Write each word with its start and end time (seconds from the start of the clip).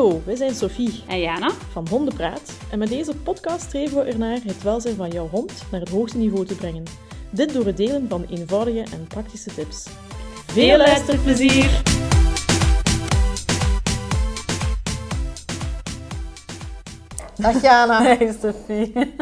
Hallo, 0.00 0.22
wij 0.24 0.36
zijn 0.36 0.54
Sophie 0.54 1.02
En 1.08 1.20
Jana? 1.20 1.50
van 1.50 1.88
Hondenpraat 1.88 2.52
en 2.70 2.78
met 2.78 2.88
deze 2.88 3.16
podcast 3.16 3.60
streven 3.64 3.96
we 3.96 4.02
ernaar 4.10 4.38
het 4.44 4.62
welzijn 4.62 4.96
van 4.96 5.10
jouw 5.10 5.28
hond 5.28 5.52
naar 5.70 5.80
het 5.80 5.88
hoogste 5.88 6.18
niveau 6.18 6.46
te 6.46 6.54
brengen. 6.54 6.84
Dit 7.30 7.52
door 7.52 7.66
het 7.66 7.76
delen 7.76 8.08
van 8.08 8.24
eenvoudige 8.30 8.80
en 8.92 9.06
praktische 9.06 9.54
tips. 9.54 9.86
Veel 10.46 10.76
luisterplezier! 10.76 11.82
Dag 17.36 17.62
Jana, 17.62 18.02
Hey 18.16 18.36
Sophie. 18.42 18.92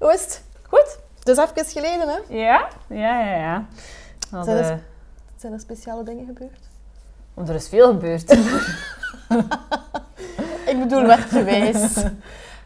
hoe 0.00 0.12
is 0.12 0.20
het? 0.24 0.42
Goed? 0.62 0.98
Het 1.18 1.28
is 1.28 1.36
even 1.36 1.64
geleden, 1.64 2.08
hè? 2.08 2.36
Ja? 2.36 2.68
Ja, 2.88 3.20
ja, 3.20 3.36
ja. 3.36 3.66
Zijn 4.44 4.56
er- 4.56 4.82
Zijn 5.36 5.52
er 5.52 5.60
speciale 5.60 6.02
dingen 6.04 6.26
gebeurd? 6.26 6.67
Want 7.38 7.50
er 7.50 7.54
is 7.54 7.68
veel 7.68 7.86
gebeurd. 7.86 8.30
Ik 10.66 10.78
bedoel 10.78 11.02
werkgewijs. 11.06 12.04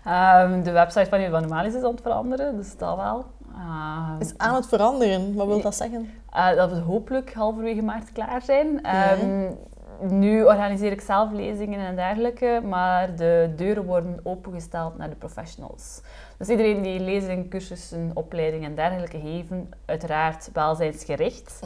Ehm, 0.05 0.63
de 0.63 0.71
website 0.71 1.07
van 1.09 1.31
Van 1.31 1.41
Normalis 1.41 1.75
is 1.75 1.83
aan 1.83 1.91
het 1.91 2.01
veranderen, 2.01 2.57
dus 2.57 2.77
dat 2.77 2.97
wel. 2.97 3.25
Ehm, 3.55 4.21
is 4.21 4.33
aan 4.37 4.55
het 4.55 4.67
veranderen. 4.67 5.35
Wat 5.35 5.47
wil 5.47 5.61
dat 5.61 5.75
zeggen? 5.75 6.11
eh, 6.33 6.57
dat 6.57 6.71
we 6.71 6.77
hopelijk 6.79 7.35
halverwege 7.35 7.83
maart 7.83 8.13
klaar 8.13 8.43
zijn. 8.43 8.81
Ja. 8.83 9.17
Nu 10.09 10.45
organiseer 10.45 10.93
ik 10.93 11.01
zelf 11.01 11.33
lezingen 11.33 11.81
en 11.81 11.95
dergelijke, 11.97 12.61
maar 12.65 13.17
de 13.17 13.53
deuren 13.57 13.85
worden 13.85 14.21
opengesteld 14.23 14.97
naar 14.97 15.09
de 15.11 15.17
professionals. 15.17 16.01
Dus 16.37 16.49
iedereen 16.49 16.83
die 16.83 17.01
lezingen, 17.01 17.49
cursussen, 17.49 18.11
opleidingen 18.15 18.69
en 18.71 18.75
dergelijke 18.75 19.21
geven, 19.21 19.71
uiteraard 19.85 20.51
welzijnsgericht, 20.53 21.61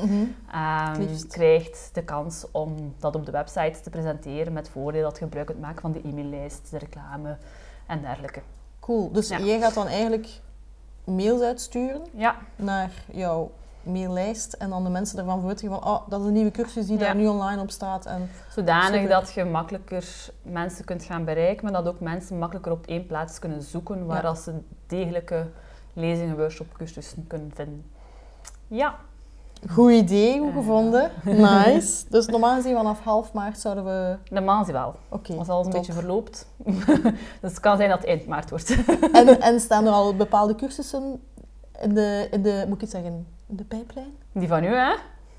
Liefst. 0.99 1.27
krijgt 1.33 1.91
de 1.93 2.05
kans 2.05 2.47
om 2.51 2.95
dat 2.99 3.15
op 3.15 3.27
de 3.27 3.33
website 3.33 3.81
te 3.81 3.91
presenteren 3.91 4.53
met 4.53 4.69
voordeel 4.69 5.03
dat 5.03 5.19
gebruik 5.19 5.47
kunt 5.47 5.61
maken 5.61 5.81
van 5.81 5.93
de 5.93 6.01
e-maillijst, 6.05 6.71
de 6.71 6.79
reclame 6.79 7.37
en 7.87 8.01
dergelijke. 8.01 8.41
Cool. 8.81 9.13
Dus 9.13 9.29
Ja. 9.29 9.39
jij 9.39 9.61
gaat 9.61 9.75
dan 9.75 9.87
eigenlijk 9.87 10.29
mails 11.05 11.41
uitsturen 11.41 12.03
Ja, 12.13 12.37
naar 12.57 12.91
jouw 13.13 13.51
maillijst 13.87 14.53
en 14.53 14.71
dan 14.71 14.85
de 14.85 14.91
mensen 14.91 15.19
ervan 15.19 15.39
verwittigen 15.39 15.75
van 15.81 15.85
oh, 15.89 16.01
dat 16.09 16.21
is 16.21 16.27
een 16.27 16.33
nieuwe 16.33 16.51
cursus 16.51 16.87
die 16.87 16.99
Ja. 16.99 17.05
daar 17.05 17.15
nu 17.17 17.27
online 17.27 17.61
op 17.63 17.71
staat. 17.71 18.07
En 18.07 18.31
zodanig 18.51 19.09
dat 19.09 19.33
je 19.33 19.45
makkelijker 19.45 20.05
mensen 20.43 20.85
kunt 20.85 21.05
gaan 21.05 21.25
bereiken, 21.25 21.65
maar 21.65 21.73
dat 21.83 21.95
ook 21.95 22.01
mensen 22.01 22.39
makkelijker 22.39 22.73
op 22.73 22.87
één 22.87 23.07
plaats 23.07 23.39
kunnen 23.39 23.63
zoeken 23.63 24.07
waar 24.07 24.23
Ja. 24.23 24.29
als 24.29 24.43
ze 24.45 24.53
degelijke 24.87 25.47
lezingen, 25.93 26.37
workshop, 26.37 26.67
cursussen 26.77 27.27
kunnen 27.27 27.51
vinden. 27.55 27.85
Ja, 28.69 28.95
goed 29.71 29.91
idee, 29.93 30.39
goed 30.39 30.49
Eh. 30.49 30.55
gevonden. 30.57 31.11
Nice. 31.65 32.05
Dus 32.09 32.27
normaal 32.27 32.55
gezien 32.55 32.77
vanaf 32.77 33.01
half 33.05 33.33
maart 33.33 33.59
zouden 33.59 33.85
we... 33.85 34.17
de 34.35 34.41
maand 34.41 34.67
wel. 34.67 34.95
Oké, 35.09 35.35
Als 35.35 35.49
alles 35.49 35.67
een 35.67 35.73
top. 35.73 35.81
beetje 35.81 35.99
verloopt. 35.99 36.47
dus 37.41 37.51
het 37.51 37.61
kan 37.61 37.77
zijn 37.77 37.89
dat 37.89 37.99
het 37.99 38.07
eind 38.09 38.27
maart 38.27 38.51
wordt. 38.51 38.77
En, 39.13 39.41
en 39.41 39.61
staan 39.61 39.87
er 39.87 39.93
al 39.93 40.17
bepaalde 40.17 40.55
cursussen 40.55 41.21
in 41.83 41.95
de, 41.95 42.29
in 42.31 42.43
de, 42.43 42.65
moet 42.67 42.75
ik 42.75 42.81
het 42.81 42.91
zeggen, 42.91 43.27
de 43.47 43.65
pijplijn? 43.65 44.17
Die 44.33 44.49
van 44.49 44.65
u, 44.65 44.75
hè? 44.75 44.95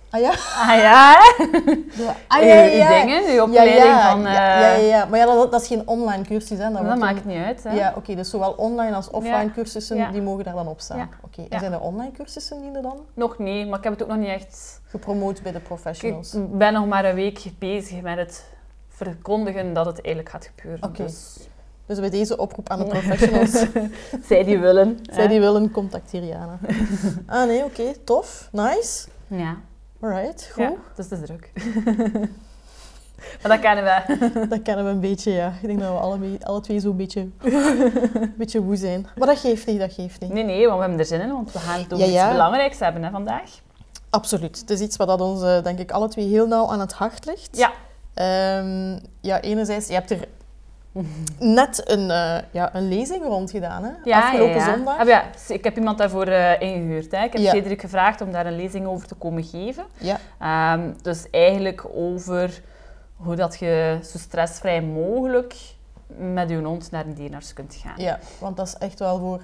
Ah 0.10 0.22
ja? 0.22 0.30
Ah 0.30 0.78
ja, 0.78 1.14
hè? 1.18 1.46
De, 1.52 2.14
uw 2.82 2.88
dingen, 2.88 3.24
uw 3.36 3.42
opleiding 3.42 3.86
ja, 3.86 4.12
van... 4.12 4.22
ja, 4.22 4.28
eh, 4.28 4.62
ja, 4.62 4.74
ja, 4.74 4.98
ja. 4.98 5.06
Maar 5.06 5.20
ja, 5.20 5.26
dat, 5.26 5.52
dat 5.52 5.62
is 5.62 5.68
geen 5.68 5.88
online 5.88 6.24
cursus, 6.24 6.58
hè. 6.58 6.72
Dat, 6.72 6.98
maakt 6.98 7.26
niet 7.26 7.44
uit, 7.44 7.64
hè? 7.64 7.72
Ja, 7.72 7.94
oké. 7.96 8.16
dus 8.16 8.30
zowel 8.30 8.52
online 8.52 8.96
als 8.96 9.10
offline 9.10 9.52
cursussen, 9.52 10.12
die 10.12 10.22
mogen 10.22 10.44
daar 10.44 10.54
dan 10.54 10.68
op 10.68 10.80
staan. 10.80 11.10
Oké. 11.22 11.46
En 11.50 11.60
zijn 11.60 11.74
er 11.74 11.80
online 11.80 12.12
cursussen 12.12 12.62
die 12.62 12.72
er 12.72 12.82
dan 12.82 13.06
Nog 13.14 13.38
niet, 13.38 13.68
maar 13.68 13.78
ik 13.78 13.84
heb 13.84 13.94
het 13.94 14.04
ook 14.04 14.10
nog 14.10 14.18
niet 14.18 14.28
echt... 14.28 14.82
gepromoot 14.86 15.42
bij 15.42 15.52
de 15.52 15.58
Ik 15.58 15.64
professionals? 15.64 16.36
ben 16.50 16.74
nog 16.74 16.88
maar 16.88 17.06
een 17.06 17.16
week 17.16 17.52
bezig 17.60 18.02
met 18.02 18.18
het 18.18 18.46
verkondigen 18.88 19.74
dat 19.74 19.86
het 19.86 20.02
eigenlijk 20.02 20.30
gaat 20.30 20.52
gebeuren. 20.56 20.84
Oké. 20.84 21.04
Dus 21.04 21.38
Dus 21.88 22.00
bij 22.00 22.10
deze 22.10 22.38
oproep 22.38 22.70
aan 22.70 22.80
de 22.80 22.86
professionals, 22.86 23.52
zij 24.28 24.44
die 24.44 24.60
willen. 24.60 25.00
zij 25.14 25.24
hè. 25.24 25.30
die 25.30 25.40
willen, 25.40 25.72
contacteer 25.72 26.24
Jana. 26.24 26.60
ah 27.26 27.48
nee, 27.48 27.64
oké, 27.64 27.94
tof, 28.04 28.50
nice. 28.52 29.08
Ja, 29.28 29.58
Alright, 30.02 30.50
goed. 30.54 30.64
ja, 30.64 30.74
dus 30.96 31.10
het 31.10 31.20
is 31.20 31.26
druk. 31.26 31.52
maar 33.42 33.58
dat 33.58 33.60
kennen 33.60 33.84
we. 33.84 34.48
Dat 34.50 34.62
kennen 34.62 34.86
we 34.86 34.92
een 34.92 35.00
beetje, 35.00 35.32
ja. 35.32 35.54
Ik 35.62 35.68
denk 35.68 35.80
dat 35.80 35.90
we 35.90 35.98
alle, 35.98 36.20
alle 36.44 36.62
twee 36.62 36.80
zo'n 36.80 36.98
beetje, 36.98 37.30
beetje 38.38 38.62
woe 38.62 38.76
zijn. 38.76 39.08
Maar 39.18 39.28
dat 39.28 39.40
geeft 39.40 39.66
niet, 39.66 39.80
dat 39.80 39.94
geeft 39.94 40.22
niet. 40.22 40.34
Nee, 40.34 40.44
nee, 40.44 40.66
want 40.66 40.76
we 40.76 40.82
hebben 40.82 41.00
er 41.00 41.06
zin 41.06 41.22
in, 41.22 41.32
want 41.32 41.52
we 41.52 41.60
gaan 41.60 41.80
het 41.80 41.94
over 41.94 42.06
Ja, 42.06 42.12
ja. 42.12 42.24
iets 42.24 42.32
belangrijks 42.32 42.80
hebben 42.80 43.04
hè, 43.04 43.12
vandaag. 43.12 43.62
Absoluut. 44.10 44.60
Het 44.60 44.70
is 44.70 44.80
iets 44.80 44.98
wat 44.98 45.08
dat 45.08 45.22
ons, 45.22 45.44
eh, 45.44 45.64
denk 45.64 45.80
ik, 45.80 45.92
alle 45.92 46.08
twee 46.08 46.28
heel 46.28 46.48
nauw 46.48 46.68
aan 46.68 46.80
het 46.80 46.94
hart 46.94 47.26
ligt. 47.26 47.58
Ja. 47.58 47.72
Ehm, 48.14 49.00
ja, 49.22 49.42
enerzijds, 49.42 49.88
je 49.88 49.94
hebt 49.94 50.12
er 50.12 50.28
net 51.40 51.90
een, 51.90 52.12
eh, 52.12 52.38
ja, 52.52 52.76
een 52.76 52.88
lezing 52.88 53.24
rond 53.24 53.52
gedaan, 53.52 53.84
hè? 53.84 54.14
Afgelopen 54.16 54.62
zondag. 54.62 55.00
Ah, 55.00 55.08
ja, 55.08 55.24
ik 55.48 55.64
heb 55.64 55.78
iemand 55.78 55.98
daarvoor 55.98 56.28
eh, 56.28 56.62
ingehuurd. 56.62 57.12
Hè. 57.12 57.24
Ik 57.24 57.34
heb 57.34 57.42
Ja. 57.42 57.52
Cedric 57.52 57.82
gevraagd 57.82 58.22
om 58.22 58.32
daar 58.32 58.46
een 58.46 58.56
lezing 58.56 58.86
over 58.88 59.08
te 59.08 59.16
komen 59.16 59.44
geven. 59.44 59.84
Ja. 59.98 60.18
Ehm, 60.40 60.92
dus 61.02 61.30
eigenlijk 61.30 61.86
over 61.96 62.62
hoe 63.16 63.36
dat 63.36 63.60
je 63.60 64.00
zo 64.04 64.18
stressvrij 64.18 64.82
mogelijk 64.82 65.56
met 66.18 66.50
je 66.50 66.56
hond 66.62 66.92
naar 66.92 67.06
een 67.06 67.14
dierenarts 67.14 67.54
kunt 67.54 67.76
gaan. 67.84 67.94
ja, 67.98 68.20
want 68.40 68.58
dat 68.58 68.68
is 68.68 68.76
echt 68.76 69.00
wel 69.00 69.20
voor 69.20 69.42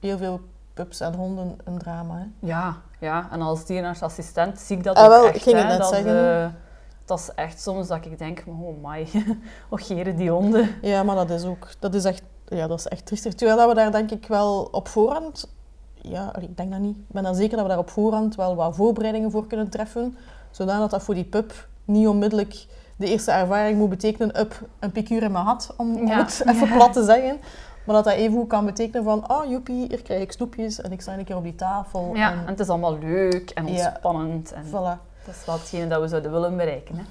heel 0.00 0.18
veel 0.18 0.40
pups 0.74 1.00
en 1.00 1.14
honden 1.14 1.56
een 1.64 1.78
drama. 1.78 2.14
Hè? 2.14 2.46
Ja, 2.46 2.76
ja. 3.00 3.28
en 3.32 3.40
als 3.42 3.66
dierenartsassistent 3.66 4.58
zie 4.60 4.76
ik 4.76 4.84
dat 4.84 4.96
Ah, 4.96 5.04
ook 5.04 5.10
wel, 5.10 5.26
echt. 5.26 5.36
ik 5.36 5.42
ging 5.42 5.56
het 5.56 5.64
hè, 5.64 5.70
net 5.70 5.80
dat, 5.80 5.88
zeggen. 5.94 6.42
eh, 6.42 6.46
dat 7.04 7.18
is 7.18 7.30
echt 7.34 7.60
soms 7.60 7.88
dat 7.88 8.04
ik 8.04 8.18
denk, 8.18 8.44
oh 8.46 8.84
my, 8.84 9.06
och 9.70 9.86
geren 9.86 10.16
die 10.16 10.30
honden. 10.30 10.68
Ja, 10.82 11.02
maar 11.02 11.16
dat 11.16 11.30
is 11.30 11.44
ook, 11.44 11.68
dat 11.78 11.94
is 11.94 12.04
echt, 12.04 12.22
ja, 12.46 12.66
dat 12.66 12.78
is 12.78 12.86
echt 12.88 13.06
triestig. 13.06 13.34
Terwijl 13.34 13.58
dat 13.58 13.68
we 13.68 13.74
daar 13.74 13.92
denk 13.92 14.10
ik 14.10 14.26
wel 14.26 14.68
op 14.72 14.88
voorhand, 14.88 15.48
ja, 15.94 16.36
ik 16.40 16.56
denk 16.56 16.70
dat 16.70 16.80
niet, 16.80 16.96
ik 16.96 17.02
ben 17.12 17.22
dan 17.22 17.34
zeker 17.34 17.56
dat 17.56 17.62
we 17.62 17.68
daar 17.70 17.78
op 17.80 17.90
voorhand 17.90 18.34
wel 18.34 18.54
wat 18.56 18.74
voorbereidingen 18.76 19.30
voor 19.30 19.46
kunnen 19.46 19.68
treffen, 19.68 20.16
zodat 20.50 20.90
dat 20.90 21.02
voor 21.02 21.14
die 21.14 21.24
pup 21.24 21.68
niet 21.84 22.06
onmiddellijk 22.08 22.66
de 22.96 23.06
eerste 23.06 23.30
ervaring 23.30 23.78
moet 23.78 23.88
betekenen, 23.88 24.40
up, 24.40 24.60
een 24.78 24.90
piqûre 24.90 25.24
in 25.24 25.32
mijn 25.32 25.44
had, 25.44 25.74
om, 25.76 25.96
om 25.96 26.06
Ja. 26.06 26.16
het 26.18 26.42
even 26.48 26.68
plat 26.72 26.92
te 26.92 27.04
zeggen. 27.04 27.38
Maar 27.86 27.94
dat 27.94 28.04
dat 28.04 28.12
even 28.14 28.36
goed 28.38 28.48
kan 28.48 28.64
betekenen 28.64 29.04
van, 29.04 29.26
ah, 29.28 29.50
joepie, 29.50 29.86
hier 29.88 30.02
krijg 30.02 30.22
ik 30.22 30.32
snoepjes 30.32 30.80
en 30.80 30.92
ik 30.92 31.00
sta 31.00 31.18
een 31.18 31.24
keer 31.24 31.36
op 31.36 31.42
die 31.42 31.54
tafel. 31.54 32.10
Ja, 32.14 32.32
en 32.32 32.38
en 32.38 32.46
het 32.46 32.60
is 32.60 32.68
allemaal 32.68 32.98
leuk 32.98 33.50
en 33.50 33.66
Ja. 33.66 33.70
ontspannend. 33.88 34.52
En 34.52 34.64
voilà, 34.66 35.13
Dat 35.26 35.34
is 35.34 35.44
wel 35.46 35.54
hetgene 35.54 35.86
dat 35.86 36.00
we 36.00 36.08
zouden 36.08 36.30
willen 36.30 36.56
bereiken. 36.56 36.96
Hè. 36.96 37.02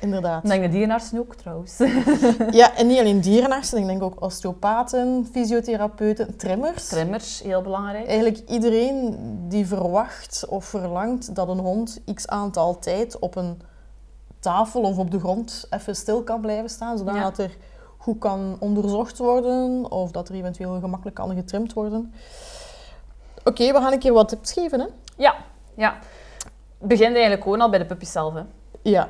inderdaad. 0.00 0.42
Ik 0.44 0.50
denk 0.50 0.62
de 0.62 0.68
dierenartsen 0.68 1.18
ook 1.18 1.34
trouwens. 1.34 1.78
Ja, 2.50 2.76
en 2.76 2.86
niet 2.86 2.98
alleen 2.98 3.20
dierenartsen, 3.20 3.78
ik 3.78 3.86
denk 3.86 4.02
ook 4.02 4.22
osteopaten, 4.22 5.28
fysiotherapeuten, 5.32 6.36
trimmers. 6.36 6.88
Trimmers, 6.88 7.42
heel 7.42 7.62
belangrijk. 7.62 8.06
Eigenlijk 8.06 8.38
iedereen 8.48 9.16
die 9.48 9.66
verwacht 9.66 10.46
of 10.48 10.64
verlangt 10.64 11.34
dat 11.34 11.48
een 11.48 11.58
hond 11.58 12.00
x 12.14 12.26
aantal 12.26 12.78
tijd 12.78 13.18
op 13.18 13.36
een 13.36 13.60
tafel 14.40 14.80
of 14.82 14.98
op 14.98 15.10
de 15.10 15.18
grond 15.18 15.66
even 15.70 15.96
stil 15.96 16.22
kan 16.22 16.40
blijven 16.40 16.70
staan, 16.70 16.98
zodat 16.98 17.14
Ja. 17.14 17.32
er 17.42 17.56
goed 17.98 18.18
kan 18.18 18.56
onderzocht 18.60 19.18
worden 19.18 19.90
of 19.90 20.10
dat 20.10 20.28
er 20.28 20.34
eventueel 20.34 20.80
gemakkelijk 20.80 21.16
kan 21.16 21.34
getrimd 21.34 21.72
worden. 21.72 22.14
Oké, 23.44 23.72
we 23.72 23.78
gaan 23.78 23.92
een 23.92 23.98
keer 23.98 24.12
wat 24.12 24.28
tips 24.28 24.52
geven, 24.52 24.80
hè? 24.80 24.86
Ja, 25.16 25.34
ja. 25.74 25.94
Het 26.84 26.92
begint 26.92 27.12
eigenlijk 27.12 27.42
gewoon 27.42 27.60
al 27.60 27.70
bij 27.70 27.78
de 27.78 27.84
puppy 27.84 28.04
zelf. 28.04 28.34
Hè. 28.34 28.42
Ja. 28.82 29.08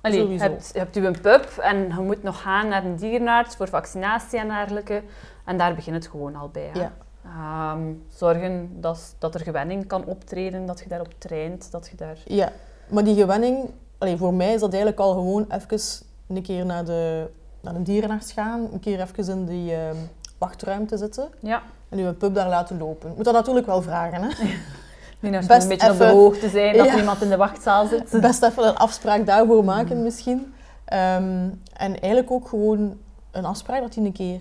Allee, 0.00 0.20
Sowieso. 0.20 0.44
hebt, 0.44 0.70
je 0.72 0.78
hebt 0.78 0.96
u 0.96 1.06
een 1.06 1.20
pup 1.20 1.44
en 1.58 1.76
je 1.76 2.00
moet 2.00 2.22
nog 2.22 2.42
gaan 2.42 2.68
naar 2.68 2.84
een 2.84 2.96
dierenarts 2.96 3.56
voor 3.56 3.68
vaccinatie 3.68 4.38
en 4.38 4.48
dergelijke. 4.48 5.02
En 5.44 5.58
daar 5.58 5.74
begint 5.74 5.96
het 5.96 6.06
gewoon 6.06 6.36
al 6.36 6.48
bij. 6.48 6.70
Hè. 6.72 6.80
Ja. 6.80 6.92
Ehm, 7.24 7.92
zorgen 8.08 8.80
dat, 8.80 9.14
dat 9.18 9.34
er 9.34 9.40
gewenning 9.40 9.86
kan 9.86 10.04
optreden, 10.04 10.66
dat 10.66 10.80
je 10.80 10.88
daarop 10.88 11.14
traint, 11.18 11.70
dat 11.70 11.88
je 11.90 11.96
daar... 11.96 12.16
Ja, 12.24 12.52
maar 12.88 13.04
die 13.04 13.14
gewenning, 13.14 13.70
allee, 13.98 14.16
voor 14.16 14.34
mij 14.34 14.54
is 14.54 14.60
dat 14.60 14.70
eigenlijk 14.70 15.00
al 15.00 15.12
gewoon 15.12 15.46
even 15.48 15.80
een 16.28 16.42
keer 16.42 16.66
naar 16.66 16.84
de, 16.84 17.30
naar 17.60 17.74
de 17.74 17.82
dierenarts 17.82 18.32
gaan, 18.32 18.68
een 18.72 18.80
keer 18.80 19.00
even 19.00 19.28
in 19.28 19.44
die 19.44 19.74
ehm, 19.74 19.96
wachtruimte 20.38 20.96
zitten 20.96 21.28
Ja, 21.40 21.62
en 21.88 21.98
uw 21.98 22.14
pup 22.14 22.34
daar 22.34 22.48
laten 22.48 22.78
lopen. 22.78 23.12
Moet 23.16 23.24
dat 23.24 23.34
natuurlijk 23.34 23.66
wel 23.66 23.82
vragen, 23.82 24.22
hè? 24.22 24.28
dierenarts 25.22 25.46
Best 25.48 25.68
moet 25.68 25.70
een 25.70 25.78
beetje 25.78 25.92
op 25.92 25.98
de 25.98 26.04
even- 26.04 26.16
hoogte 26.16 26.48
zijn 26.48 26.76
dat 26.76 26.86
Ja. 26.86 26.96
iemand 26.96 27.22
in 27.22 27.28
de 27.28 27.36
wachtzaal 27.36 27.86
zit. 27.86 28.10
Best 28.20 28.42
even 28.42 28.66
een 28.66 28.76
afspraak 28.76 29.26
daarvoor 29.26 29.64
maken 29.64 30.02
misschien. 30.02 30.54
Ehm, 30.84 31.48
en 31.76 32.00
eigenlijk 32.00 32.30
ook 32.30 32.48
gewoon 32.48 32.96
een 33.30 33.44
afspraak 33.44 33.80
dat 33.80 33.94
hij 33.94 34.04
een 34.04 34.12
keer 34.12 34.40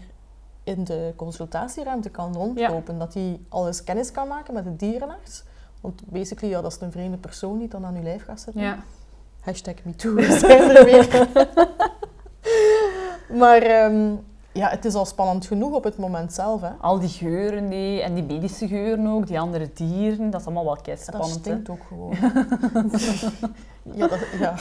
in 0.64 0.84
de 0.84 1.14
consultatieruimte 1.16 2.10
kan 2.10 2.34
rondlopen. 2.34 3.00
Dat 3.00 3.14
hij 3.14 3.40
al 3.50 3.68
eens 3.68 3.84
kennis 3.84 4.12
kan 4.12 4.28
maken 4.28 4.54
met 4.54 4.64
de 4.64 4.76
dierenarts. 4.76 5.44
Want 5.82 6.02
basically, 6.06 6.54
ja, 6.54 6.62
dat 6.62 6.72
is 6.72 6.78
een 6.82 6.92
vreemde 6.92 7.18
persoon 7.18 7.58
die 7.60 7.68
dan 7.68 7.86
aan 7.86 7.96
uw 7.96 8.04
lijf 8.04 8.24
gaat 8.26 8.42
zitten. 8.42 8.62
Ja. 8.62 8.78
Hashtag 9.40 9.74
MeToo, 9.84 10.22
zijn 10.40 10.76
er 10.76 10.86
weer. 10.86 11.28
maar 13.42 13.62
ehm, 13.62 14.14
ja, 14.54 14.70
het 14.70 14.86
is 14.86 14.94
al 14.94 15.06
spannend 15.06 15.46
genoeg 15.46 15.74
op 15.74 15.84
het 15.84 15.98
moment 15.98 16.34
zelf. 16.34 16.62
Hè. 16.62 16.70
Al 16.82 17.00
die 17.00 17.10
geuren 17.10 17.70
die, 17.70 18.02
en 18.02 18.14
die 18.14 18.24
medische 18.24 18.68
geuren 18.68 19.08
ook, 19.08 19.28
die 19.28 19.40
andere 19.40 19.70
dieren, 19.74 20.30
dat 20.30 20.40
is 20.40 20.46
allemaal 20.46 20.66
wel 20.66 20.78
kei 20.82 20.96
Dat 20.96 21.06
spannend. 21.06 21.34
hè. 21.34 21.40
stinkt 21.40 21.70
ook 21.70 21.80
gewoon. 21.88 22.16
ja, 24.00 24.08
dat, 24.08 24.20
ja, 24.40 24.54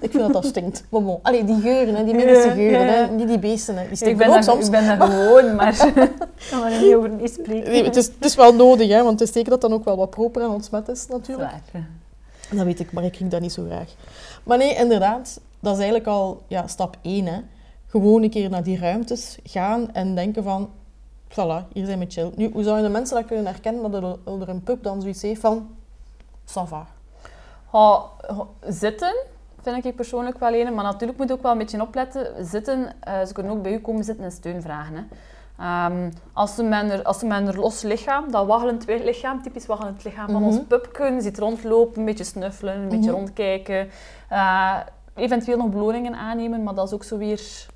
ik 0.00 0.10
vind 0.10 0.18
dat 0.22 0.32
dat 0.32 0.44
stinkt. 0.44 0.84
Maar 0.88 1.02
bon. 1.02 1.18
Allee, 1.22 1.44
die 1.44 1.60
geuren, 1.60 1.94
hè, 1.94 2.04
die 2.04 2.14
medische 2.14 2.50
geuren, 2.50 2.80
ja, 2.80 2.86
ja. 2.86 3.06
hè, 3.06 3.14
niet 3.14 3.28
die 3.28 3.38
beesten. 3.38 3.74
Hè. 3.76 3.82
Die 3.82 3.90
Ik 3.90 3.96
stinken 3.96 4.18
ben, 4.18 4.26
ook 4.26 4.32
daar, 4.34 4.44
soms. 4.44 4.64
ik 4.64 4.70
ben 4.70 4.86
daar 4.86 5.00
gewoon, 5.10 5.54
maar 5.54 5.86
ik 5.86 6.16
kan 6.50 6.64
er 6.64 6.80
niet 6.80 6.94
over 6.94 7.08
niet 7.08 7.30
spreken. 7.32 7.70
Nee, 7.70 7.84
het, 7.84 7.96
is, 7.96 8.06
het 8.06 8.24
is 8.24 8.34
wel 8.34 8.54
nodig, 8.54 8.88
hè, 8.88 9.02
want 9.02 9.18
het 9.20 9.28
is 9.28 9.34
zeker 9.34 9.50
dat 9.50 9.60
dan 9.60 9.72
ook 9.72 9.84
wel 9.84 9.96
wat 9.96 10.10
proper 10.10 10.42
en 10.42 10.48
ontsmet 10.48 10.88
is 10.88 11.06
natuurlijk. 11.06 11.50
Zwaar. 11.70 11.86
Dat 12.50 12.64
weet 12.64 12.80
ik, 12.80 12.92
maar 12.92 13.04
ik 13.04 13.12
krieg 13.12 13.28
dat 13.28 13.40
niet 13.40 13.52
zo 13.52 13.64
graag. 13.64 13.88
Maar 14.44 14.58
nee, 14.58 14.74
inderdaad, 14.74 15.40
dat 15.60 15.72
is 15.72 15.78
eigenlijk 15.78 16.06
al 16.08 16.42
ja, 16.46 16.66
stap 16.66 16.96
1. 17.02 17.26
Hè. 17.26 17.40
Gewoon 17.92 18.22
een 18.22 18.30
keer 18.30 18.50
naar 18.50 18.62
die 18.62 18.78
ruimtes 18.78 19.38
gaan 19.44 19.92
en 19.92 20.14
denken 20.14 20.42
van... 20.42 20.70
Voilà, 21.28 21.68
hier 21.72 21.86
zijn 21.86 21.98
we 21.98 22.04
chill. 22.08 22.30
Nu, 22.36 22.50
hoe 22.52 22.62
zouden 22.62 22.84
de 22.84 22.90
mensen 22.90 23.16
dat 23.16 23.26
kunnen 23.26 23.46
herkennen 23.46 23.90
dat 23.90 24.02
er, 24.02 24.40
er 24.40 24.48
een 24.48 24.62
pub 24.62 24.82
dan 24.82 25.00
zoiets 25.00 25.22
heeft 25.22 25.40
van... 25.40 25.68
Ça 26.44 26.62
va. 26.68 26.86
Zitten 28.68 29.14
vind 29.62 29.84
ik 29.84 29.96
persoonlijk 29.96 30.38
wel 30.38 30.54
een, 30.54 30.74
maar 30.74 30.84
natuurlijk 30.84 31.18
moet 31.18 31.28
je 31.28 31.34
ook 31.34 31.42
wel 31.42 31.52
een 31.52 31.58
beetje 31.58 31.80
opletten. 31.80 32.46
Zitten, 32.46 32.92
eh, 33.00 33.24
ze 33.24 33.32
kunnen 33.32 33.52
ook 33.52 33.62
bij 33.62 33.72
u 33.72 33.78
komen 33.78 34.04
zitten 34.04 34.24
en 34.24 34.32
steun 34.32 34.62
vragen. 34.62 34.94
Hè. 34.94 35.02
Ehm, 35.58 36.10
als, 36.32 36.54
ze 36.54 36.62
met 36.62 36.90
een, 36.90 37.04
als 37.04 37.18
ze 37.18 37.26
een 37.26 37.54
los 37.54 37.82
lichaam, 37.82 38.30
dat 38.30 38.46
waggelend 38.46 38.86
lichaam, 38.86 39.42
typisch 39.42 39.66
waggelend 39.66 40.04
lichaam 40.04 40.28
van 40.28 40.44
ons 40.44 40.58
pupken, 40.68 41.22
ziet 41.22 41.38
rondlopen, 41.38 41.98
een 41.98 42.04
beetje 42.04 42.24
snuffelen, 42.24 42.74
een 42.74 42.88
beetje 42.88 43.10
Mhm. 43.10 43.18
rondkijken. 43.18 43.88
Eh, 44.28 44.76
eventueel 45.14 45.56
nog 45.56 45.68
beloningen 45.68 46.14
aannemen, 46.14 46.62
maar 46.62 46.74
dat 46.74 46.86
is 46.86 46.94
ook 46.94 47.04
zo 47.04 47.18
weer... 47.18 47.70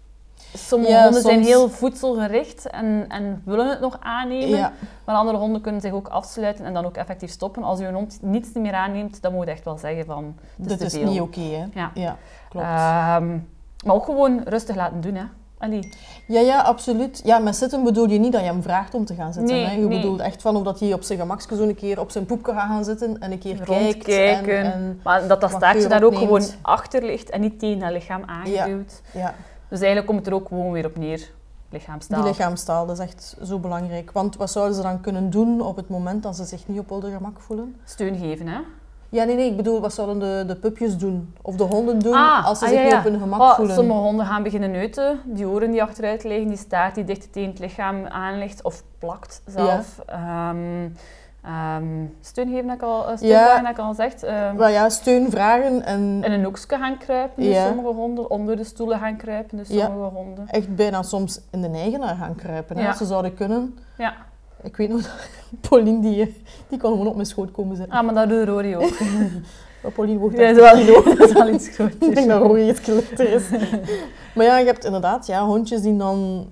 Sommige 0.56 0.92
Ja, 0.92 1.02
honden 1.02 1.22
zijn 1.22 1.42
heel 1.42 1.68
voedselgericht 1.68 2.66
en, 2.66 3.04
en 3.08 3.42
willen 3.44 3.68
het 3.68 3.80
nog 3.80 3.96
aannemen. 4.00 4.58
Ja, 4.58 4.72
Maar 5.04 5.14
andere 5.14 5.38
honden 5.38 5.60
kunnen 5.60 5.80
zich 5.80 5.92
ook 5.92 6.08
afsluiten 6.08 6.64
en 6.64 6.74
dan 6.74 6.84
ook 6.84 6.96
effectief 6.96 7.30
stoppen. 7.30 7.62
Als 7.62 7.78
je 7.78 7.92
hond 7.92 8.18
niets 8.22 8.52
meer 8.52 8.74
aanneemt, 8.74 9.22
dan 9.22 9.32
moet 9.32 9.44
je 9.44 9.50
echt 9.50 9.64
wel 9.64 9.78
zeggen 9.78 10.04
van... 10.04 10.34
Het 10.56 10.70
is 10.70 10.78
dit 10.78 10.92
is 10.92 11.08
niet 11.08 11.20
oké, 11.20 11.40
hè. 11.40 11.64
Ja. 11.74 11.90
ja 11.94 12.16
klopt. 12.48 12.66
Ehm, 12.66 13.38
maar 13.84 13.94
ook 13.94 14.04
gewoon 14.04 14.42
rustig 14.44 14.76
laten 14.76 15.00
doen, 15.00 15.14
hè. 15.14 15.24
Allee. 15.58 15.92
Ja, 16.26 16.40
ja, 16.40 16.60
absoluut. 16.60 17.20
Ja, 17.24 17.38
met 17.38 17.56
zitten 17.56 17.84
bedoel 17.84 18.08
je 18.08 18.18
niet 18.18 18.32
dat 18.32 18.40
je 18.40 18.46
hem 18.46 18.62
vraagt 18.62 18.94
om 18.94 19.04
te 19.04 19.14
gaan 19.14 19.32
zitten. 19.32 19.54
Nee, 19.54 19.64
hè. 19.64 19.72
Je 19.72 19.78
nee. 19.78 19.96
bedoelt 20.00 20.20
echt 20.20 20.42
van 20.42 20.56
of 20.56 20.62
dat 20.62 20.80
hij 20.80 20.92
op 20.92 21.02
zijn 21.02 21.18
gemakje 21.18 21.56
zo 21.56 21.62
een 21.62 21.74
keer 21.74 22.00
op 22.00 22.10
zijn 22.10 22.26
poepje 22.26 22.52
gaat 22.52 22.68
gaan 22.68 22.84
zitten 22.84 23.18
en 23.18 23.32
een 23.32 23.38
keer 23.38 23.60
kijkt. 23.64 24.08
En, 24.08 24.48
en, 24.48 25.00
Maar 25.04 25.26
dat 25.28 25.40
dat 25.40 25.50
staartje 25.50 25.88
daar 25.88 26.02
ook 26.02 26.16
gewoon 26.16 26.42
achter 26.62 27.02
ligt 27.02 27.30
en 27.30 27.40
niet 27.40 27.58
tegen 27.58 27.78
dat 27.78 27.90
lichaam 27.90 28.22
aangeduwd. 28.26 29.02
ja, 29.12 29.34
Dus 29.68 29.78
eigenlijk 29.78 30.06
komt 30.06 30.18
het 30.18 30.28
er 30.28 30.34
ook 30.34 30.48
gewoon 30.48 30.72
weer 30.72 30.86
op 30.86 30.96
neer. 30.96 31.30
Lichaamstaal. 31.70 32.20
die 32.22 32.30
lichaamstaal, 32.30 32.86
dat 32.86 32.98
is 32.98 33.04
echt 33.04 33.36
zo 33.42 33.58
belangrijk. 33.58 34.12
Want 34.12 34.36
wat 34.36 34.50
zouden 34.50 34.74
ze 34.74 34.82
dan 34.82 35.00
kunnen 35.00 35.30
doen 35.30 35.60
op 35.60 35.76
het 35.76 35.88
moment 35.88 36.22
dat 36.22 36.36
ze 36.36 36.44
zich 36.44 36.68
niet 36.68 36.78
op 36.78 37.02
hun 37.02 37.12
gemak 37.12 37.40
voelen? 37.40 37.76
Steun 37.84 38.18
geven, 38.18 38.46
hè. 38.46 38.58
Ja, 39.08 39.24
nee, 39.24 39.36
nee, 39.36 39.50
ik 39.50 39.56
bedoel, 39.56 39.80
wat 39.80 39.94
zouden 39.94 40.18
de, 40.18 40.54
de 40.54 40.60
pupjes 40.60 40.96
doen? 40.96 41.34
Of 41.42 41.56
de 41.56 41.64
honden 41.64 41.98
doen 41.98 42.14
Ah, 42.14 42.46
als 42.46 42.58
ze 42.58 42.64
ah, 42.64 42.70
zich 42.70 42.80
ja, 42.80 42.84
niet 42.84 42.94
op 42.94 43.02
hun 43.12 43.20
gemak 43.20 43.40
Oh, 43.40 43.54
voelen? 43.54 43.74
sommige 43.74 43.98
honden 43.98 44.26
gaan 44.26 44.42
beginnen 44.42 44.70
neuten. 44.70 45.20
Die 45.24 45.48
oren 45.48 45.70
die 45.70 45.82
achteruit 45.82 46.24
liggen, 46.24 46.48
die 46.48 46.56
staart 46.56 46.94
die 46.94 47.04
dicht 47.04 47.32
tegen 47.32 47.50
het 47.50 47.58
lichaam 47.58 48.06
aan 48.06 48.38
ligt 48.38 48.62
of 48.62 48.82
plakt 48.98 49.42
zelf. 49.46 49.98
Ehm, 50.06 50.88
ehm, 51.46 51.84
steun 52.20 52.48
geven, 52.48 52.69
heb 52.69 52.78
ik 52.78 52.82
al, 52.84 53.04
steun 53.16 53.28
Ja. 53.31 53.44
vragen, 53.44 53.64
heb 53.66 53.75
ik 53.75 53.82
al 53.82 53.88
gezegd. 53.88 54.22
Ehm, 54.22 54.56
Wel 54.56 54.69
ja, 54.69 54.88
steun 54.88 55.31
vragen 55.31 55.82
en 55.84 56.00
in 56.25 56.32
een 56.32 56.44
hoekje 56.44 56.76
gaan 56.76 56.98
kruipen, 56.98 57.43
dus 57.43 57.52
Ja. 57.54 57.66
sommige 57.66 57.88
honden. 57.94 58.31
Onder 58.31 58.56
de 58.56 58.64
stoelen 58.64 58.98
gaan 58.98 59.16
kruipen, 59.16 59.56
dus 59.58 59.69
Ja. 59.69 59.87
sommige 59.87 60.14
honden. 60.14 60.44
echt 60.50 60.75
bijna 60.76 61.02
soms 61.02 61.40
in 61.50 61.60
de 61.62 61.69
eigenaar 61.69 62.16
gaan 62.16 62.34
kruipen. 62.34 62.76
Hè, 62.76 62.88
als 62.88 62.96
ze 62.98 63.04
zouden 63.04 63.34
kunnen. 63.34 63.78
Ja. 63.98 64.14
Ik 64.62 64.76
weet 64.76 64.88
nog, 64.88 65.00
Pauline 65.69 66.00
die, 66.00 66.43
die 66.69 66.78
kon 66.78 66.90
gewoon 66.90 67.06
op 67.06 67.14
mijn 67.14 67.26
schoot 67.26 67.50
komen 67.50 67.76
zitten. 67.76 67.94
Ah, 67.99 68.04
maar 68.04 68.14
dat 68.14 68.28
doet 68.28 68.49
Rory 68.49 68.75
ook. 68.75 68.99
Maar 69.82 69.92
Pauline 69.94 70.31
Ja, 70.31 70.42
echt 70.42 70.56
dat, 70.56 70.72
kilo. 70.72 71.02
dat 71.16 71.28
is 71.28 71.32
wel 71.32 71.49
iets 71.49 71.69
groter. 71.69 72.08
Ik 72.08 72.14
denk 72.14 72.28
dat 72.28 72.42
Rory 72.42 72.69
iets 72.69 72.81
kleiner 72.81 73.20
is. 73.20 73.49
maar 74.34 74.44
ja, 74.44 74.58
je 74.58 74.66
hebt 74.66 74.84
inderdaad 74.84 75.26
ja, 75.26 75.44
hondjes 75.44 75.82
die 75.82 75.96
dan 75.96 76.46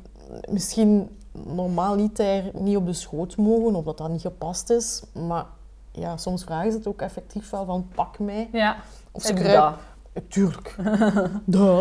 misschien 0.51 1.09
normaal 1.43 1.95
niet, 1.95 2.77
op 2.77 2.87
de 2.87 2.93
schoot 2.93 3.37
mogen, 3.37 3.75
of 3.75 3.85
dat 3.85 3.99
dat 3.99 4.11
niet 4.11 4.21
gepast 4.21 4.71
is. 4.71 5.03
Maar 5.13 5.45
ja, 5.93 6.17
soms 6.17 6.45
vragen 6.45 6.71
ze 6.71 6.79
het 6.79 6.87
ook 6.87 7.01
effectief 7.01 7.51
wel 7.51 7.65
van 7.65 7.89
pak 7.95 8.19
mij. 8.19 8.49
Ja, 8.53 8.77
Of 9.13 9.23
ze 9.23 9.33
kruipen... 9.33 9.79
Tuurlijk. 10.29 10.77
Duh. 11.45 11.81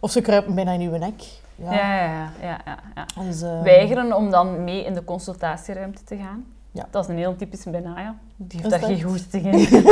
Of 0.00 0.10
ze 0.10 0.20
kruipen 0.20 0.54
bijna 0.54 0.72
in 0.72 0.80
uw 0.80 0.96
nek. 0.96 1.22
Ja. 1.56 1.72
Ja, 1.72 2.02
ja, 2.02 2.30
ja. 2.40 2.60
ja, 2.64 2.78
ja. 2.94 3.22
Dus, 3.22 3.42
eh, 3.42 3.62
Weigeren 3.62 4.16
om 4.16 4.30
dan 4.30 4.64
mee 4.64 4.84
in 4.84 4.94
de 4.94 5.04
consultatieruimte 5.04 6.04
te 6.04 6.16
gaan. 6.16 6.44
Ja. 6.70 6.86
Dat 6.90 7.04
is 7.04 7.10
een 7.10 7.16
heel 7.16 7.36
typische 7.36 7.70
Benaya. 7.70 8.16
Die 8.36 8.60
heeft 8.60 8.70
daar 8.70 8.82
geen 8.82 9.02
goesting 9.02 9.44
in. 9.44 9.82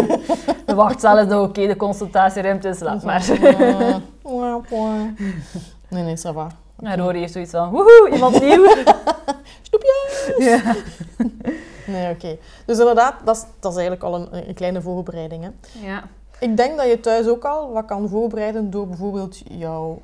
De 0.67 0.75
wacht 0.83 1.01
zelfs 1.01 1.29
dat 1.29 1.49
oké, 1.49 1.67
de 1.67 1.77
consultatieruimte 1.77 2.69
is, 2.69 2.81
laat 2.81 3.03
maar. 3.03 3.27
Nee, 5.89 6.03
nee, 6.03 6.17
ça 6.17 6.33
va. 6.33 6.47
En 6.81 6.99
Rory 7.01 7.19
heeft 7.19 7.33
zoiets 7.33 7.51
van, 7.51 7.71
woehoe, 7.71 8.11
iemand 8.13 8.41
nieuw. 8.41 8.67
Snoepjes! 9.67 10.35
Ja. 10.39 10.75
Nee, 11.87 12.11
oké. 12.15 12.37
Dus 12.67 12.79
inderdaad, 12.79 13.15
dat 13.25 13.37
is, 13.37 13.45
dat 13.61 13.73
is 13.73 13.79
eigenlijk 13.79 14.03
al 14.07 14.15
een, 14.15 14.49
een 14.49 14.55
kleine 14.55 14.81
voorbereiding. 14.81 15.43
Hè. 15.45 15.51
ja. 15.87 16.03
Ik 16.41 16.57
denk 16.57 16.77
dat 16.77 16.87
je 16.89 17.01
thuis 17.01 17.27
ook 17.29 17.45
al 17.45 17.73
wat 17.73 17.85
kan 17.85 18.09
voorbereiden 18.09 18.71
door 18.71 18.87
bijvoorbeeld 18.89 19.41
jouw 19.49 20.01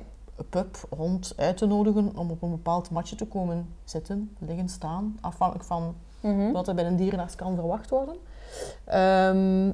pup, 0.49 0.77
hond 0.97 1.33
uit 1.35 1.57
te 1.57 1.65
nodigen 1.65 2.11
om 2.15 2.29
op 2.31 2.41
een 2.41 2.49
bepaald 2.51 2.89
matje 2.89 3.15
te 3.15 3.25
komen 3.25 3.73
zitten, 3.83 4.35
liggen, 4.39 4.69
staan, 4.69 5.17
afhankelijk 5.21 5.65
van 5.65 5.95
Mhm. 6.21 6.51
wat 6.51 6.67
er 6.67 6.75
bij 6.75 6.85
een 6.85 6.95
dierenarts 6.95 7.35
kan 7.35 7.55
verwacht 7.55 7.89
worden. 7.89 8.15
Ehm, 8.85 9.71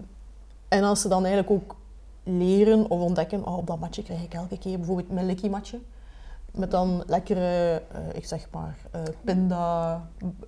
en 0.68 0.84
als 0.84 1.02
ze 1.02 1.08
dan 1.08 1.26
eigenlijk 1.26 1.50
ook 1.62 1.76
leren 2.24 2.90
of 2.90 3.00
ontdekken, 3.02 3.46
oh, 3.46 3.58
op 3.58 3.68
dat 3.68 3.80
matje 3.80 4.04
krijg 4.04 4.24
ik 4.24 4.34
elke 4.34 4.58
keer 4.58 4.78
bijvoorbeeld 4.78 5.12
mijn 5.12 5.26
likkie 5.26 5.50
matje. 5.50 5.80
Met 6.54 6.72
dan 6.72 7.04
lekkere, 7.08 7.82
eh, 7.92 8.00
ik 8.14 8.26
zeg 8.26 8.48
maar, 8.52 8.78
eh 8.92 9.02
pinda, 9.24 10.02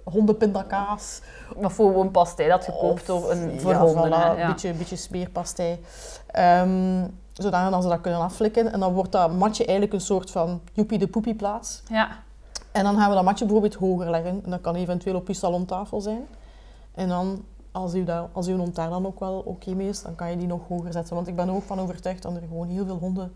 hondenpindakaas. 0.04 1.22
Maar 1.62 1.72
voor 1.72 1.90
gewoon 1.90 2.12
pastei 2.12 2.50
dat 2.50 2.64
gekoopt 2.64 3.10
of 3.10 3.30
een, 3.30 3.60
voor 3.60 3.72
ja, 3.72 3.80
honden. 3.80 4.06
voilà, 4.06 4.30
een 4.30 4.38
ja. 4.38 4.48
beetje, 4.48 4.70
een 4.70 4.78
beetje 4.78 4.96
smeerpastei. 4.96 5.80
Ehm 6.28 7.04
zodat 7.42 7.84
ze 7.84 7.90
dat 7.90 8.02
kunnen 8.02 8.20
afflikken. 8.20 8.72
En 8.72 8.80
dan 8.80 8.94
wordt 8.94 9.12
dat 9.12 9.34
matje 9.34 9.64
eigenlijk 9.66 9.94
een 9.94 10.06
soort 10.06 10.32
van 10.32 10.62
joepie 10.74 11.00
de 11.00 11.08
poepie 11.08 11.36
plaats. 11.36 11.84
ja. 11.88 12.24
En 12.72 12.84
dan 12.84 12.96
gaan 12.98 13.10
we 13.10 13.16
dat 13.16 13.24
matje 13.24 13.46
bijvoorbeeld 13.46 13.76
hoger 13.76 14.10
leggen. 14.10 14.42
En 14.44 14.52
dat 14.52 14.62
kan 14.62 14.76
eventueel 14.76 15.16
op 15.16 15.28
je 15.28 15.34
salontafel 15.34 16.02
zijn. 16.02 16.26
En 16.94 17.08
dan, 17.08 17.44
als, 17.72 17.94
u 17.94 18.04
daar, 18.04 18.28
als 18.32 18.48
uw 18.48 18.58
hond 18.58 18.76
daar 18.76 18.90
dan 18.90 19.06
ook 19.06 19.20
wel 19.20 19.40
oké 19.46 19.74
mee 19.74 19.88
is, 19.88 20.02
dan 20.02 20.16
kan 20.16 20.30
je 20.30 20.38
die 20.38 20.48
nog 20.48 20.68
hoger 20.68 20.92
zetten. 20.92 21.16
Want 21.16 21.28
ik 21.28 21.36
ben 21.36 21.48
er 21.48 21.54
ook 21.54 21.64
van 21.64 21.80
overtuigd 21.80 22.22
dat 22.22 22.36
er 22.36 22.42
gewoon 22.48 22.68
heel 22.68 22.86
veel 22.86 22.98
honden 22.98 23.34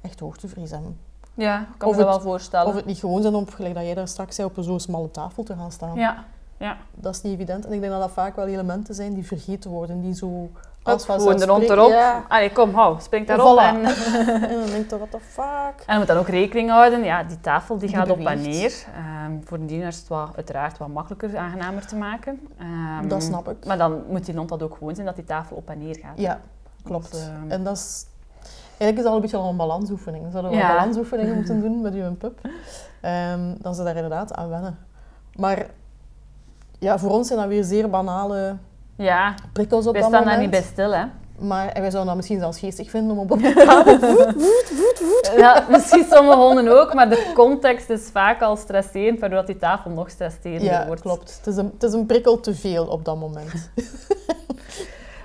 echt 0.00 0.20
hoogtevrees 0.20 0.70
hebben. 0.70 0.98
Ja, 1.40 1.60
ik 1.60 1.66
kan 1.76 1.88
Of 1.88 1.96
me 1.96 2.02
dat 2.04 2.12
het- 2.14 2.22
wel 2.22 2.32
voorstellen. 2.32 2.66
Of 2.68 2.74
het 2.74 2.84
niet 2.86 2.98
gewoon 2.98 3.22
zijn 3.22 3.34
om, 3.34 3.50
gelijk 3.50 3.74
dat 3.74 3.84
jij 3.84 3.94
daar 3.94 4.08
straks 4.08 4.34
zei, 4.36 4.48
op 4.54 4.64
zo'n 4.64 4.80
smalle 4.80 5.10
tafel 5.10 5.42
te 5.42 5.54
gaan 5.56 5.72
staan. 5.72 5.94
Ja, 5.94 6.24
ja. 6.56 6.76
Dat 6.94 7.14
is 7.14 7.22
niet 7.22 7.32
evident. 7.34 7.66
En 7.66 7.72
ik 7.72 7.80
denk 7.80 7.92
dat 7.92 8.00
dat 8.00 8.10
vaak 8.10 8.36
wel 8.36 8.46
elementen 8.46 8.94
zijn 8.94 9.14
die 9.14 9.26
vergeten 9.26 9.70
worden. 9.70 10.00
Die 10.00 10.14
zo... 10.14 10.50
Hup, 10.82 11.00
vanzelf 11.00 11.22
gewoon 11.42 11.42
rond 11.58 11.70
erop. 11.70 11.88
Ja. 11.90 12.24
Allee, 12.28 12.52
kom, 12.52 12.74
hou, 12.74 13.00
spring 13.00 13.26
daarop. 13.26 13.58
Voilà. 13.58 13.62
En, 13.62 13.84
En 14.50 14.58
dan 14.58 14.66
denk 14.66 14.90
je, 14.90 14.96
what 14.98 15.10
the 15.10 15.18
fuck? 15.20 15.84
en 15.86 15.92
je 15.92 15.98
moet 15.98 16.06
dan 16.06 16.16
ook 16.16 16.28
rekening 16.28 16.70
houden. 16.70 17.02
Ja, 17.04 17.22
die 17.22 17.40
tafel 17.40 17.78
die 17.78 17.88
Die 17.88 17.96
gaat 17.96 18.10
op 18.10 18.18
en 18.18 18.40
neer. 18.40 18.84
Ehm, 18.94 19.32
voor 19.44 19.58
de 19.58 19.64
dienaar 19.64 19.86
is 19.88 19.96
het 19.98 20.08
wat, 20.08 20.28
uiteraard 20.36 20.78
wat 20.78 20.88
makkelijker, 20.88 21.36
aangenamer 21.38 21.86
te 21.86 21.96
maken. 21.96 22.40
Ehm, 22.58 23.08
Dat 23.08 23.22
snap 23.22 23.48
ik. 23.48 23.66
Maar 23.66 23.78
dan 23.78 24.02
moet 24.08 24.24
die 24.26 24.36
hond 24.36 24.48
dat 24.48 24.62
ook 24.62 24.76
gewoon 24.78 24.94
zijn, 24.94 25.06
dat 25.06 25.14
die 25.16 25.24
tafel 25.24 25.56
op 25.56 25.68
en 25.70 25.78
neer 25.78 25.96
gaat. 26.02 26.18
Ja, 26.18 26.40
klopt. 26.84 27.10
Dus, 27.12 27.20
ehm, 27.26 27.50
En 27.50 27.64
dat 27.64 27.76
is... 27.76 28.06
Eigenlijk 28.80 28.96
is 28.96 29.02
dat 29.02 29.06
al 29.06 29.14
een 29.14 29.20
beetje 29.20 29.36
al 29.36 29.48
een 29.50 29.56
balansoefening. 29.56 30.24
We 30.24 30.30
zouden 30.30 30.50
wel 30.50 30.60
Ja. 30.60 30.74
balansoefeningen 30.74 31.34
moeten 31.34 31.60
doen 31.62 31.80
met 31.80 31.94
uw 31.94 32.14
pup. 32.14 32.38
Ehm, 33.00 33.40
dan 33.58 33.74
ze 33.74 33.84
daar 33.84 33.94
inderdaad 33.94 34.34
aan 34.34 34.48
wennen. 34.48 34.78
Maar 35.36 35.66
ja, 36.78 36.98
voor 36.98 37.10
ons 37.10 37.26
zijn 37.26 37.38
dat 37.38 37.48
weer 37.48 37.64
zeer 37.64 37.90
banale 37.90 38.56
ja, 38.96 39.34
prikkels 39.52 39.86
op 39.86 39.92
wij 39.92 40.00
dat 40.02 40.10
staan 40.10 40.22
moment. 40.24 40.40
daar 40.42 40.50
niet 40.50 40.62
bij 40.62 40.70
stil, 40.72 40.92
hè. 40.92 41.04
Maar 41.48 41.68
en 41.68 41.80
wij 41.80 41.90
zouden 41.90 42.06
dat 42.06 42.16
misschien 42.16 42.38
zelfs 42.38 42.58
geestig 42.58 42.90
vinden 42.90 43.16
om 43.18 43.30
op 43.30 43.38
de 43.42 43.52
tafel... 43.66 43.98
Ja, 45.36 45.64
misschien 45.70 46.04
sommige 46.10 46.38
honden 46.38 46.68
ook, 46.80 46.94
maar 46.94 47.08
de 47.10 47.30
context 47.34 47.90
is 47.90 48.08
vaak 48.12 48.42
al 48.42 48.56
stresserend, 48.56 49.20
waardoor 49.20 49.38
dat 49.38 49.46
die 49.46 49.56
tafel 49.56 49.90
nog 49.90 50.10
stresserender 50.10 50.62
Ja, 50.70 50.86
wordt. 50.86 51.00
klopt. 51.00 51.36
Het 51.36 51.46
is, 51.46 51.56
een, 51.56 51.70
het 51.72 51.82
is 51.82 51.92
een 51.92 52.06
prikkel 52.06 52.40
te 52.40 52.54
veel 52.54 52.86
op 52.86 53.04
dat 53.04 53.16
moment. 53.16 53.70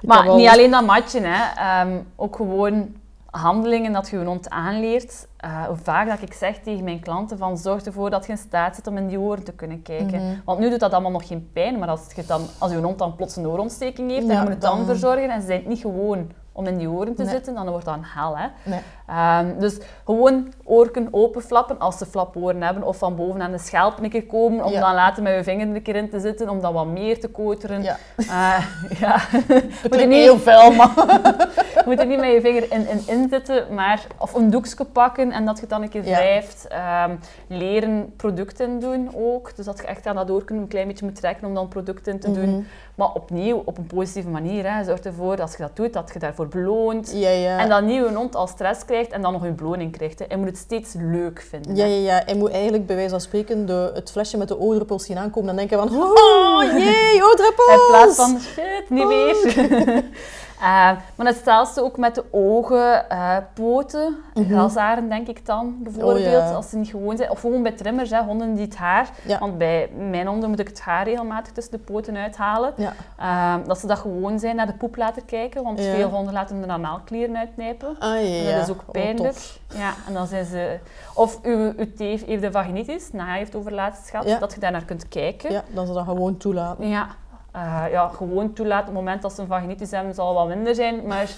Maar 0.02 0.24
wel- 0.26 0.36
niet 0.36 0.50
alleen 0.50 0.72
dat 0.72 0.86
matje, 0.86 1.20
hè. 1.24 1.56
Ehm, 1.62 1.98
ook 2.16 2.36
gewoon 2.36 2.96
handelingen 3.40 3.92
dat 3.94 4.10
je 4.10 4.18
je 4.20 4.26
hond 4.26 4.50
aanleert. 4.50 5.28
Eh, 5.38 5.64
hoe 5.66 5.76
vaak 5.76 6.08
dat 6.08 6.22
ik 6.22 6.34
zeg 6.34 6.58
tegen 6.60 6.84
mijn 6.84 7.00
klanten 7.00 7.38
van 7.38 7.58
zorg 7.58 7.84
ervoor 7.84 8.10
dat 8.10 8.26
je 8.26 8.32
in 8.32 8.38
staat 8.38 8.76
zit 8.76 8.88
om 8.88 8.98
in 8.98 9.08
die 9.08 9.20
oren 9.20 9.44
te 9.44 9.52
kunnen 9.54 9.82
kijken. 9.82 10.22
Mhm. 10.26 10.36
Want 10.46 10.60
nu 10.60 10.70
doet 10.70 10.80
dat 10.80 10.92
allemaal 10.94 11.12
nog 11.12 11.28
geen 11.28 11.50
pijn, 11.54 11.80
maar 11.80 11.88
als 11.90 12.02
je, 12.16 12.26
dan, 12.26 12.42
als 12.58 12.72
je 12.72 12.78
hond 12.78 12.98
dan 13.00 13.16
plots 13.16 13.36
een 13.36 13.48
oorontsteking 13.48 14.10
heeft 14.12 14.22
en 14.22 14.28
Ja, 14.28 14.34
je 14.34 14.40
moet 14.42 14.50
het 14.52 14.62
dan 14.62 14.78
dan- 14.78 14.86
verzorgen 14.86 15.30
en 15.30 15.42
ze 15.42 15.48
zijn 15.48 15.60
het 15.60 15.68
niet 15.68 15.80
gewoon 15.82 16.32
om 16.52 16.66
in 16.66 16.78
die 16.78 16.90
oren 16.90 17.16
te 17.16 17.22
Nee. 17.24 17.32
zitten, 17.32 17.54
dan 17.56 17.70
wordt 17.70 17.86
dat 17.86 17.96
een 17.96 18.04
hel. 18.06 18.38
Hè? 18.38 18.48
Nee. 18.64 18.80
Ehm, 19.08 19.60
dus 19.60 19.78
gewoon 20.06 20.54
oorken 20.64 21.08
openflappen 21.12 21.80
als 21.80 21.98
ze 21.98 22.06
flaporen 22.06 22.62
hebben 22.62 22.84
of 22.84 22.98
van 22.98 23.16
boven 23.16 23.42
aan 23.42 23.52
de 23.52 23.58
schelp 23.58 24.00
een 24.04 24.10
keer 24.10 24.26
komen, 24.26 24.66
om 24.66 24.72
Ja. 24.72 24.80
dan 24.80 24.94
later 24.94 25.24
met 25.24 25.36
je 25.36 25.44
vinger 25.44 25.68
een 25.76 25.82
keer 25.82 25.96
in 25.96 26.10
te 26.10 26.20
zitten, 26.20 26.50
om 26.50 26.62
dan 26.62 26.74
wat 26.74 26.86
meer 26.86 27.20
te 27.20 27.28
koteren. 27.28 27.84
Ja. 27.84 27.98
Eh, 28.18 28.66
ja. 29.02 29.16
Het 29.18 29.92
Moet 29.92 30.00
je 30.00 30.06
niet- 30.08 30.40
heel 30.44 30.72
maar... 30.72 30.92
je 31.76 31.82
moet 31.86 32.00
er 32.00 32.06
niet 32.06 32.20
met 32.20 32.32
je 32.32 32.42
vinger 32.42 32.72
in, 32.72 32.88
in, 32.90 33.02
in 33.08 33.28
zitten, 33.30 33.74
maar, 33.74 34.06
of 34.18 34.34
een 34.34 34.50
doekje 34.50 34.86
pakken 34.86 35.32
en 35.32 35.46
dat 35.46 35.56
je 35.56 35.62
het 35.62 35.70
dan 35.70 35.82
een 35.82 35.90
keer 35.90 36.06
Ja. 36.06 36.18
wrijft. 36.18 36.68
Ehm, 36.68 37.16
leren 37.48 38.14
producten 38.16 38.80
doen 38.80 39.10
ook. 39.16 39.56
Dus 39.56 39.66
dat 39.66 39.78
je 39.78 39.86
echt 39.86 40.06
aan 40.08 40.16
dat 40.16 40.32
oorken 40.32 40.56
een 40.58 40.68
klein 40.68 40.88
beetje 40.88 41.06
moet 41.06 41.16
trekken 41.16 41.48
om 41.48 41.54
dan 41.54 41.68
producten 41.68 42.20
te 42.20 42.32
doen. 42.32 42.50
Mhm. 42.50 42.62
Maar 42.96 43.12
opnieuw, 43.14 43.62
op 43.66 43.78
een 43.78 43.88
positieve 43.88 44.30
manier. 44.30 44.72
Hè. 44.74 44.84
Zorg 44.84 45.00
ervoor, 45.00 45.42
als 45.42 45.52
je 45.52 45.58
dat 45.58 45.76
doet, 45.76 45.94
dat 45.94 46.10
je 46.14 46.20
daarvoor 46.20 46.48
beloont. 46.48 47.12
Ja, 47.16 47.30
ja. 47.30 47.60
En 47.60 47.70
dat 47.70 47.84
nieuwe 47.84 48.14
hond 48.14 48.36
al 48.36 48.48
stress 48.48 48.86
krijgt 48.86 48.94
en 49.04 49.22
dan 49.22 49.34
nog 49.34 49.44
een 49.44 49.56
beloning 49.56 49.92
krijgt. 49.92 50.20
Hè. 50.20 50.26
Je 50.30 50.38
moet 50.38 50.48
het 50.48 50.58
steeds 50.58 50.94
leuk 50.94 51.46
vinden. 51.50 51.76
Ja, 51.76 51.86
ja, 51.86 51.96
ja. 51.96 52.22
Hij 52.26 52.36
moet 52.36 52.52
eigenlijk 52.52 52.86
bij 52.86 52.96
wijze 52.96 53.12
van 53.12 53.22
spreken 53.22 53.66
de, 53.66 53.92
het 53.94 54.12
flesje 54.12 54.38
met 54.38 54.48
de 54.48 54.60
oordruppels 54.60 55.06
zien 55.06 55.18
aankomen 55.18 55.50
en 55.50 55.56
denken 55.56 55.78
van... 55.78 56.02
Oh, 56.02 56.62
jee, 56.62 57.24
oordruppels! 57.24 57.72
In 57.76 57.88
plaats 57.88 58.16
van, 58.16 58.40
shit, 58.40 58.90
niet 58.90 59.08
meer. 59.08 59.36
Eh, 60.66 60.92
maar 61.16 61.26
hetzelfde 61.26 61.84
ook 61.84 61.98
met 61.98 62.16
de 62.16 62.24
ogen, 62.32 63.10
eh, 63.10 63.38
poten, 63.54 64.16
Mhm. 64.34 64.54
grasharen 64.54 65.10
denk 65.10 65.28
ik 65.28 65.46
dan 65.46 65.76
bijvoorbeeld, 65.80 66.26
Oh, 66.26 66.32
ja. 66.32 66.50
als 66.52 66.70
ze 66.70 66.78
niet 66.78 66.90
gewoon 66.90 67.18
zijn. 67.18 67.30
Of 67.32 67.40
gewoon 67.40 67.64
bij 67.64 67.72
trimmers, 67.72 68.10
hè, 68.10 68.24
honden 68.24 68.54
die 68.56 68.66
het 68.66 68.76
haar. 68.76 69.10
Ja. 69.26 69.40
Want 69.40 69.58
bij 69.58 69.90
mijn 70.10 70.28
honden 70.28 70.50
moet 70.50 70.60
ik 70.60 70.68
het 70.68 70.82
haar 70.82 71.04
regelmatig 71.04 71.54
tussen 71.54 71.74
de 71.74 71.80
poten 71.80 72.16
uithalen. 72.18 72.74
Ja. 72.78 72.94
Eh, 73.18 73.68
dat 73.68 73.80
ze 73.80 73.88
dat 73.88 73.98
gewoon 74.00 74.40
zijn, 74.40 74.56
naar 74.56 74.66
de 74.66 74.74
poep 74.74 74.96
laten 74.96 75.26
kijken. 75.26 75.64
Want 75.64 75.82
veel 75.82 76.10
honden 76.10 76.34
laten 76.34 76.68
dan 76.68 76.82
melkklieren 76.82 77.38
uitnijpen. 77.38 77.96
Ah, 78.00 78.16
En 78.16 78.54
dat 78.56 78.64
is 78.64 78.70
ook 78.74 78.82
Oh, 78.86 78.92
pijnlijk. 78.92 79.38
ja, 79.76 79.94
en 80.08 80.14
dan 80.14 80.28
zijn 80.28 80.46
ze... 80.46 80.78
Of 81.14 81.40
uw, 81.44 81.74
uw 81.78 81.94
teef 81.98 82.26
heeft 82.26 82.42
de 82.42 82.52
vaginitis, 82.52 83.12
na 83.12 83.26
hij 83.26 83.38
heeft 83.38 83.56
overlaatst 83.56 84.10
gehad, 84.10 84.40
dat 84.40 84.54
je 84.54 84.60
daar 84.60 84.72
naar 84.72 84.86
kunt 84.86 85.08
kijken. 85.08 85.52
Ja, 85.52 85.64
dan 85.74 85.88
ze 85.88 85.94
dat 85.94 86.04
gewoon 86.06 86.38
toelaten. 86.38 86.88
Ja, 86.88 87.08
eh, 87.56 87.92
ja, 87.92 88.08
gewoon 88.08 88.54
toelaten. 88.54 88.88
Op 88.88 88.94
het 88.96 89.04
moment 89.04 89.22
dat 89.22 89.34
ze 89.34 89.42
een 89.42 89.48
vaginitis 89.48 89.92
hebben, 89.92 90.14
zal 90.14 90.28
het 90.28 90.38
wat 90.38 90.48
minder 90.56 90.76
zijn. 90.76 91.08
Maar 91.08 91.30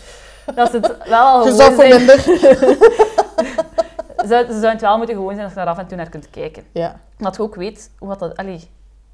dat 0.56 0.72
ze 0.72 0.78
het 0.78 1.08
wel 1.10 1.26
al 1.26 1.42
gewoon 1.44 1.74
voor 1.74 1.84
zijn. 1.84 1.96
minder. 2.06 2.20
Ze, 4.18 4.28
ze 4.28 4.46
zouden 4.48 4.70
het 4.72 4.82
wel 4.82 4.98
moeten 4.98 5.16
gewoon 5.16 5.34
zijn 5.34 5.46
dat 5.48 5.54
je 5.56 5.56
daar 5.60 5.68
af 5.68 5.78
en 5.78 5.88
toe 5.88 5.98
naar 5.98 6.10
kunt 6.10 6.30
kijken. 6.30 6.64
Ja. 6.72 7.00
Dat 7.18 7.36
je 7.36 7.42
ook 7.42 7.56
weet 7.56 7.92
hoe, 8.00 8.18
dat, 8.18 8.38
allee, 8.38 8.70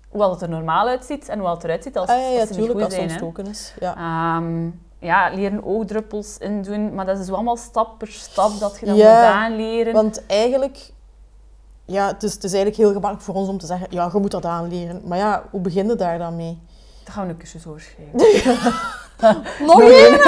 hoe 0.10 0.22
dat 0.22 0.32
het 0.32 0.42
er 0.42 0.50
normaal 0.50 0.88
uitziet 0.88 1.30
en 1.30 1.40
hoe 1.40 1.50
het 1.50 1.64
eruit 1.64 1.84
ziet 1.84 1.98
als, 1.98 2.10
Ah, 2.10 2.18
ja, 2.18 2.28
ja, 2.30 2.40
als 2.40 2.50
ze 2.50 2.60
niet 2.60 2.70
goed 2.70 2.74
als 2.76 2.84
het 2.84 2.94
zijn. 2.94 3.08
ontstoken 3.08 3.48
is. 3.48 3.74
Ja. 3.80 3.96
Ehm, 3.96 4.70
ja, 5.00 5.30
leren 5.34 5.64
oogdruppels 5.66 6.38
indoen, 6.38 6.94
maar 6.96 7.06
dat 7.06 7.20
is 7.20 7.26
zo 7.26 7.34
allemaal 7.34 7.58
stap 7.58 7.98
per 7.98 8.08
stap 8.08 8.60
dat 8.60 8.78
je 8.80 8.86
dat 8.86 8.96
Ja, 8.98 9.14
moet 9.16 9.34
aanleren. 9.34 9.94
Want 9.94 10.26
eigenlijk... 10.26 10.92
Ja, 11.86 12.08
het 12.08 12.24
is, 12.24 12.34
het 12.34 12.44
is 12.44 12.54
eigenlijk 12.54 12.82
heel 12.82 12.92
gemakkelijk 12.92 13.22
voor 13.22 13.36
ons 13.36 13.50
om 13.50 13.58
te 13.58 13.66
zeggen, 13.66 13.88
ja, 13.90 14.10
je 14.14 14.20
moet 14.20 14.32
dat 14.32 14.46
aanleren. 14.46 15.02
Maar 15.06 15.18
ja, 15.18 15.44
hoe 15.52 15.62
begin 15.62 15.88
je 15.88 15.96
daar 15.96 16.18
dan 16.18 16.36
mee? 16.36 16.62
Daar 17.04 17.14
gaan 17.14 17.26
we 17.26 17.32
een 17.32 17.38
cursus 17.38 17.68
over 17.68 17.82
schrijven. 17.82 18.72
Nog 19.66 19.82
één? 19.82 20.20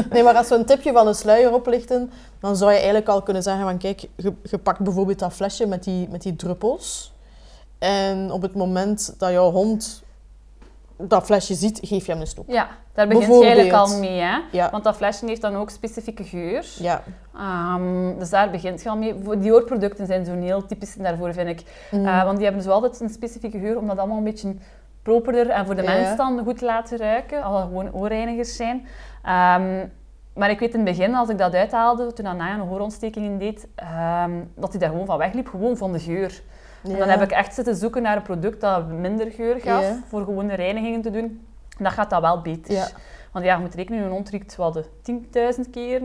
nee, 0.12 0.22
maar 0.22 0.34
als 0.34 0.48
we 0.48 0.54
een 0.54 0.64
tipje 0.64 0.92
van 0.92 1.06
een 1.06 1.14
sluier 1.14 1.52
oplichten, 1.52 2.10
dan 2.40 2.56
zou 2.56 2.70
je 2.70 2.76
eigenlijk 2.76 3.08
al 3.08 3.22
kunnen 3.22 3.42
zeggen 3.42 3.62
van 3.62 3.78
kijk, 3.78 4.00
je, 4.16 4.32
je 4.42 4.58
pakt 4.58 4.80
bijvoorbeeld 4.80 5.18
dat 5.18 5.32
flesje 5.32 5.66
met 5.66 5.84
die, 5.84 6.08
met 6.08 6.22
die 6.22 6.36
druppels. 6.36 7.12
En 7.78 8.32
op 8.32 8.42
het 8.42 8.54
moment 8.54 9.14
dat 9.18 9.30
jouw 9.30 9.50
hond 9.50 10.02
dat 11.08 11.24
flesje 11.24 11.54
ziet, 11.54 11.80
geef 11.82 12.06
je 12.06 12.12
hem 12.12 12.20
een 12.20 12.26
stok. 12.26 12.44
Ja, 12.48 12.68
daar 12.92 13.08
begint 13.08 13.26
je 13.26 13.44
eigenlijk 13.44 13.72
al 13.72 13.98
mee. 13.98 14.20
Hè? 14.20 14.38
Ja. 14.52 14.70
Want 14.70 14.84
dat 14.84 14.96
flesje 14.96 15.26
heeft 15.26 15.40
dan 15.40 15.56
ook 15.56 15.70
specifieke 15.70 16.24
geur. 16.24 16.66
Ja. 16.78 17.02
Ehm, 17.36 18.18
dus 18.18 18.30
daar 18.30 18.50
begint 18.50 18.82
je 18.82 18.88
al 18.88 18.96
mee. 18.96 19.38
Die 19.38 19.52
oorproducten 19.52 20.06
zijn 20.06 20.24
zo'n 20.24 20.42
heel 20.42 20.66
typisch 20.66 20.94
daarvoor, 20.94 21.32
vind 21.32 21.48
ik. 21.48 21.62
Mm. 21.90 22.06
Eh, 22.06 22.24
want 22.24 22.36
die 22.36 22.44
hebben 22.44 22.62
zo 22.62 22.70
altijd 22.70 23.00
een 23.00 23.08
specifieke 23.10 23.58
geur, 23.58 23.78
om 23.78 23.86
dat 23.86 23.98
allemaal 23.98 24.18
een 24.18 24.24
beetje 24.24 24.54
properder 25.02 25.48
en 25.48 25.66
voor 25.66 25.74
de 25.74 25.82
Ja. 25.82 25.92
mens 25.92 26.16
dan 26.16 26.40
goed 26.44 26.58
te 26.58 26.64
laten 26.64 26.98
ruiken, 26.98 27.42
al 27.42 27.60
gewoon 27.60 27.92
oorreinigers 27.92 28.56
zijn. 28.56 28.86
Ehm, 29.22 29.86
maar 30.34 30.50
ik 30.50 30.58
weet 30.58 30.74
in 30.74 30.86
het 30.86 30.96
begin, 30.96 31.14
als 31.14 31.28
ik 31.28 31.38
dat 31.38 31.54
uithaalde, 31.54 32.12
toen 32.12 32.26
Anaya 32.26 32.54
een 32.54 32.60
hoorontstekingen 32.60 33.38
deed, 33.38 33.68
ehm, 33.74 34.30
dat 34.54 34.70
hij 34.70 34.80
daar 34.80 34.90
gewoon 34.90 35.06
van 35.06 35.18
wegliep, 35.18 35.48
gewoon 35.48 35.76
van 35.76 35.92
de 35.92 35.98
geur. 35.98 36.42
En 36.84 36.98
dan 36.98 37.08
heb 37.08 37.22
ik 37.22 37.30
echt 37.30 37.54
zitten 37.54 37.76
zoeken 37.76 38.02
naar 38.02 38.16
een 38.16 38.22
product 38.22 38.60
dat 38.60 38.88
minder 38.88 39.30
geur 39.30 39.60
gaf, 39.60 39.84
voor 40.08 40.24
gewoon 40.24 40.46
de 40.46 40.54
reinigingen 40.54 41.02
te 41.02 41.10
doen. 41.10 41.46
En 41.78 41.84
dat 41.84 41.92
gaat 41.92 42.10
dat 42.10 42.20
wel 42.20 42.40
beter. 42.40 42.92
Want 43.32 43.44
ja, 43.44 43.54
je 43.54 43.60
moet 43.60 43.74
rekenen, 43.74 44.02
een 44.04 44.10
hond 44.10 44.28
riekt 44.28 44.56
wel 44.56 44.72
de 44.72 44.84
10.000 45.64 45.70
keer, 45.70 46.00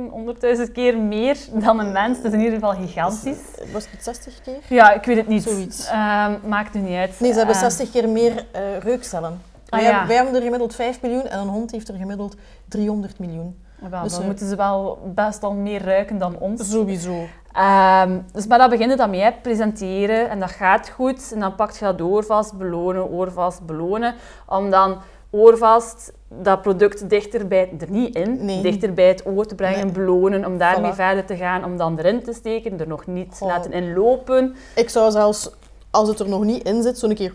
100.000 0.68 0.72
keer 0.74 0.98
meer 0.98 1.38
dan 1.54 1.80
een 1.80 1.92
mens. 1.92 2.18
Het 2.18 2.26
is 2.26 2.34
in 2.34 2.40
ieder 2.40 2.54
geval 2.54 2.74
gigantisch. 2.74 3.38
Was 3.72 3.88
het 3.92 4.04
60 4.04 4.42
keer? 4.42 4.58
Ja, 4.70 4.94
ik 4.94 5.04
weet 5.06 5.18
het 5.18 5.28
niet. 5.28 5.44
Zoiets. 5.44 5.88
Ehm, 5.88 6.34
maakt 6.48 6.74
nu 6.74 6.82
niet 6.82 6.96
uit. 6.98 7.20
Nee, 7.20 7.32
ze 7.32 7.38
hebben 7.38 7.56
Eh, 7.56 7.62
60 7.62 7.92
keer 7.92 8.10
meer 8.10 8.46
eh, 8.52 8.62
reukcellen. 8.80 9.42
Ah, 9.70 9.80
wij, 9.80 9.82
ja. 9.82 9.86
hebben, 9.90 10.08
wij 10.08 10.16
hebben 10.16 10.36
er 10.36 10.42
gemiddeld 10.42 10.76
5 10.76 11.02
miljoen 11.02 11.28
en 11.28 11.40
een 11.40 11.48
hond 11.48 11.72
heeft 11.72 11.88
er 11.88 11.96
gemiddeld 11.96 12.36
300 12.68 13.20
miljoen. 13.20 13.64
Wel, 13.90 14.04
dus 14.04 14.12
dan 14.12 14.22
we- 14.22 14.26
moeten 14.28 14.48
ze 14.48 14.56
wel 14.56 15.00
best 15.16 15.44
al 15.44 15.54
meer 15.54 15.84
ruiken 15.84 16.18
dan 16.18 16.38
ons. 16.40 16.70
Sowieso. 16.70 17.24
Ehm, 17.54 18.20
dus, 18.34 18.48
maar 18.48 18.58
dat 18.58 18.70
begint 18.70 18.90
het 18.90 18.98
dan 19.00 19.10
mee, 19.10 19.34
presenteren. 19.42 20.30
En 20.30 20.40
dat 20.40 20.52
gaat 20.52 20.90
goed. 20.90 21.32
En 21.34 21.40
dan 21.40 21.56
pak 21.56 21.72
je 21.72 21.86
dat 21.86 22.02
oorvast, 22.02 22.54
belonen, 22.58 23.10
oorvast, 23.10 23.66
belonen. 23.66 24.14
Om 24.48 24.70
dan 24.70 24.98
oorvast 25.30 26.14
dat 26.28 26.62
product 26.62 27.10
dichter 27.10 27.48
bij, 27.48 27.70
er 27.80 27.90
niet 27.92 28.16
in, 28.16 28.46
Nee. 28.46 28.62
dichter 28.62 28.94
bij 28.94 29.08
het 29.08 29.26
oor 29.26 29.46
te 29.46 29.56
brengen, 29.56 29.84
Nee. 29.86 29.92
belonen. 29.92 30.46
Om 30.46 30.58
daarmee 30.58 30.92
Voilà. 30.92 30.96
verder 30.96 31.26
te 31.26 31.36
gaan, 31.36 31.64
om 31.64 31.78
dan 31.78 31.98
erin 32.00 32.24
te 32.24 32.34
steken, 32.34 32.80
er 32.80 32.88
nog 32.88 33.06
niet 33.08 33.36
Goh. 33.38 33.48
laten 33.48 33.72
inlopen. 33.72 34.56
Ik 34.76 34.90
zou 34.90 35.12
zelfs, 35.12 35.50
als 35.92 36.08
het 36.10 36.20
er 36.20 36.30
nog 36.30 36.44
niet 36.44 36.64
in 36.64 36.82
zit, 36.84 36.98
zo'n 37.00 37.14
keer... 37.14 37.34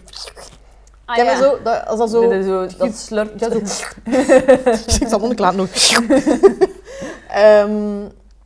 Ah, 1.10 1.16
Ken 1.16 1.24
ja. 1.24 1.36
zo? 1.42 1.58
Dat, 1.64 1.86
als 1.86 1.98
dat 1.98 2.10
zo... 2.10 2.42
Zo, 2.42 2.66
dat 2.78 2.94
slurpt. 2.96 3.40
Ja, 3.40 3.50
zo. 3.50 3.56
ik 5.04 5.08
zal 5.08 5.20
het 5.20 5.34
klaar 5.34 5.54
nog. 5.60 5.68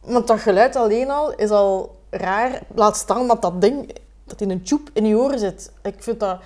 Want 0.01 0.27
dat 0.27 0.41
geluid 0.41 0.77
alleen 0.77 1.11
al 1.11 1.35
is 1.35 1.51
al 1.51 1.97
raar. 2.11 2.61
Laat 2.75 2.97
staan 2.97 3.27
dat 3.29 3.43
dat 3.43 3.61
ding 3.61 3.97
dat 4.25 4.41
in 4.41 4.51
een 4.51 4.63
tube 4.63 4.91
in 4.93 5.07
je 5.07 5.17
oren 5.19 5.39
zit. 5.39 5.73
Ik 5.83 5.95
vind 5.99 6.21
dat... 6.21 6.39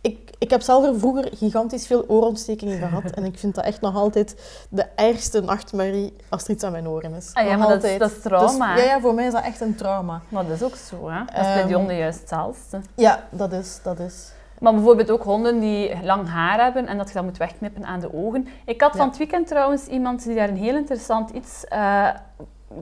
Ik, 0.00 0.30
ik 0.38 0.50
heb 0.50 0.60
zelf 0.62 0.84
er 0.84 0.98
vroeger 0.98 1.28
gigantisch 1.36 1.86
veel 1.86 2.04
oorontstekingen 2.08 2.78
gehad. 2.78 3.10
En 3.10 3.24
ik 3.24 3.38
vind 3.38 3.54
dat 3.54 3.64
echt 3.64 3.80
nog 3.80 3.94
altijd 3.96 4.34
de 4.68 4.86
ergste 4.94 5.40
nachtmerrie 5.40 6.16
als 6.28 6.44
er 6.44 6.50
iets 6.50 6.64
aan 6.64 6.72
mijn 6.72 6.88
oren 6.88 7.14
is. 7.14 7.30
Ah 7.32 7.44
ja, 7.44 7.50
Nog 7.56 7.58
maar 7.58 7.68
dat, 7.80 7.84
is- 7.90 7.98
dat 7.98 8.10
is 8.10 8.20
trauma. 8.22 8.74
Dus, 8.74 8.84
ja, 8.84 8.88
ja, 8.90 9.00
voor 9.00 9.14
mij 9.14 9.26
is 9.26 9.32
dat 9.32 9.44
echt 9.44 9.60
een 9.60 9.74
trauma. 9.74 10.20
Maar 10.28 10.46
dat 10.46 10.56
is 10.56 10.62
ook 10.62 10.76
zo, 10.88 11.08
hè. 11.08 11.18
Dat 11.18 11.34
is 11.34 11.40
bij 11.40 11.54
die 11.54 11.62
Ehm, 11.64 11.72
honden 11.74 11.96
juist 11.96 12.20
hetzelfde. 12.20 12.80
Ja, 12.94 13.24
dat 13.30 13.52
is... 13.52 13.78
Dat 13.82 13.98
is. 13.98 14.14
Maar 14.60 14.72
bijvoorbeeld 14.74 15.10
ook 15.10 15.22
honden 15.22 15.60
die 15.60 15.92
lang 16.02 16.28
haar 16.28 16.62
hebben 16.62 16.86
en 16.86 16.96
dat 16.98 17.08
je 17.08 17.14
dat 17.14 17.24
moet 17.24 17.36
wegknippen 17.36 17.84
aan 17.84 18.00
de 18.00 18.14
ogen. 18.14 18.46
Ik 18.64 18.80
had 18.80 18.92
Ja. 18.92 18.98
van 18.98 19.08
het 19.08 19.16
weekend 19.18 19.46
trouwens 19.46 19.86
iemand 19.86 20.24
die 20.24 20.34
daar 20.34 20.48
een 20.48 20.56
heel 20.56 20.74
interessant 20.76 21.30
iets 21.30 21.64
eh, 21.64 22.08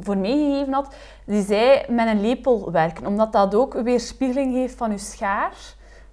voor 0.00 0.16
meegegeven 0.16 0.72
had. 0.72 0.94
Die 1.26 1.42
zei 1.44 1.82
met 1.88 2.06
een 2.08 2.20
lepel 2.20 2.70
werken, 2.72 3.06
omdat 3.06 3.32
dat 3.32 3.54
ook 3.54 3.74
een 3.74 3.84
weerspiegeling 3.84 4.54
heeft 4.54 4.74
van 4.76 4.90
je 4.90 4.98
schaar. 4.98 5.52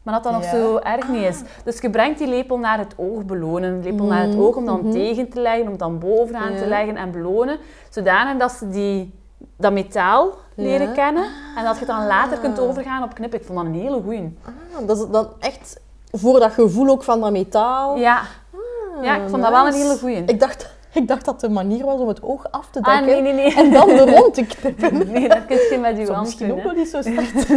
Maar 0.04 0.14
dat 0.14 0.24
dat 0.24 0.34
nog 0.34 0.44
zo 0.44 0.78
erg 0.78 1.08
niet 1.10 1.24
is. 1.24 1.42
Dus 1.64 1.82
je 1.82 1.90
brengt 1.90 2.18
die 2.18 2.28
lepel 2.28 2.58
naar 2.58 2.78
het 2.78 2.94
oog 2.98 3.26
belonen. 3.26 3.74
Een 3.74 3.84
lepel 3.84 4.06
naar 4.06 4.22
het 4.22 4.34
Mhm, 4.34 4.42
oog 4.42 4.56
om 4.56 4.66
dan 4.66 4.80
mhm. 4.82 4.92
tegen 4.92 5.30
te 5.30 5.40
leggen, 5.42 5.68
om 5.68 5.78
dan 5.78 6.00
bovenaan 6.00 6.56
te 6.56 6.68
leggen 6.68 6.96
en 6.98 7.12
belonen. 7.12 7.58
Zodanig 7.90 8.38
dat 8.38 8.52
ze 8.52 8.70
die, 8.70 9.14
dat 9.64 9.72
metaal 9.74 10.30
leren 10.56 10.88
Ja. 10.88 10.94
kennen. 10.94 11.24
En 11.58 11.64
dat 11.64 11.80
je 11.80 11.86
dan 11.86 12.06
later 12.08 12.38
kunt 12.38 12.60
Ah. 12.60 12.66
overgaan 12.70 13.04
op 13.04 13.14
knippen. 13.14 13.40
Ik 13.40 13.46
vond 13.46 13.58
dat 13.58 13.68
een 13.68 13.74
hele 13.82 14.02
goeie. 14.04 14.38
Ah, 14.46 14.88
dat 14.88 14.98
is 14.98 15.08
dan 15.12 15.28
echt 15.40 15.80
voor 16.12 16.40
dat 16.40 16.52
gevoel 16.52 16.90
ook 16.90 17.04
van 17.04 17.20
dat 17.22 17.32
metaal. 17.32 17.96
Ja, 17.98 18.22
Ah, 18.98 19.04
ja 19.04 19.16
ik 19.16 19.30
vond 19.30 19.42
dat 19.42 19.52
wel 19.52 19.68
een 19.68 19.74
hele 19.74 19.98
goeie. 19.98 20.24
Ik 20.26 20.40
dacht, 20.40 20.70
ik 20.92 21.08
dacht 21.08 21.26
dat 21.26 21.40
de 21.40 21.50
manier 21.50 21.86
was 21.86 22.00
om 22.00 22.08
het 22.08 22.24
oog 22.24 22.52
af 22.52 22.70
te 22.70 22.82
Ah, 22.82 22.86
dekken 22.98 23.24
nee, 23.24 23.34
nee, 23.34 23.34
nee. 23.34 23.56
en 23.56 23.72
dan 23.72 23.90
er 23.90 24.16
rond 24.18 24.34
te 24.40 24.46
knippen. 24.46 25.12
Nee, 25.12 25.28
dat 25.30 25.46
kun 25.46 25.58
je 25.72 25.78
met 25.82 25.98
je 25.98 26.12
hand 26.12 26.26
misschien 26.26 26.48
doen. 26.48 26.58
ook 26.58 26.64
wel 26.64 26.74
niet 26.74 26.90
zo 26.90 27.02
slecht. 27.02 27.46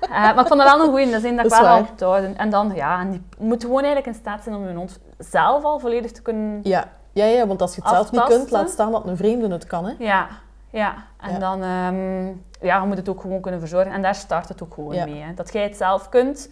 Eh, 0.00 0.10
maar 0.10 0.38
ik 0.40 0.46
vond 0.46 0.60
dat 0.60 0.72
wel 0.74 0.80
een 0.84 0.88
goeie, 0.90 1.10
dat 1.10 1.22
is 1.22 1.36
dat 1.36 1.44
ik 1.44 1.50
wel 1.60 1.86
te 1.96 2.04
houden. 2.04 2.36
En 2.36 2.50
dan, 2.50 2.72
ja, 2.74 3.00
en 3.00 3.10
die 3.10 3.22
moet 3.38 3.62
gewoon 3.62 3.82
eigenlijk 3.82 4.06
in 4.06 4.14
staat 4.20 4.42
zijn 4.42 4.54
om 4.54 4.68
je 4.68 4.74
hond 4.74 4.98
zelf 5.18 5.64
al 5.64 5.78
volledig 5.78 6.12
te 6.12 6.22
kunnen... 6.22 6.60
Ja. 6.62 6.88
Ja, 7.12 7.24
ja, 7.24 7.46
want 7.46 7.60
als 7.62 7.74
je 7.74 7.80
het 7.80 7.90
zelf 7.90 8.10
niet 8.12 8.22
kunt, 8.24 8.50
laat 8.50 8.70
staan 8.70 8.90
dat 8.92 9.06
een 9.06 9.16
vreemde 9.16 9.48
het 9.48 9.66
kan. 9.66 9.84
Hè. 9.86 9.92
Ja, 9.98 10.26
ja. 10.72 10.94
En 11.20 11.32
Ja. 11.32 11.38
dan, 11.38 11.62
ehm, 11.62 12.26
ja, 12.66 12.80
je 12.80 12.86
moet 12.86 12.96
het 12.96 13.08
ook 13.08 13.20
gewoon 13.20 13.40
kunnen 13.40 13.60
verzorgen. 13.60 13.92
En 13.92 14.02
daar 14.02 14.14
start 14.14 14.48
het 14.48 14.62
ook 14.62 14.74
gewoon 14.74 14.94
Ja. 14.94 15.04
mee. 15.04 15.20
Hè. 15.22 15.34
Dat 15.34 15.52
jij 15.52 15.62
het 15.62 15.76
zelf 15.76 16.08
kunt. 16.08 16.48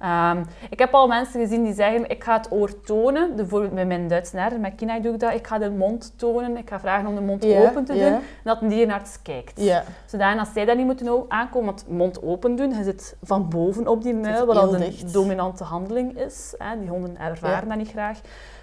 Ehm, 0.00 0.42
ik 0.70 0.78
heb 0.78 0.94
al 0.94 1.06
mensen 1.06 1.40
gezien 1.40 1.64
die 1.64 1.74
zeggen, 1.74 2.10
ik 2.10 2.24
ga 2.24 2.36
het 2.36 2.52
oor 2.52 2.80
tonen. 2.80 3.36
Bijvoorbeeld 3.36 3.72
met 3.72 3.86
mijn 3.86 4.08
Duitse 4.08 4.36
herder, 4.38 4.60
met 4.60 4.74
Kina 4.74 4.98
doe 5.00 5.14
ik 5.14 5.20
dat. 5.20 5.32
Ik 5.34 5.46
ga 5.46 5.58
de 5.58 5.70
mond 5.70 6.12
tonen. 6.18 6.56
Ik 6.56 6.68
ga 6.68 6.80
vragen 6.80 7.06
om 7.06 7.14
de 7.14 7.20
mond 7.20 7.44
open 7.44 7.84
te 7.84 7.92
doen. 7.92 8.02
En 8.02 8.20
dat 8.44 8.62
een 8.62 8.68
dierenarts 8.68 9.22
kijkt. 9.22 9.60
Ja. 9.60 9.82
Zodanig 10.06 10.40
als 10.40 10.52
zij 10.52 10.64
dat 10.64 10.76
niet 10.76 10.86
moeten 10.86 11.24
aankomen, 11.28 11.66
want 11.66 11.88
mond 11.88 12.22
open 12.22 12.56
doen, 12.56 12.70
je 12.74 12.82
zit 12.82 13.16
van 13.22 13.48
boven 13.48 13.88
op 13.88 14.02
die 14.02 14.14
muil, 14.14 14.46
wat 14.46 14.54
dat 14.54 14.72
een 14.72 14.80
dicht. 14.80 15.12
dominante 15.12 15.64
handeling 15.64 16.18
is. 16.18 16.54
Hè. 16.58 16.78
Die 16.80 16.88
honden 16.88 17.18
ervaren 17.18 17.68
dat 17.68 17.76
niet 17.76 17.90
graag. 17.90 18.18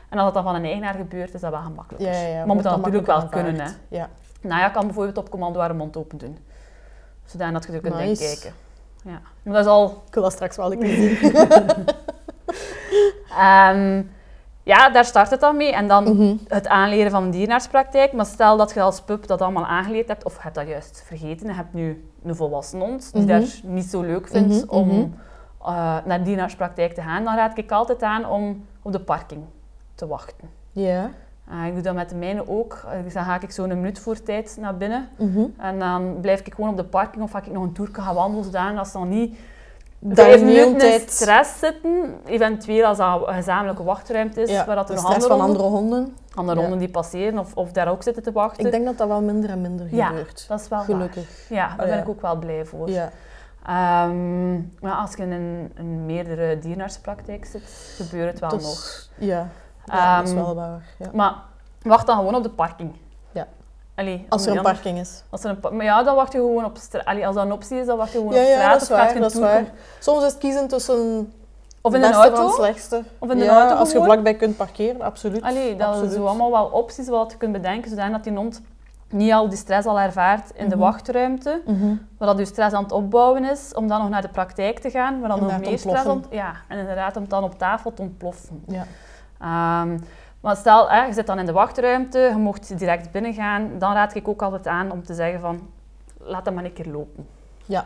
En 0.10 0.18
als 0.18 0.25
dat 0.25 0.34
dan 0.34 0.44
van 0.44 0.56
een 0.56 0.65
eigenaar 0.65 0.94
gebeurt, 0.94 1.34
is 1.34 1.41
dat 1.41 1.51
wel 1.51 1.62
gemakkelijker. 1.62 2.12
Ja, 2.12 2.22
ja, 2.22 2.27
ja. 2.27 2.46
maar 2.46 2.56
moet 2.56 2.63
dat 2.63 2.77
natuurlijk 2.77 3.06
wel 3.06 3.27
kunnen. 3.27 3.60
Hè. 3.60 3.70
Ja. 3.88 4.10
Nou 4.41 4.60
ja, 4.62 4.69
kan 4.69 4.86
bijvoorbeeld 4.86 5.17
op 5.17 5.29
commando 5.29 5.60
haar 5.60 5.75
mond 5.75 5.98
open 5.98 6.17
doen. 6.17 6.38
Zodat 7.25 7.65
je 7.65 7.71
er 7.74 7.79
kunt 7.81 7.95
Nice. 7.95 8.24
kijken. 8.24 8.53
Ja. 9.03 9.21
Maar 9.43 9.53
dat 9.53 9.65
is 9.65 9.71
al... 9.71 10.03
Ik 10.07 10.13
wil 10.13 10.24
dat 10.24 10.31
straks 10.31 10.55
wel 10.57 10.71
een 10.71 10.79
keer 10.79 10.95
zien. 11.01 11.17
ehm, 13.38 14.03
ja, 14.63 14.89
daar 14.89 15.05
start 15.05 15.29
het 15.29 15.39
dan 15.39 15.57
mee. 15.57 15.74
En 15.74 15.88
dan 15.88 16.03
Mhm. 16.03 16.36
het 16.48 16.67
aanleren 16.67 17.12
van 17.12 17.24
een 17.24 17.31
dierenartspraktijk. 17.31 18.13
Maar 18.13 18.25
stel 18.25 18.57
dat 18.57 18.74
je 18.74 18.81
als 18.81 19.01
pup 19.01 19.27
dat 19.27 19.41
allemaal 19.41 19.65
aangeleerd 19.65 20.07
hebt, 20.07 20.24
of 20.24 20.33
je 20.36 20.41
hebt 20.41 20.55
dat 20.55 20.67
juist 20.67 21.03
vergeten, 21.05 21.45
en 21.48 21.51
je 21.51 21.57
hebt 21.57 21.74
nu 21.74 22.10
een 22.24 22.36
volwassen 22.36 22.79
hond 22.79 23.13
die 23.13 23.21
Mhm. 23.21 23.29
daar 23.31 23.43
niet 23.63 23.86
zo 23.86 24.01
leuk 24.01 24.27
vindt 24.27 24.65
Mhm, 24.65 24.69
om 24.69 25.15
eh, 25.62 25.67
naar 26.05 26.17
de 26.17 26.21
dierenartspraktijk 26.24 26.93
te 26.93 27.01
gaan, 27.01 27.24
dan 27.24 27.36
raad 27.36 27.57
ik 27.57 27.71
altijd 27.71 28.03
aan 28.03 28.25
om 28.25 28.65
op 28.81 28.91
de 28.91 29.00
parking 29.00 29.43
te 29.95 30.07
wachten. 30.07 30.50
Ja. 30.71 31.10
Eh, 31.51 31.65
ik 31.67 31.74
doe 31.74 31.81
dat 31.81 31.93
met 31.96 32.10
de 32.10 32.15
mijne 32.15 32.48
ook. 32.48 32.81
Eh, 32.86 33.03
Dus 33.03 33.13
dan 33.13 33.24
ga 33.24 33.41
ik 33.41 33.51
zo'n 33.51 33.67
minuut 33.67 34.00
voor 34.00 34.24
tijd 34.24 34.58
naar 34.60 34.77
binnen. 34.77 35.08
Mhm. 35.17 35.43
En 35.58 35.79
dan 35.79 36.17
blijf 36.22 36.39
ik 36.39 36.53
gewoon 36.53 36.70
op 36.70 36.77
de 36.77 36.84
parking 36.84 37.24
of 37.24 37.31
ga 37.31 37.38
ik 37.38 37.51
nog 37.51 37.63
een 37.63 37.74
tour 37.74 37.89
gaan 37.93 38.15
wandelen, 38.15 38.46
zodanig 38.46 38.75
dat 38.77 38.88
ze 38.88 38.98
dan 38.98 39.10
niet 39.10 39.38
vijf 40.10 40.41
minuten 40.43 40.93
in 40.93 41.00
stress 41.08 41.60
zitten. 41.60 42.15
Eventueel 42.25 42.86
als 42.86 42.98
dat 42.98 43.27
een 43.27 43.34
gezamenlijke 43.34 43.84
wachtruimte 43.84 44.41
is, 44.41 44.50
Ja, 44.50 44.65
waar 44.65 44.75
dat 44.75 44.89
er 44.89 44.96
nog 44.96 45.05
andere, 45.05 45.22
van 45.27 45.39
honden, 45.41 45.62
andere 45.62 45.77
honden. 45.77 46.15
andere 46.36 46.55
Ja. 46.58 46.62
honden 46.62 46.79
die 46.79 46.89
passeren 46.89 47.39
of, 47.39 47.55
of 47.55 47.72
daar 47.72 47.88
ook 47.88 48.03
zitten 48.03 48.24
te 48.24 48.31
wachten. 48.31 48.65
Ik 48.65 48.72
denk 48.72 48.86
dat 48.86 48.98
dat 48.98 49.08
wel 49.08 49.22
minder 49.22 49.50
en 49.50 49.62
minder 49.62 49.88
Ja, 49.96 50.08
gebeurt. 50.08 50.46
dat 50.48 50.60
is 50.62 50.67
wel 50.67 50.79
Gelukkig. 50.79 51.46
waar. 51.50 51.58
Ja, 51.58 51.67
daar 51.67 51.72
Oh, 51.79 51.86
ben 51.86 51.96
ja. 51.96 52.01
ik 52.01 52.10
ook 52.10 52.22
wel 52.22 52.36
blij 52.36 52.65
voor. 52.65 52.89
Ja. 52.89 53.10
Ehm, 53.65 54.53
maar 54.79 54.93
als 55.01 55.15
je 55.15 55.24
in 55.24 55.31
een, 55.31 55.72
een 55.75 56.05
meerdere 56.05 56.60
dierenartspraktijk 56.60 57.46
zit, 57.46 57.62
gebeurt 57.98 58.29
het 58.31 58.39
wel 58.39 58.50
Dat 58.50 58.62
nog. 58.62 58.72
is- 58.72 59.12
Ja. 59.17 59.48
Ja, 59.85 60.17
dat 60.17 60.27
is 60.27 60.33
Ehm, 60.33 60.43
wel 60.43 60.55
waar. 60.55 60.81
Ja. 61.00 61.09
Maar 61.13 61.35
wacht 61.81 62.07
dan 62.07 62.17
gewoon 62.17 62.35
op 62.35 62.43
de 62.43 62.50
parking. 62.50 62.91
Ja. 63.31 63.47
Allee, 63.95 64.25
Als 64.29 64.45
er 64.45 64.55
een 64.57 64.63
parking 64.63 65.00
is. 65.00 65.23
Als 65.29 65.43
er 65.43 65.57
een 65.61 65.75
maar 65.75 65.85
ja, 65.85 66.03
dan 66.03 66.15
wacht 66.15 66.31
je 66.31 66.38
gewoon 66.38 66.65
op 66.65 66.77
straat. 66.77 67.23
Als 67.23 67.35
dat 67.35 67.45
een 67.45 67.51
optie 67.51 67.79
is, 67.79 67.85
dan 67.85 67.97
wacht 67.97 68.11
je 68.11 68.17
gewoon 68.17 68.33
Ja, 68.33 68.41
op 68.41 68.47
ja, 68.47 68.53
straat. 68.53 68.71
dat 68.73 68.81
is 68.81 68.89
of 68.89 68.95
gaat 68.97 69.05
waar. 69.05 69.13
je 69.15 69.19
Dat 69.21 69.29
is 69.31 69.35
een 69.38 69.41
tour 69.43 69.53
waar. 69.63 69.71
Soms 70.00 70.23
is 70.23 70.31
het 70.31 70.38
kiezen 70.38 70.67
tussen 70.67 71.33
Of 71.81 71.93
in 71.93 72.01
van 72.01 72.11
auto. 72.13 72.45
het 72.45 72.53
slechtste. 72.55 73.03
Of 73.19 73.29
in 73.29 73.38
ja, 73.38 73.59
auto 73.59 73.75
als 73.75 73.91
je 73.91 74.03
vlakbij 74.03 74.33
kunt 74.35 74.57
parkeren, 74.57 75.01
absoluut. 75.01 75.41
Allee, 75.43 75.75
dat 75.75 75.88
Absoluut. 75.88 76.09
zijn 76.11 76.21
zo 76.21 76.27
allemaal 76.27 76.51
wel 76.51 76.65
opties 76.65 77.07
wat 77.07 77.31
je 77.31 77.38
kunt 77.38 77.51
bedenken, 77.51 77.89
zodat 77.89 78.23
die 78.23 78.33
hond 78.35 78.61
niet 79.09 79.33
al 79.33 79.50
die 79.50 79.57
stress 79.57 79.88
al 79.88 80.00
ervaart 80.00 80.50
in 80.53 80.69
de 80.69 80.75
Mhm. 80.75 80.83
wachtruimte, 80.83 81.61
waar 82.17 82.27
dat 82.27 82.38
je 82.38 82.45
stress 82.45 82.75
aan 82.75 82.83
het 82.83 82.91
opbouwen 82.91 83.43
is, 83.45 83.73
om 83.73 83.88
dan 83.88 84.00
nog 84.00 84.09
naar 84.09 84.21
de 84.21 84.29
praktijk 84.29 84.79
te 84.79 84.89
gaan, 84.89 85.19
waar 85.19 85.29
dan 85.29 85.39
nog 85.43 85.59
meer 85.59 85.77
stress 85.79 86.05
aan... 86.05 86.23
Ja, 86.29 86.53
en 86.67 86.77
inderdaad 86.77 87.17
om 87.17 87.27
dan 87.27 87.43
op 87.43 87.57
tafel 87.57 87.93
te 87.93 88.01
ontploffen. 88.01 88.63
Ja. 88.67 88.83
Ehm, 89.41 89.98
maar 90.41 90.55
stel, 90.55 90.89
hè, 90.89 91.05
je 91.05 91.13
zit 91.13 91.27
dan 91.27 91.39
in 91.39 91.45
de 91.45 91.51
wachtruimte, 91.51 92.19
je 92.19 92.36
mocht 92.38 92.77
direct 92.77 93.12
binnengaan, 93.12 93.69
dan 93.77 93.93
raad 93.93 94.15
ik 94.15 94.27
ook 94.27 94.41
altijd 94.41 94.67
aan 94.67 94.91
om 94.91 95.03
te 95.03 95.13
zeggen 95.13 95.39
van, 95.39 95.69
laat 96.17 96.45
dat 96.45 96.53
maar 96.53 96.63
een 96.63 96.74
keer 96.74 96.88
lopen. 96.91 97.27
Ja. 97.65 97.86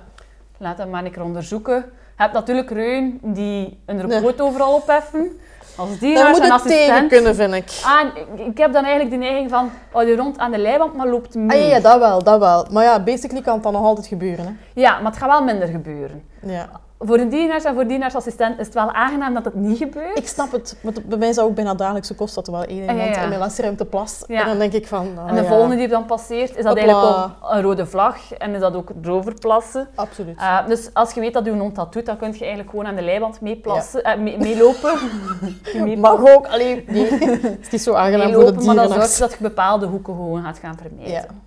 Laat 0.58 0.78
dat 0.78 0.90
maar 0.90 1.06
een 1.06 1.12
keer 1.12 1.24
onderzoeken. 1.24 1.76
Je 2.18 2.22
hebt 2.22 2.34
natuurlijk 2.34 2.70
reun 2.70 3.20
die 3.22 3.80
een 3.86 3.96
Nee. 3.96 4.06
report 4.08 4.42
overal 4.42 4.74
opheffen. 4.74 5.40
Als 5.78 5.90
Daar 5.90 6.00
dierenarts 6.00 6.40
moet 6.40 6.52
het 6.52 6.68
tegen 6.68 7.08
kunnen, 7.08 7.36
vind 7.36 7.54
ik. 7.54 7.82
Ah, 7.86 8.06
ik, 8.46 8.58
heb 8.58 8.74
dan 8.74 8.84
eigenlijk 8.84 9.10
de 9.10 9.28
neiging 9.28 9.50
van, 9.50 9.70
hou 9.92 10.06
je 10.06 10.16
rond 10.16 10.38
aan 10.38 10.52
de 10.52 10.58
leiband, 10.58 10.96
maar 10.96 11.08
loopt 11.08 11.36
mee. 11.36 11.62
Ah, 11.62 11.68
ja, 11.70 11.76
ja, 11.76 11.82
dat 11.82 12.00
wel, 12.00 12.24
dat 12.24 12.40
wel. 12.40 12.68
Maar 12.72 12.84
ja, 12.84 13.00
basically 13.00 13.42
kan 13.42 13.54
het 13.54 13.64
dan 13.64 13.74
nog 13.74 13.82
altijd 13.84 14.08
gebeuren. 14.08 14.46
Hè. 14.46 14.82
Ja, 14.82 15.00
maar 15.00 15.12
het 15.12 15.20
gaat 15.20 15.30
wel 15.30 15.44
minder 15.44 15.68
gebeuren. 15.68 16.24
Ja. 16.40 16.70
Voor 17.06 17.18
een 17.18 17.30
dierenarts 17.30 17.66
en 17.66 17.72
voor 17.72 17.82
een 17.82 17.88
dierenartsassistent 17.88 18.60
is 18.60 18.66
het 18.66 18.74
wel 18.76 18.92
aangenaam 18.92 19.34
dat 19.34 19.46
het 19.46 19.54
niet 19.56 19.78
gebeurt. 19.78 20.18
Ik 20.18 20.28
snap 20.28 20.52
het, 20.52 20.78
want 20.82 21.06
bij 21.06 21.18
mij 21.18 21.28
dat 21.34 21.46
ook 21.46 21.56
bijna 21.56 21.74
dagelijkse 21.74 22.16
kost 22.16 22.36
dat 22.36 22.48
er 22.48 22.54
wel 22.54 22.64
één 22.64 22.80
Ah, 22.80 22.86
ja, 22.86 22.92
iemand 22.92 23.16
ja. 23.16 23.22
in 23.24 23.30
mijn 23.30 23.42
lesruimte 23.42 23.86
plast. 23.86 24.24
Ja. 24.28 24.42
En 24.42 24.48
dan 24.48 24.58
denk 24.58 24.74
ik 24.74 24.88
van, 24.88 25.08
ah, 25.18 25.30
en 25.30 25.36
de 25.36 25.42
ja, 25.42 25.48
volgende 25.48 25.76
die 25.76 25.88
dan 25.88 26.06
passeert, 26.06 26.58
is 26.58 26.64
dat 26.64 26.78
eigenlijk 26.78 27.30
een 27.50 27.62
rode 27.62 27.86
vlag 27.86 28.34
en 28.34 28.54
is 28.54 28.60
dat 28.60 28.76
ook 28.76 28.90
eroverplassen. 29.04 29.88
Absoluut. 29.96 30.38
Uh, 30.38 30.68
dus 30.68 30.90
als 30.94 31.14
je 31.14 31.20
weet 31.20 31.34
dat 31.34 31.46
je 31.46 31.52
hond 31.52 31.76
dat 31.76 31.94
doet, 31.94 32.06
dan 32.06 32.18
kun 32.18 32.32
je 32.34 32.40
eigenlijk 32.40 32.70
gewoon 32.70 32.86
aan 32.86 32.96
de 32.96 33.02
leiband 33.02 33.42
meeplassen, 33.42 34.04
eh, 34.04 34.18
mee- 34.20 34.38
meelopen. 34.38 34.94
Mee- 35.84 35.98
Mag 35.98 36.36
ook, 36.36 36.48
alleen 36.48 36.84
nee, 36.88 37.10
het 37.42 37.58
is 37.62 37.70
niet 37.70 37.82
zo 37.82 37.94
aangenaam 37.94 38.34
voor 38.34 38.44
de 38.44 38.52
meelopen, 38.52 38.66
maar 38.66 38.76
dat 38.76 38.84
zorgt 38.84 38.88
dierenarts. 38.88 39.18
dat 39.18 39.32
je 39.32 39.38
bepaalde 39.42 39.86
hoeken 39.86 40.14
gewoon 40.14 40.44
gaat 40.44 40.58
gaan 40.58 40.78
vermijden. 40.78 41.44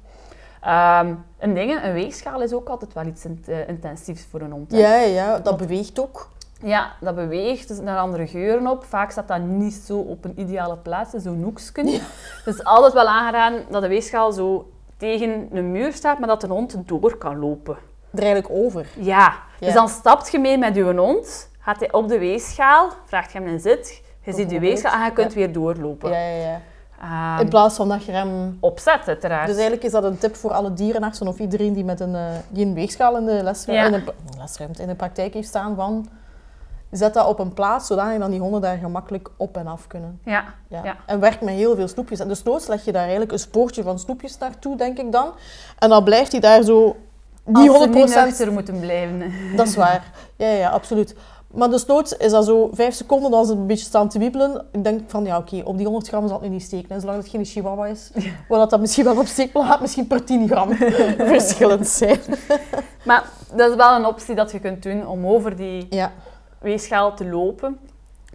Ja. 0.62 1.00
Ehm, 1.00 1.14
een 1.38 1.54
ding, 1.54 1.82
een 1.84 1.92
weegschaal 1.92 2.42
is 2.42 2.52
ook 2.52 2.68
altijd 2.68 2.92
wel 2.94 3.04
iets 3.06 3.24
eh, 3.46 3.68
intensiefs 3.68 4.26
voor 4.30 4.40
een 4.40 4.50
hond. 4.50 4.70
hè. 4.72 4.78
Ja, 4.78 4.94
ja, 4.94 5.06
ja, 5.06 5.38
dat 5.38 5.56
beweegt 5.56 6.00
ook. 6.00 6.28
Ja, 6.62 6.92
dat 7.00 7.14
beweegt, 7.14 7.68
er 7.68 7.74
zitten 7.76 7.96
andere 7.96 8.26
geuren 8.26 8.66
op. 8.66 8.84
Vaak 8.84 9.10
staat 9.10 9.28
dat 9.28 9.40
niet 9.40 9.74
zo 9.74 9.98
op 9.98 10.24
een 10.24 10.40
ideale 10.40 10.76
plaats, 10.76 11.10
zo'n 11.16 11.42
hoeksken. 11.42 12.00
Dus 12.44 12.64
altijd 12.64 12.92
wel 12.92 13.06
aangeraden 13.06 13.64
dat 13.70 13.82
de 13.82 13.88
weegschaal 13.88 14.32
zo 14.32 14.70
tegen 14.96 15.48
een 15.52 15.72
muur 15.72 15.92
staat, 15.92 16.18
maar 16.18 16.28
dat 16.28 16.40
de 16.40 16.46
hond 16.46 16.76
door 16.84 17.16
kan 17.16 17.38
lopen. 17.38 17.76
Er 18.10 18.22
eigenlijk 18.22 18.52
over. 18.52 18.86
Ja, 18.96 19.34
Ja. 19.58 19.66
dus 19.66 19.74
dan 19.74 19.88
stapt 19.88 20.30
je 20.32 20.38
mee 20.38 20.58
met 20.58 20.74
je 20.74 20.94
hond, 20.96 21.50
gaat 21.58 21.78
hij 21.78 21.92
op 21.92 22.08
de 22.08 22.18
weegschaal, 22.18 22.90
vraagt 23.04 23.32
je 23.32 23.38
hem 23.38 23.48
een 23.48 23.60
zit, 23.60 23.86
je 23.88 23.92
ziet 23.92 24.24
je 24.24 24.32
Bijvoorbeeld, 24.34 24.60
weegschaal 24.60 25.00
en 25.00 25.04
je 25.04 25.12
kunt 25.12 25.32
ja. 25.32 25.38
weer 25.38 25.52
doorlopen. 25.52 26.10
Ja, 26.10 26.18
ja, 26.28 26.42
ja. 26.50 26.60
Ehm, 27.00 27.40
In 27.40 27.48
plaats 27.48 27.76
van 27.76 27.88
dat 27.88 28.04
je 28.04 28.12
hem... 28.12 28.56
opzet, 28.60 29.00
uiteraard. 29.06 29.46
Dus 29.46 29.54
eigenlijk 29.54 29.84
is 29.84 29.92
dat 29.92 30.04
een 30.04 30.18
tip 30.18 30.36
voor 30.36 30.52
alle 30.52 30.72
dierenartsen 30.74 31.26
of 31.28 31.38
iedereen 31.38 31.72
die, 31.72 31.84
met 31.84 32.00
een, 32.00 32.14
eh, 32.14 32.22
die 32.48 32.66
een 32.66 32.74
weegschaal 32.74 33.16
in 33.16 33.24
de, 33.24 33.54
Ja. 33.66 33.84
in, 33.84 33.92
de, 33.92 34.02
lesruimte, 34.38 34.82
in 34.82 34.88
de 34.88 34.94
praktijk 34.94 35.34
heeft 35.34 35.48
staan 35.48 35.74
van... 35.74 36.08
Zet 36.90 37.14
dat 37.14 37.26
op 37.26 37.38
een 37.38 37.52
plaats, 37.52 37.86
zodat 37.86 38.18
dan 38.18 38.30
die 38.30 38.40
honden 38.40 38.60
daar 38.60 38.76
gemakkelijk 38.76 39.30
op 39.36 39.56
en 39.56 39.66
af 39.66 39.86
kunnen. 39.86 40.20
Ja, 40.24 40.44
Ja. 40.68 40.80
Ja. 40.84 40.96
En 41.06 41.20
werkt 41.20 41.40
met 41.40 41.54
heel 41.54 41.74
veel 41.76 41.88
snoepjes. 41.88 42.20
En 42.20 42.28
dus 42.28 42.42
noods 42.42 42.66
leg 42.66 42.84
je 42.84 42.92
daar 42.92 43.02
eigenlijk 43.02 43.32
een 43.32 43.38
spoortje 43.38 43.82
van 43.82 43.98
snoepjes 43.98 44.38
naartoe, 44.38 44.76
denk 44.76 44.98
ik 44.98 45.12
dan. 45.12 45.30
En 45.78 45.88
dan 45.88 46.04
blijft 46.04 46.32
hij 46.32 46.40
daar 46.40 46.62
zo... 46.62 46.96
Die 47.44 47.70
als 47.70 47.82
ze 47.82 47.88
niet 47.88 48.10
100%... 48.10 48.14
nuchter 48.24 48.52
moeten 48.52 48.80
blijven. 48.80 49.32
Dat 49.56 49.66
is 49.66 49.76
waar. 49.76 50.12
Ja, 50.36 50.46
ja, 50.46 50.56
ja, 50.56 50.68
absoluut. 50.70 51.14
Maar 51.54 51.70
dus 51.70 51.86
noods 51.86 52.12
is 52.16 52.30
dat 52.30 52.44
zo 52.44 52.68
vijf 52.72 52.94
seconden 52.94 53.32
als 53.32 53.46
ze 53.46 53.52
een 53.52 53.66
beetje 53.66 53.84
staan 53.84 54.08
te 54.08 54.18
wiebelen. 54.18 54.66
Ik 54.72 54.84
denk 54.84 55.10
van, 55.10 55.24
ja 55.24 55.38
oké, 55.38 55.60
op 55.64 55.76
die 55.76 55.86
100 55.86 56.08
gram 56.08 56.28
zal 56.28 56.36
het 56.40 56.48
nu 56.48 56.54
niet 56.54 56.62
steken. 56.62 56.88
En 56.90 57.00
zolang 57.00 57.18
het 57.18 57.28
geen 57.28 57.44
chihuahua 57.44 57.86
is, 57.86 58.10
waar 58.48 58.58
dat, 58.58 58.70
dat 58.70 58.80
misschien 58.80 59.04
wel 59.04 59.18
op 59.18 59.26
steek 59.26 59.54
laat, 59.54 59.80
misschien 59.80 60.06
per 60.06 60.24
10 60.24 60.48
gram 60.48 60.74
verschillend 61.34 61.86
zijn. 61.88 62.18
Maar 63.04 63.24
dat 63.54 63.70
is 63.70 63.76
wel 63.76 63.96
een 63.96 64.06
optie 64.06 64.34
dat 64.34 64.52
je 64.52 64.58
kunt 64.60 64.82
doen 64.82 65.06
om 65.06 65.26
over 65.26 65.56
die 65.56 65.86
Ja, 65.90 66.12
weegschaal 66.60 67.14
te 67.14 67.26
lopen. 67.28 67.78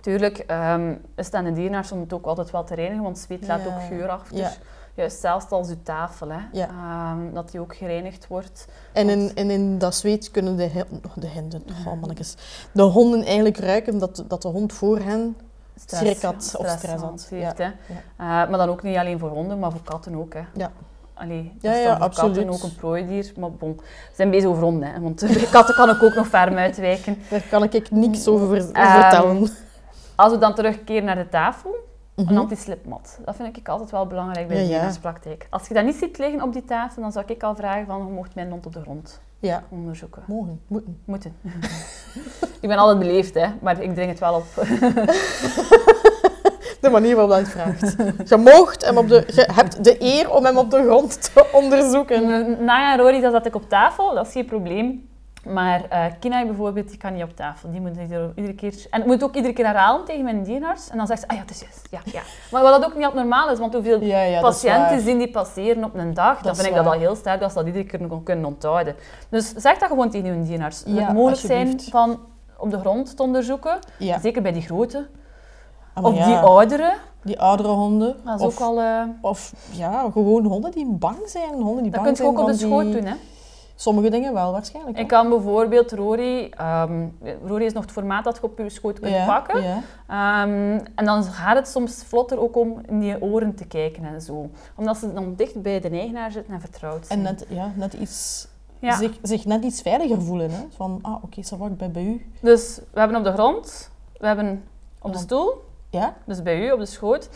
Tuurlijk 0.02 0.38
ehm, 0.38 0.94
is 1.16 1.26
het 1.26 1.34
aan 1.36 1.44
de 1.44 1.54
dierenarts 1.54 1.92
om 1.92 2.00
het 2.00 2.14
ook 2.14 2.26
altijd 2.26 2.52
wel 2.52 2.64
te 2.64 2.76
reinigen, 2.76 3.04
want 3.04 3.20
zweet 3.20 3.48
laat 3.48 3.62
Ja. 3.64 3.66
ook 3.66 3.82
geur 3.90 4.10
achter. 4.10 4.38
Ja. 4.38 4.52
Juist 4.96 5.20
zelfs 5.20 5.50
als 5.50 5.68
je 5.70 5.84
tafel, 5.84 6.30
hè, 6.30 6.40
Ja. 6.52 6.68
ehm, 6.68 7.34
dat 7.34 7.52
die 7.52 7.60
ook 7.60 7.76
gereinigd 7.76 8.28
wordt. 8.28 8.66
en 8.92 9.10
in, 9.10 9.32
en 9.36 9.50
in 9.52 9.78
dat 9.78 9.96
zweet 9.96 10.32
kunnen 10.32 10.56
de, 10.56 10.70
de 11.16 11.28
hinden, 11.28 11.64
oh 11.88 12.00
mannetjes, 12.00 12.36
de 12.72 12.82
honden 12.82 13.24
eigenlijk 13.26 13.58
ruiken 13.58 13.98
dat, 14.00 14.24
dat 14.28 14.42
de 14.42 14.48
hond 14.48 14.74
voor 14.74 15.00
hen 15.00 15.38
schrik 15.86 16.22
had 16.22 16.56
of 16.58 16.68
stress 16.68 17.02
had. 17.02 17.28
heeft, 17.30 17.58
Ja. 17.58 17.64
hè. 17.64 17.94
Eh, 18.18 18.50
maar 18.50 18.58
dan 18.58 18.70
ook 18.70 18.84
niet 18.84 18.98
alleen 18.98 19.20
voor 19.20 19.30
honden, 19.30 19.60
maar 19.60 19.72
voor 19.72 19.84
katten 19.84 20.16
ook. 20.16 20.34
Hè. 20.34 20.42
Ja. 20.54 20.72
Allee, 21.14 21.52
Ja, 21.62 21.72
is 21.74 21.84
ja, 21.84 21.94
absoluut. 21.94 22.36
katten 22.36 22.54
ook 22.54 22.64
een 22.64 22.76
prooidier. 22.76 23.34
Maar 23.38 23.52
bon, 23.52 23.76
we 23.76 23.84
zijn 24.16 24.30
bezig 24.30 24.50
over 24.50 24.64
honden, 24.64 24.94
hè, 24.94 25.00
want 25.00 25.26
katten 25.52 25.76
kan 25.76 25.90
ik 25.90 26.04
ook 26.04 26.14
nog 26.16 26.28
ferm 26.28 26.56
uitwijken. 26.58 27.18
Daar 27.30 27.44
kan 27.50 27.64
ik 27.64 27.92
niks 27.92 28.28
over 28.28 28.48
ver- 28.48 28.72
Ehm, 28.72 29.02
vertellen. 29.02 29.48
Als 30.16 30.32
we 30.32 30.38
dan 30.38 30.56
terugkeren 30.56 31.04
naar 31.04 31.16
de 31.16 31.30
tafel, 31.30 31.76
een 32.16 32.24
Mhm. 32.26 32.38
anti-slipmat. 32.38 33.20
Dat 33.26 33.36
vind 33.36 33.58
ik 33.58 33.70
altijd 33.70 33.92
wel 33.92 34.08
belangrijk 34.08 34.48
bij 34.48 34.58
Ja, 34.58 34.64
de 34.92 35.00
ja. 35.04 35.38
Als 35.50 35.68
je 35.68 35.74
dat 35.74 35.84
niet 35.86 35.96
ziet 35.96 36.18
liggen 36.18 36.42
op 36.42 36.54
die 36.54 36.66
tafel, 36.66 37.02
dan 37.02 37.12
zou 37.12 37.26
ik 37.28 37.44
al 37.44 37.56
vragen 37.56 37.86
van, 37.86 37.98
je 38.06 38.12
mocht 38.12 38.36
mijn 38.36 38.50
hond 38.50 38.66
op 38.66 38.74
de 38.74 38.82
grond 38.82 39.22
Ja, 39.40 39.64
onderzoeken. 39.70 40.24
mogen, 40.28 40.62
moeten. 40.68 40.98
Moeten. 41.06 41.36
ik 42.62 42.68
ben 42.70 42.78
altijd 42.78 43.00
beleefd, 43.00 43.34
hè, 43.34 43.48
maar 43.62 43.82
ik 43.82 43.94
dring 43.94 44.10
het 44.10 44.20
wel 44.20 44.34
op. 44.36 44.46
De 46.82 46.90
manier 46.90 47.16
waarop 47.16 47.32
dat 47.34 47.40
je 47.54 47.60
het 47.60 47.78
vraagt. 47.96 48.30
Je 48.30 48.38
mocht 48.38 48.86
hem 48.86 48.98
op 48.98 49.08
de... 49.08 49.24
Je 49.28 49.50
hebt 49.54 49.84
de 49.84 49.96
eer 50.02 50.32
om 50.32 50.46
hem 50.46 50.58
op 50.58 50.72
de 50.72 50.84
grond 50.84 51.34
te 51.34 51.50
onderzoeken. 51.54 52.24
Naya 52.64 52.92
en 52.94 53.00
Rory, 53.00 53.22
dat 53.22 53.32
zat 53.32 53.46
ik 53.46 53.56
op 53.56 53.70
tafel, 53.70 54.14
dat 54.14 54.28
is 54.28 54.32
geen 54.32 54.46
probleem. 54.46 55.10
Maar 55.46 55.84
eh 55.90 56.06
Kina 56.20 56.46
bijvoorbeeld, 56.46 56.90
die 56.90 56.98
kan 56.98 57.14
niet 57.14 57.24
op 57.24 57.36
tafel. 57.36 57.72
Die 57.72 57.82
moet 57.82 57.98
iedere, 58.36 58.54
keer... 58.56 58.86
En 58.90 59.00
ik 59.00 59.06
moet 59.06 59.24
ook 59.24 59.36
iedere 59.36 59.54
keer 59.54 59.66
herhalen 59.66 60.06
tegen 60.06 60.24
mijn 60.24 60.44
dierenarts. 60.44 60.90
En 60.90 60.98
dan 60.98 61.08
zegt 61.08 61.20
ze, 61.20 61.28
ah 61.28 61.36
ja, 61.36 61.42
het 61.42 61.52
is 61.52 61.60
juist. 61.60 61.88
Ja, 61.92 62.00
ja. 62.06 62.22
Maar 62.52 62.62
wat 62.64 62.82
dat 62.82 62.86
ook 62.90 62.96
niet 62.96 63.06
altijd 63.06 63.22
normaal 63.26 63.50
is, 63.52 63.60
want 63.60 63.74
hoeveel 63.74 64.02
Ja, 64.02 64.22
ja, 64.22 64.42
dat 64.42 64.56
is 64.56 64.62
patiënten 64.62 65.02
zien 65.02 65.18
die 65.18 65.30
passeren 65.30 65.84
op 65.84 65.96
een 65.96 66.14
dag, 66.14 66.42
dan 66.42 66.52
is 66.52 66.58
vind 66.58 66.70
ik 66.70 66.76
dat 66.76 66.86
al 66.86 67.00
heel 67.00 67.16
sterk 67.16 67.40
dat 67.40 67.50
ze 67.52 67.58
dat 67.58 67.66
iedere 67.66 67.86
keer 67.86 68.02
nog 68.02 68.24
kunnen 68.24 68.46
onthouden. 68.46 68.96
Dus 69.30 69.54
zeg 69.54 69.78
dat 69.78 69.88
gewoon 69.90 70.10
tegen 70.10 70.36
je 70.40 70.44
dierenarts. 70.44 70.84
Ja, 70.86 70.94
het 71.06 71.14
mogelijk 71.14 71.42
zijn 71.42 71.82
van 71.82 72.20
op 72.58 72.72
de 72.72 72.80
grond 72.80 73.16
te 73.18 73.24
onderzoeken, 73.24 73.80
zeker 74.22 74.42
bij 74.42 74.52
die 74.52 74.62
grote. 74.62 75.08
Ah, 75.94 76.04
of 76.04 76.14
die 76.14 76.36
oudere, 76.36 76.94
die 77.24 77.40
oudere 77.40 77.70
honden. 77.70 78.16
dat 78.24 78.40
is 78.40 78.46
of, 78.46 78.62
ook 78.62 78.68
al... 78.68 78.82
eh, 78.82 79.02
of 79.22 79.54
ja, 79.72 80.10
gewoon 80.12 80.46
honden 80.46 80.72
die 80.72 80.86
bang 80.86 81.18
zijn. 81.26 81.54
Honden 81.54 81.84
die 81.84 81.92
dat 81.92 82.04
bang 82.04 82.16
kun 82.18 82.26
je 82.26 82.32
ook 82.32 82.40
op 82.40 82.48
de 82.48 82.54
schoot 82.54 82.84
die 82.84 82.94
doen, 82.94 83.06
hè. 83.06 83.16
Sommige 83.84 84.10
dingen 84.10 84.34
wel, 84.34 84.52
waarschijnlijk. 84.52 84.98
Ik 85.00 85.08
kan 85.08 85.30
bijvoorbeeld 85.30 85.92
Rory... 85.92 86.52
ehm, 86.58 87.08
Rory 87.46 87.64
is 87.66 87.74
nog 87.74 87.84
het 87.84 87.92
formaat 87.92 88.24
dat 88.24 88.36
je 88.36 88.44
op 88.44 88.58
je 88.58 88.70
schoot 88.70 89.00
kunt 89.00 89.26
pakken. 89.26 89.64
Ehm, 90.08 90.80
en 90.96 91.06
dan 91.06 91.24
gaat 91.24 91.56
het 91.56 91.68
soms 91.68 92.04
vlotter 92.04 92.40
ook 92.40 92.56
om 92.58 92.82
in 92.88 93.00
die 93.00 93.22
oren 93.22 93.56
te 93.56 93.66
kijken 93.66 94.04
en 94.04 94.22
zo. 94.22 94.50
Omdat 94.76 94.98
ze 94.98 95.14
dan 95.14 95.34
dicht 95.36 95.62
bij 95.62 95.80
de 95.80 95.90
eigenaar 95.90 96.32
zitten 96.32 96.54
en 96.54 96.60
vertrouwd 96.60 97.08
zijn. 97.08 97.20
En 97.20 97.26
net, 97.26 97.46
ja, 97.50 97.72
net 97.76 97.94
iets, 97.94 98.48
Ja. 98.80 98.96
zich, 98.98 99.18
zich 99.22 99.46
net 99.46 99.64
iets 99.64 99.82
veiliger 99.82 100.22
voelen. 100.22 100.52
Hè? 100.52 100.62
Van, 100.76 101.00
ah, 101.02 101.24
oké, 101.24 101.42
ça 101.42 101.58
va, 101.58 101.66
ik 101.66 101.78
ben 101.78 101.92
bij 101.92 102.04
u. 102.04 102.26
Dus 102.40 102.80
we 102.92 103.00
hebben 103.00 103.18
op 103.18 103.24
de 103.24 103.32
grond, 103.34 103.90
we 104.18 104.28
hebben 104.28 104.64
op 105.02 105.12
de 105.14 105.20
stoel, 105.20 105.64
Ja? 105.90 106.14
dus 106.26 106.42
bij 106.42 106.66
u 106.68 106.72
op 106.72 106.80
de 106.80 106.86
schoot. 106.86 107.30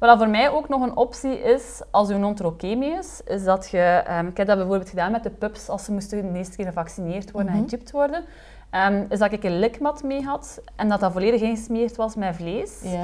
Wat 0.00 0.08
dat 0.08 0.18
voor 0.18 0.28
mij 0.28 0.50
ook 0.50 0.68
nog 0.68 0.82
een 0.82 0.96
optie 0.96 1.40
is, 1.42 1.82
als 1.90 2.08
uw 2.10 2.34
er 2.38 2.46
oké 2.46 2.74
mee 2.74 2.90
is, 2.98 3.20
is 3.26 3.44
dat 3.44 3.68
je... 3.70 3.78
ehm, 4.06 4.26
ik 4.26 4.36
heb 4.36 4.46
dat 4.46 4.56
bijvoorbeeld 4.56 4.88
gedaan 4.88 5.12
met 5.12 5.22
de 5.22 5.30
pups 5.30 5.68
als 5.68 5.84
ze 5.84 5.92
moesten 5.92 6.32
de 6.32 6.38
eerste 6.38 6.56
keer 6.56 6.66
gevaccineerd 6.66 7.30
worden 7.30 7.52
Mhm. 7.52 7.62
en 7.62 7.68
gechipt 7.68 7.90
worden. 7.90 8.24
ehm, 8.70 9.04
is 9.08 9.18
dat 9.18 9.32
ik 9.32 9.44
een 9.44 9.58
likmat 9.58 10.02
mee 10.02 10.22
had 10.24 10.60
en 10.76 10.88
dat 10.88 11.00
dat 11.00 11.12
volledig 11.12 11.40
ingesmeerd 11.40 11.96
was 11.96 12.14
met 12.14 12.36
vlees. 12.36 12.82
Ehm, 12.82 13.00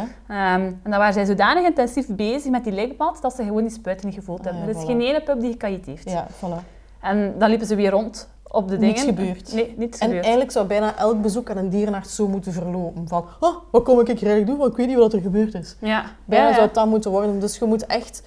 en 0.60 0.80
dan 0.82 0.98
waren 0.98 1.12
zij 1.12 1.24
zodanig 1.24 1.64
intensief 1.66 2.06
bezig 2.08 2.50
met 2.50 2.64
die 2.64 2.72
likmat 2.72 3.18
dat 3.22 3.34
ze 3.34 3.44
gewoon 3.44 3.62
die 3.62 3.70
spuiten 3.70 4.06
niet 4.06 4.14
gevoeld 4.14 4.38
Ah, 4.38 4.44
hebben. 4.44 4.62
ja, 4.62 4.68
er 4.68 4.76
is 4.76 4.82
voilà. 4.82 4.86
geen 4.86 5.00
ene 5.00 5.22
pup 5.22 5.40
die 5.40 5.50
gekaït 5.50 5.86
heeft. 5.86 6.10
Ja, 6.10 6.26
voilà. 6.30 6.64
En 7.00 7.34
dan 7.38 7.48
liepen 7.48 7.66
ze 7.66 7.74
weer 7.74 7.90
rond 7.90 8.28
op 8.56 8.68
de 8.68 8.76
dingen. 8.78 8.94
Niets 8.94 9.02
gebeurd. 9.04 9.52
Nee, 9.52 9.74
niets 9.76 9.98
En 9.98 10.04
gebeurd. 10.06 10.22
eigenlijk 10.24 10.52
zou 10.52 10.66
bijna 10.66 10.96
elk 10.96 11.22
bezoek 11.22 11.50
aan 11.50 11.56
een 11.56 11.68
dierenarts 11.70 12.14
zo 12.14 12.28
moeten 12.28 12.52
verlopen. 12.52 13.08
Van, 13.08 13.24
oh, 13.40 13.56
wat 13.70 13.82
kom 13.82 14.00
ik 14.00 14.06
hier 14.06 14.16
eigenlijk 14.16 14.46
doen? 14.46 14.56
Want 14.58 14.70
ik 14.70 14.76
weet 14.76 14.86
niet 14.86 14.96
wat 14.96 15.12
er 15.12 15.20
gebeurd 15.20 15.54
is. 15.54 15.76
Ja, 15.80 16.04
Bijna 16.24 16.42
ja, 16.44 16.48
ja. 16.48 16.54
zou 16.54 16.66
het 16.66 16.74
dat 16.74 16.86
moeten 16.86 17.10
worden. 17.10 17.40
Dus 17.40 17.58
je 17.58 17.64
moet 17.64 17.86
echt... 17.86 18.22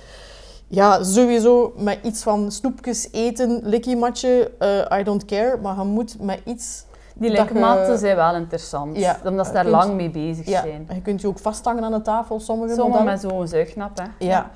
Ja, 0.72 1.04
sowieso 1.04 1.74
met 1.78 2.00
iets 2.04 2.24
van 2.24 2.52
snoepjes 2.52 3.08
eten, 3.12 3.60
likkie-matje, 3.64 4.52
eh, 4.60 5.00
I 5.00 5.04
don't 5.04 5.26
care. 5.26 5.58
Maar 5.62 5.76
je 5.78 5.84
moet 5.84 6.22
met 6.22 6.40
iets... 6.46 6.86
Die 7.16 7.32
je- 7.32 7.42
likmatten 7.42 7.98
zijn 7.98 8.16
wel 8.16 8.36
interessant, 8.36 8.98
Ja, 8.98 9.20
omdat 9.26 9.46
ze 9.48 9.52
daar 9.54 9.64
kunt- 9.64 9.76
lang 9.76 9.94
mee 9.94 10.10
bezig 10.10 10.46
Ja, 10.48 10.62
zijn. 10.62 10.86
en 10.88 10.96
je 10.96 11.02
kunt 11.02 11.22
je 11.22 11.28
ook 11.28 11.40
vasthangen 11.40 11.84
aan 11.84 11.92
de 11.92 12.02
tafel, 12.02 12.40
sommige 12.40 12.74
Zomaar 12.74 12.90
modellen. 13.04 13.12
met 13.12 13.22
zo'n 13.22 13.48
zuignap, 13.48 13.98
hè. 13.98 14.26
Ja. 14.26 14.50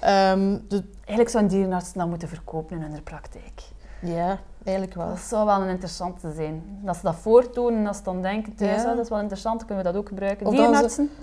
Ehm, 0.00 0.56
dus, 0.68 0.80
Eigenlijk 0.96 1.28
zou 1.28 1.42
een 1.44 1.50
dierenarts 1.50 1.92
dat 1.92 2.06
moeten 2.08 2.28
verkopen 2.28 2.76
in 2.76 2.82
hun 2.82 3.02
praktijk. 3.02 3.62
ja, 4.00 4.38
eigenlijk 4.66 4.96
wel. 4.96 5.08
Dat 5.08 5.18
zou 5.18 5.46
wel 5.46 5.60
een 5.60 5.68
interessante 5.68 6.32
zijn. 6.32 6.62
Dat 6.82 6.96
ze 6.96 7.02
dat 7.02 7.14
voortdoen 7.14 7.74
en 7.74 7.84
dat 7.84 7.96
ze 7.96 8.02
dan 8.02 8.22
denken 8.22 8.54
thuis, 8.54 8.82
Ja. 8.82 8.88
"Ah, 8.88 8.94
dat 8.96 9.04
is 9.04 9.08
wel 9.10 9.18
interessant, 9.20 9.64
kunnen 9.64 9.84
we 9.84 9.90
dat 9.92 10.00
ook 10.00 10.08
gebruiken. 10.08 10.46
Of? 10.46 10.52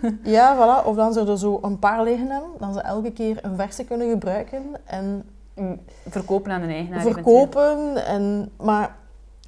Ja, 0.24 0.56
voilà. 0.56 0.86
Of 0.88 0.96
dan 0.96 1.14
ze 1.14 1.26
er 1.26 1.38
zo 1.38 1.60
een 1.62 1.80
paar 1.80 2.04
liggen 2.04 2.30
hebben, 2.30 2.50
dan 2.60 2.74
ze 2.74 2.80
elke 2.82 3.12
keer 3.12 3.38
een 3.42 3.56
verse 3.56 3.84
kunnen 3.84 4.10
gebruiken 4.10 4.64
en 4.86 5.24
Mm, 5.56 5.80
Verkopen 6.10 6.52
aan 6.52 6.62
een 6.62 6.70
eigenaar. 6.70 7.02
verkopen. 7.02 8.06
En, 8.06 8.52
maar 8.62 8.96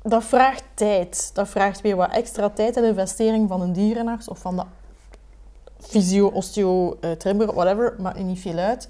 dat 0.01 0.23
vraagt 0.23 0.63
tijd. 0.73 1.29
Dat 1.34 1.47
vraagt 1.47 1.81
weer 1.81 1.95
wat 1.95 2.12
extra 2.12 2.49
tijd 2.49 2.77
en 2.77 2.84
investering 2.84 3.49
van 3.49 3.62
een 3.62 3.73
dierenarts 3.73 4.27
of 4.27 4.39
van 4.39 4.55
de 4.55 4.63
fysio, 5.79 6.27
osteo, 6.27 6.97
eh, 7.01 7.12
trimmer, 7.12 7.53
whatever. 7.53 7.95
Maakt 7.99 8.23
niet 8.23 8.39
veel 8.39 8.58
uit. 8.58 8.89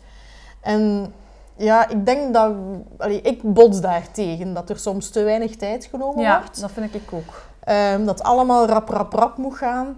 En 0.62 1.14
ja, 1.58 1.90
ik 1.90 2.06
denk 2.06 2.34
dat... 2.34 2.52
Allee, 2.98 3.22
ik 3.22 3.54
bots 3.54 3.82
daar 3.82 4.12
tegen, 4.12 4.54
dat 4.54 4.70
er 4.70 4.80
soms 4.80 5.10
te 5.10 5.24
weinig 5.24 5.56
tijd 5.56 5.86
genomen 5.86 6.22
Ja, 6.24 6.40
wordt. 6.40 6.62
dat 6.62 6.72
vind 6.72 6.94
ik 6.96 7.14
ook. 7.14 7.44
Ehm, 7.60 8.06
dat 8.06 8.24
allemaal 8.24 8.68
rap, 8.68 8.90
rap, 8.90 9.14
rap 9.14 9.38
moet 9.38 9.56
gaan. 9.56 9.98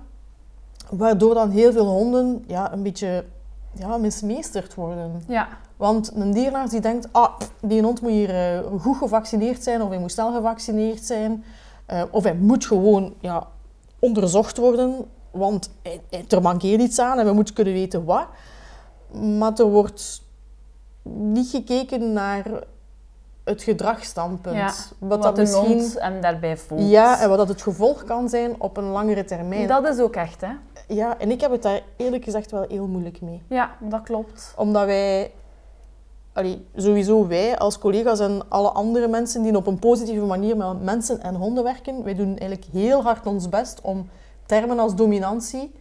Waardoor 0.89 1.34
dan 1.34 1.50
heel 1.50 1.72
veel 1.72 1.86
honden 1.88 2.43
ja, 2.48 2.74
een 2.74 2.84
beetje 2.84 3.26
ja, 3.74 3.98
mismeesterd 3.98 4.74
worden. 4.76 5.24
Ja, 5.28 5.48
Want 5.78 6.12
een 6.15 6.32
dierenarts 6.32 6.72
die 6.72 6.82
denkt, 6.82 7.08
ah, 7.12 7.34
die 7.62 7.82
hond 7.82 8.02
moet 8.02 8.12
hier 8.12 8.30
eh, 8.30 8.60
goed 8.82 8.98
gevaccineerd 8.98 9.63
zijn 9.63 9.82
of 9.82 9.89
hij 9.89 9.98
moet 10.00 10.12
snel 10.12 10.34
gevaccineerd 10.34 11.04
zijn. 11.04 11.43
Eh, 11.86 12.02
of 12.12 12.24
hij 12.24 12.36
moet 12.36 12.65
gewoon 12.65 13.13
ja, 13.20 13.48
onderzocht 14.00 14.58
worden, 14.58 15.06
want 15.32 15.70
hij- 15.84 16.02
hij- 16.10 16.26
er 16.28 16.41
mankeert 16.41 16.82
iets 16.82 17.00
aan 17.00 17.20
en 17.20 17.26
we 17.26 17.34
moeten 17.34 17.54
kunnen 17.54 17.74
weten 17.74 18.06
wat. 18.06 18.26
Maar 19.38 19.54
er 19.54 19.70
wordt 19.70 20.22
niet 21.15 21.50
gekeken 21.50 22.13
naar 22.13 22.46
het 23.43 23.63
gedragsstandpunt. 23.63 24.56
Ja, 24.56 24.74
wat, 25.00 25.10
wat, 25.10 25.24
dat 25.24 25.36
de 25.36 25.41
misschien... 25.41 25.80
hond 25.80 26.00
hem 26.00 26.22
daarbij 26.22 26.58
voelt. 26.58 26.89
Ja, 26.89 27.22
en 27.22 27.30
wat 27.30 27.38
dat 27.38 27.48
het 27.48 27.62
gevolg 27.62 28.04
kan 28.04 28.30
zijn 28.30 28.56
op 28.62 28.78
een 28.78 28.89
langere 28.89 29.26
termijn. 29.26 29.67
Dat 29.67 29.88
is 29.88 30.00
ook 30.00 30.15
echt, 30.15 30.41
hè. 30.41 30.52
Ja, 30.88 31.17
en 31.20 31.32
ik 31.32 31.41
heb 31.41 31.52
het 31.52 31.62
daar 31.62 31.82
eerlijk 31.96 32.24
gezegd 32.24 32.52
wel 32.52 32.65
heel 32.67 32.88
moeilijk 32.88 33.22
mee. 33.22 33.41
Ja, 33.50 33.72
dat 33.80 34.02
klopt. 34.02 34.54
Omdat 34.56 34.86
wij, 34.86 35.32
allee, 36.34 36.67
sowieso 36.76 37.28
wij 37.28 37.58
als 37.58 37.80
collega's 37.80 38.20
en 38.20 38.41
alle 38.50 38.70
andere 38.70 39.08
mensen 39.08 39.41
die 39.41 39.56
op 39.56 39.67
een 39.67 39.80
positieve 39.80 40.26
manier 40.26 40.58
met 40.58 40.82
mensen 40.84 41.22
en 41.22 41.36
honden 41.36 41.63
werken, 41.63 42.04
wij 42.04 42.15
doen 42.15 42.38
eigenlijk 42.38 42.65
heel 42.72 43.02
hard 43.02 43.26
ons 43.26 43.50
best 43.50 43.82
om 43.82 44.10
termen 44.46 44.80
als 44.80 44.96
dominantie 44.96 45.72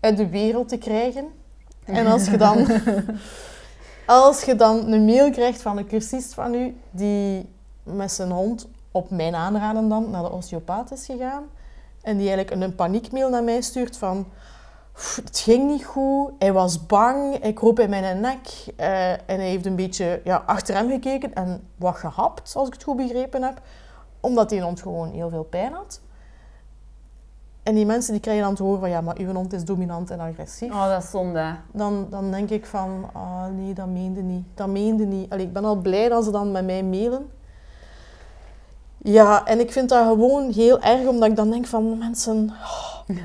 uit 0.00 0.16
de 0.16 0.28
wereld 0.28 0.68
te 0.68 0.78
krijgen. 0.78 1.26
En 1.84 2.06
als 2.06 2.26
je 2.26 2.36
dan, 2.36 2.56
als 4.06 4.42
je 4.42 4.56
dan 4.56 4.92
een 4.92 5.04
mail 5.04 5.30
krijgt 5.30 5.62
van 5.62 5.78
een 5.78 5.86
cursist 5.86 6.34
van 6.34 6.54
u 6.54 6.76
die 6.90 7.48
met 7.82 8.12
zijn 8.12 8.30
hond 8.30 8.68
op 8.90 9.10
mijn 9.10 9.34
aanraden 9.34 9.88
dan 9.88 10.10
naar 10.10 10.22
de 10.22 10.30
osteopaat 10.30 10.92
is 10.92 11.06
gegaan 11.06 11.44
en 12.02 12.16
die 12.16 12.30
eigenlijk 12.30 12.62
een, 12.62 12.74
paniekmail 12.74 13.30
naar 13.30 13.44
mij 13.44 13.60
stuurt 13.60 13.96
van 13.96 14.26
"Pff, 14.92 15.16
het 15.16 15.38
ging 15.38 15.70
niet 15.70 15.84
goed, 15.84 16.32
hij 16.38 16.52
was 16.52 16.86
bang, 16.86 17.40
hij 17.40 17.52
kroop 17.52 17.78
in 17.80 17.90
mijn 17.90 18.20
nek 18.20 18.48
eh, 18.76 19.10
en 19.12 19.20
hij 19.26 19.48
heeft 19.48 19.66
een 19.66 19.76
beetje 19.76 20.20
ja, 20.24 20.42
achter 20.46 20.74
hem 20.74 20.90
gekeken 20.90 21.34
en 21.34 21.68
wat 21.76 21.96
gehapt, 21.96 22.56
als 22.56 22.66
ik 22.66 22.72
het 22.72 22.82
goed 22.82 22.96
begrepen 22.96 23.42
heb, 23.42 23.60
omdat 24.20 24.48
die 24.48 24.62
hond 24.62 24.82
gewoon 24.82 25.10
heel 25.10 25.30
veel 25.30 25.44
pijn 25.44 25.72
had. 25.72 26.00
En 27.62 27.74
die 27.74 27.86
mensen 27.86 28.12
die 28.12 28.20
krijgen 28.20 28.44
dan 28.44 28.54
te 28.54 28.62
horen 28.62 28.80
van 28.80 28.90
ja, 28.90 29.00
maar 29.00 29.16
uw 29.18 29.32
hond 29.32 29.52
is 29.52 29.64
dominant 29.64 30.10
en 30.10 30.20
agressief. 30.20 30.72
Oh, 30.72 30.88
dat 30.88 31.02
is 31.02 31.10
zonde. 31.10 31.54
Dan, 31.72 32.06
dan 32.10 32.30
denk 32.30 32.50
ik 32.50 32.66
van, 32.66 33.10
ah 33.12 33.46
nee, 33.46 33.74
dat 33.74 33.86
meende 33.86 34.20
niet. 34.20 34.44
Dat 34.54 34.68
meende 34.68 35.04
niet. 35.04 35.30
Allee, 35.30 35.46
ik 35.46 35.52
ben 35.52 35.64
al 35.64 35.76
blij 35.76 36.08
dat 36.08 36.24
ze 36.24 36.30
dan 36.30 36.52
met 36.52 36.64
mij 36.64 36.82
mailen. 36.82 37.30
Ja, 38.98 39.44
en 39.46 39.60
ik 39.60 39.72
vind 39.72 39.88
dat 39.88 40.06
gewoon 40.06 40.50
heel 40.50 40.80
erg, 40.80 41.06
omdat 41.06 41.28
ik 41.28 41.36
dan 41.36 41.50
denk 41.50 41.66
van 41.66 41.98
mensen... 41.98 42.50
oh, 42.50 43.16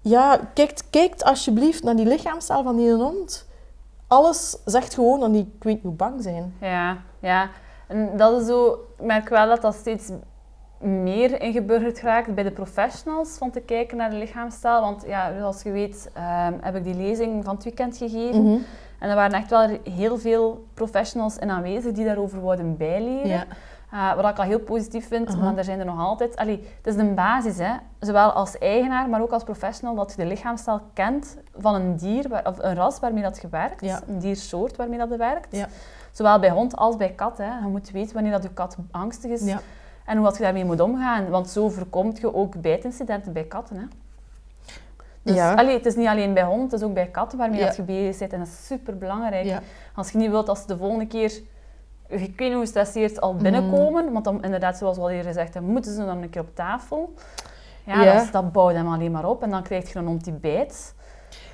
ja, 0.00 0.40
kijkt, 0.54 0.90
kijkt 0.90 1.24
alsjeblieft 1.24 1.82
naar 1.82 1.96
die 1.96 2.06
lichaamstaal 2.06 2.62
van 2.62 2.76
die 2.76 2.92
hond. 2.92 3.46
Alles 4.06 4.56
zegt 4.64 4.94
gewoon 4.94 5.20
dat 5.20 5.32
die, 5.32 5.52
ik 5.56 5.62
weet 5.62 5.74
niet 5.74 5.82
hoe 5.82 5.92
bang 5.92 6.22
zijn. 6.22 6.54
Ja, 6.60 6.96
ja. 7.20 7.50
En 7.88 8.16
dat 8.16 8.40
is 8.40 8.46
zo... 8.46 8.72
Ik 8.98 9.04
merk 9.04 9.28
wel 9.28 9.46
dat 9.48 9.62
dat 9.62 9.74
steeds 9.74 10.10
meer 10.82 11.40
ingeburgerd 11.40 11.98
geraakt 11.98 12.34
bij 12.34 12.44
de 12.44 12.50
professionals 12.50 13.28
van 13.38 13.50
te 13.50 13.60
kijken 13.60 13.96
naar 13.96 14.10
de 14.10 14.16
lichaamstaal. 14.16 14.80
Want 14.80 15.04
ja, 15.06 15.36
zoals 15.38 15.62
je 15.62 15.70
weet 15.70 16.10
ehm, 16.12 16.52
heb 16.60 16.76
ik 16.76 16.84
die 16.84 16.94
lezing 16.94 17.44
van 17.44 17.54
het 17.54 17.64
weekend 17.64 17.96
gegeven. 17.96 18.42
Mhm. 18.42 18.58
En 18.98 19.08
er 19.10 19.14
waren 19.14 19.38
echt 19.38 19.50
wel 19.50 19.78
heel 19.90 20.18
veel 20.18 20.64
professionals 20.74 21.38
in 21.38 21.50
aanwezig 21.50 21.92
die 21.92 22.04
daarover 22.04 22.40
wouden 22.40 22.76
bijleren. 22.76 23.28
Ja. 23.28 23.44
Uh, 23.94 24.14
wat 24.14 24.30
ik 24.30 24.38
al 24.38 24.44
heel 24.44 24.60
positief 24.60 25.08
vind, 25.08 25.34
want 25.34 25.58
er 25.58 25.64
zijn 25.64 25.78
er 25.78 25.84
nog 25.84 25.98
altijd... 26.00 26.36
Allee, 26.36 26.68
het 26.82 26.94
is 26.94 27.00
een 27.00 27.14
basis, 27.14 27.58
hè. 27.58 27.72
zowel 28.00 28.30
als 28.30 28.58
eigenaar, 28.58 29.08
maar 29.08 29.22
ook 29.22 29.30
als 29.32 29.44
professional, 29.44 29.94
dat 29.94 30.10
je 30.16 30.22
de 30.22 30.28
lichaamstaal 30.28 30.80
kent 30.92 31.36
van 31.56 31.74
een 31.74 31.96
dier, 31.96 32.28
waar- 32.28 32.46
of 32.46 32.58
een 32.58 32.74
ras 32.74 33.00
waarmee 33.00 33.22
dat 33.22 33.38
gewerkt, 33.38 33.80
Ja. 33.84 34.00
een 34.08 34.18
diersoort 34.18 34.76
waarmee 34.76 34.98
dat 34.98 35.08
werkt. 35.16 35.56
Ja. 35.56 35.66
Zowel 36.12 36.38
bij 36.38 36.50
hond 36.50 36.76
als 36.76 36.96
bij 36.96 37.10
kat. 37.10 37.38
Hè. 37.38 37.58
Je 37.58 37.66
moet 37.68 37.90
weten 37.90 38.14
wanneer 38.14 38.32
dat 38.32 38.42
je 38.42 38.52
kat 38.52 38.76
angstig 38.90 39.30
is 39.30 39.44
Ja. 39.44 39.60
En 40.06 40.16
hoe 40.16 40.26
dat 40.26 40.36
je 40.36 40.42
daarmee 40.42 40.64
moet 40.64 40.80
omgaan. 40.80 41.28
Want 41.28 41.48
zo 41.50 41.68
voorkomt 41.68 42.18
je 42.20 42.34
ook 42.34 42.60
bijtincidenten 42.60 43.32
bij 43.32 43.44
katten. 43.44 43.76
Hè. 43.76 43.84
Dus, 45.22 45.34
Ja. 45.36 45.54
allee, 45.54 45.74
het 45.76 45.86
is 45.86 45.94
niet 45.96 46.06
alleen 46.06 46.34
bij 46.34 46.42
hond, 46.42 46.70
het 46.72 46.80
is 46.80 46.86
ook 46.86 46.94
bij 46.94 47.06
katten 47.06 47.38
waarmee 47.38 47.60
Ja. 47.60 47.66
dat 47.66 47.76
je 47.76 47.82
bezig 47.82 48.18
bent. 48.18 48.32
En 48.32 48.38
dat 48.38 48.48
is 48.48 48.66
super 48.66 48.98
belangrijk. 48.98 49.44
Ja. 49.44 49.60
Als 49.94 50.10
je 50.10 50.18
niet 50.18 50.30
wilt 50.30 50.46
dat 50.46 50.58
ze 50.58 50.66
de 50.66 50.76
volgende 50.76 51.06
keer, 51.06 51.30
ik 52.08 52.18
weet 52.18 52.38
niet 52.38 52.52
hoe 52.52 52.60
gestresseerd, 52.60 53.20
al 53.20 53.32
Mm. 53.32 53.42
binnenkomen. 53.42 54.12
Want 54.12 54.24
dan, 54.24 54.42
inderdaad, 54.42 54.76
zoals 54.78 54.96
we 54.96 55.02
al 55.02 55.10
eerder 55.10 55.26
gezegd 55.32 55.54
hebben, 55.54 55.72
moeten 55.72 55.92
ze 55.94 56.04
dan 56.04 56.22
een 56.22 56.30
keer 56.30 56.40
op 56.42 56.54
tafel. 56.54 57.14
Ja, 57.84 58.02
Ja. 58.02 58.14
Dat, 58.14 58.32
dat 58.32 58.52
bouwt 58.52 58.74
hem 58.74 58.92
alleen 58.92 59.10
maar 59.12 59.24
op. 59.28 59.42
En 59.42 59.50
dan 59.50 59.62
krijg 59.62 59.92
je 59.92 59.98
een 59.98 60.06
hond 60.06 60.24
die 60.24 60.32
bijt. 60.32 60.94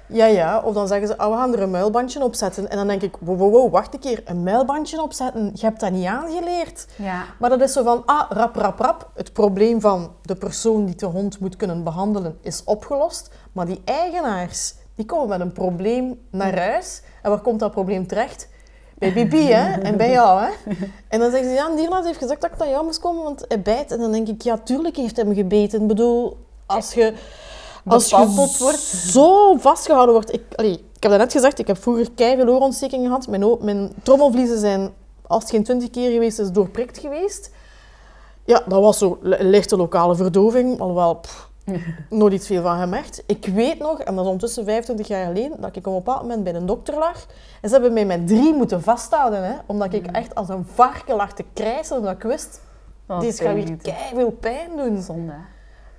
Ja, 0.09 0.27
ja. 0.27 0.61
Of 0.65 0.75
dan 0.75 0.89
zeggen 0.89 1.07
ze, 1.07 1.19
ah, 1.19 1.31
we 1.31 1.37
gaan 1.37 1.53
er 1.53 1.63
een 1.63 1.71
muilbandje 1.71 2.25
op 2.25 2.35
zetten. 2.35 2.71
En 2.71 2.77
dan 2.77 2.89
denk 2.89 3.03
ik, 3.03 3.17
wow, 3.21 3.39
wow, 3.39 3.53
wow, 3.53 3.73
wacht 3.73 3.95
een 3.95 4.01
keer, 4.01 4.23
een 4.25 4.43
muilbandje 4.43 5.03
opzetten? 5.03 5.51
Je 5.55 5.67
hebt 5.67 5.81
dat 5.81 5.91
niet 5.91 6.07
aangeleerd. 6.07 6.87
Ja. 6.97 7.25
Maar 7.39 7.51
dat 7.51 7.61
is 7.61 7.73
zo 7.73 7.83
van, 7.83 8.03
ah, 8.07 8.31
rap, 8.31 8.57
rap, 8.57 8.79
rap. 8.79 9.11
Het 9.15 9.33
probleem 9.33 9.81
van 9.81 10.13
de 10.23 10.35
persoon 10.35 10.85
die 10.85 10.95
de 10.95 11.07
hond 11.07 11.41
moet 11.41 11.57
kunnen 11.57 11.85
behandelen 11.85 12.39
is 12.41 12.65
opgelost. 12.65 13.31
Maar 13.53 13.67
die 13.67 13.83
eigenaars, 13.85 14.75
die 14.95 15.07
komen 15.07 15.29
met 15.29 15.41
een 15.41 15.53
probleem 15.53 16.21
naar 16.31 16.59
huis. 16.59 17.03
En 17.23 17.31
waar 17.31 17.41
komt 17.41 17.61
dat 17.61 17.71
probleem 17.71 18.07
terecht? 18.07 18.49
Bij 18.99 19.13
Bibi, 19.13 19.53
hè? 19.53 19.81
En 19.81 19.97
bij 19.97 20.11
jou, 20.11 20.41
hè? 20.41 20.51
En 21.09 21.21
dan 21.21 21.31
zeggen 21.31 21.49
ze, 21.49 21.55
ja, 21.55 21.75
dierenarts 21.75 22.07
heeft 22.07 22.19
gezegd 22.19 22.41
dat 22.41 22.51
ik 22.51 22.59
naar 22.59 22.69
jou 22.69 22.85
moest 22.85 23.01
komen, 23.01 23.23
want 23.23 23.45
hij 23.49 23.63
bijt. 23.63 23.93
En 23.93 23.99
dan 23.99 24.13
denk 24.13 24.29
ik, 24.29 24.43
ja, 24.43 24.59
tuurlijk 24.59 24.97
heeft 24.97 25.17
hij 25.17 25.25
hem 25.25 25.35
gebeten. 25.35 25.81
Ik 25.81 25.87
bedoel, 25.87 26.37
als 26.67 26.95
je... 26.95 27.15
Als 27.89 28.11
je 28.11 28.47
wordt. 28.59 28.79
zo 28.79 29.57
vastgehouden 29.57 30.15
wordt... 30.15 30.33
Ik, 30.33 30.43
allee, 30.55 30.73
ik 30.73 31.03
heb 31.03 31.11
dat 31.11 31.21
net 31.21 31.33
gezegd, 31.33 31.59
ik 31.59 31.67
heb 31.67 31.83
vroeger 31.83 32.09
keiveel 32.15 32.49
oorontstekingen 32.49 33.07
gehad. 33.07 33.27
Mijn, 33.27 33.57
mijn 33.61 33.93
trommelvliezen 34.03 34.59
zijn, 34.59 34.91
als 35.27 35.43
het 35.43 35.51
geen 35.53 35.65
twintig 35.65 35.91
keer 35.91 36.11
geweest 36.11 36.39
is, 36.39 36.51
doorprikt 36.51 36.99
geweest. 36.99 37.51
Ja, 38.45 38.63
dat 38.67 38.83
was 38.83 38.99
zo 38.99 39.19
li- 39.23 39.37
lichte 39.41 39.77
lokale 39.77 40.17
verdoving, 40.17 40.81
alhoewel 40.81 41.15
pff, 41.15 41.51
nooit 42.11 42.33
iets 42.33 42.47
veel 42.47 42.63
van 42.63 42.79
gemerkt. 42.81 43.23
Ik 43.27 43.47
weet 43.47 43.79
nog, 43.79 43.99
en 44.01 44.15
dat 44.15 44.25
is 44.25 44.31
ondertussen 44.31 44.65
25 44.65 45.09
jaar 45.09 45.27
geleden, 45.27 45.61
dat 45.61 45.77
ik 45.77 45.87
op 45.87 45.93
een 45.93 45.99
bepaald 45.99 46.23
moment 46.23 46.45
bij 46.45 46.55
een 46.55 46.67
dokter 46.67 46.95
lag. 46.99 47.27
En 47.61 47.69
ze 47.69 47.75
hebben 47.75 47.93
mij 47.93 48.07
met 48.07 48.27
drie 48.27 48.55
moeten 48.55 48.83
vasthouden, 48.83 49.45
hè, 49.45 49.55
omdat 49.67 49.93
ik 49.93 50.07
echt 50.07 50.35
als 50.35 50.49
een 50.49 50.67
varken 50.75 51.17
lag 51.17 51.33
te 51.33 51.45
krijsen, 51.53 51.97
omdat 51.97 52.13
ik 52.13 52.23
wist, 52.23 52.61
Dat 53.07 53.21
dit 53.21 53.33
is 53.33 53.41
gaat 53.41 53.55
weer 53.55 53.79
veel 54.15 54.31
pijn 54.31 54.71
doen. 54.77 55.03
Zonde. 55.03 55.33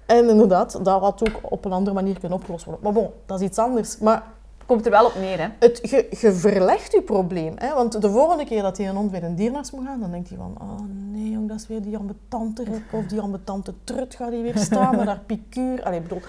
En 0.09 0.29
inderdaad, 0.29 0.85
dat 0.85 1.01
had 1.01 1.29
ook 1.29 1.51
op 1.51 1.65
een 1.65 1.71
andere 1.71 1.95
manier 1.95 2.19
kunnen 2.19 2.37
opgelost 2.37 2.65
worden. 2.65 2.83
Maar 2.83 2.93
bon, 2.93 3.09
dat 3.25 3.39
is 3.39 3.47
iets 3.47 3.57
anders. 3.57 3.97
Maar 3.97 4.23
Komt 4.65 4.85
er 4.85 4.91
wel 4.91 5.05
op 5.05 5.15
neer, 5.15 5.39
hè? 5.39 5.47
het, 5.59 5.79
je, 5.89 6.07
je 6.19 6.31
verlegt 6.31 6.91
je 6.91 7.01
probleem. 7.01 7.53
Hè? 7.57 7.73
Want 7.73 8.01
de 8.01 8.09
volgende 8.09 8.45
keer 8.45 8.61
dat 8.61 8.77
hij 8.77 8.89
een 8.89 8.95
hond 8.95 9.11
bij 9.11 9.23
een 9.23 9.35
dierenarts 9.35 9.71
moet 9.71 9.85
gaan, 9.85 9.99
dan 9.99 10.11
denkt 10.11 10.29
hij 10.29 10.37
van, 10.37 10.55
oh 10.61 10.79
nee 11.11 11.29
jong, 11.29 11.47
dat 11.47 11.59
is 11.59 11.67
weer 11.67 11.81
die 11.81 11.97
ambetante 11.97 12.63
ruk 12.63 12.83
of 12.91 13.05
die 13.05 13.19
ambetante 13.19 13.73
trut 13.83 14.15
gaat 14.15 14.31
hier 14.31 14.43
weer 14.43 14.57
staan 14.57 14.95
met 14.95 15.05
haar 15.05 15.19
piekuur. 15.25 15.83
Allee, 15.83 16.01
bedoel... 16.01 16.21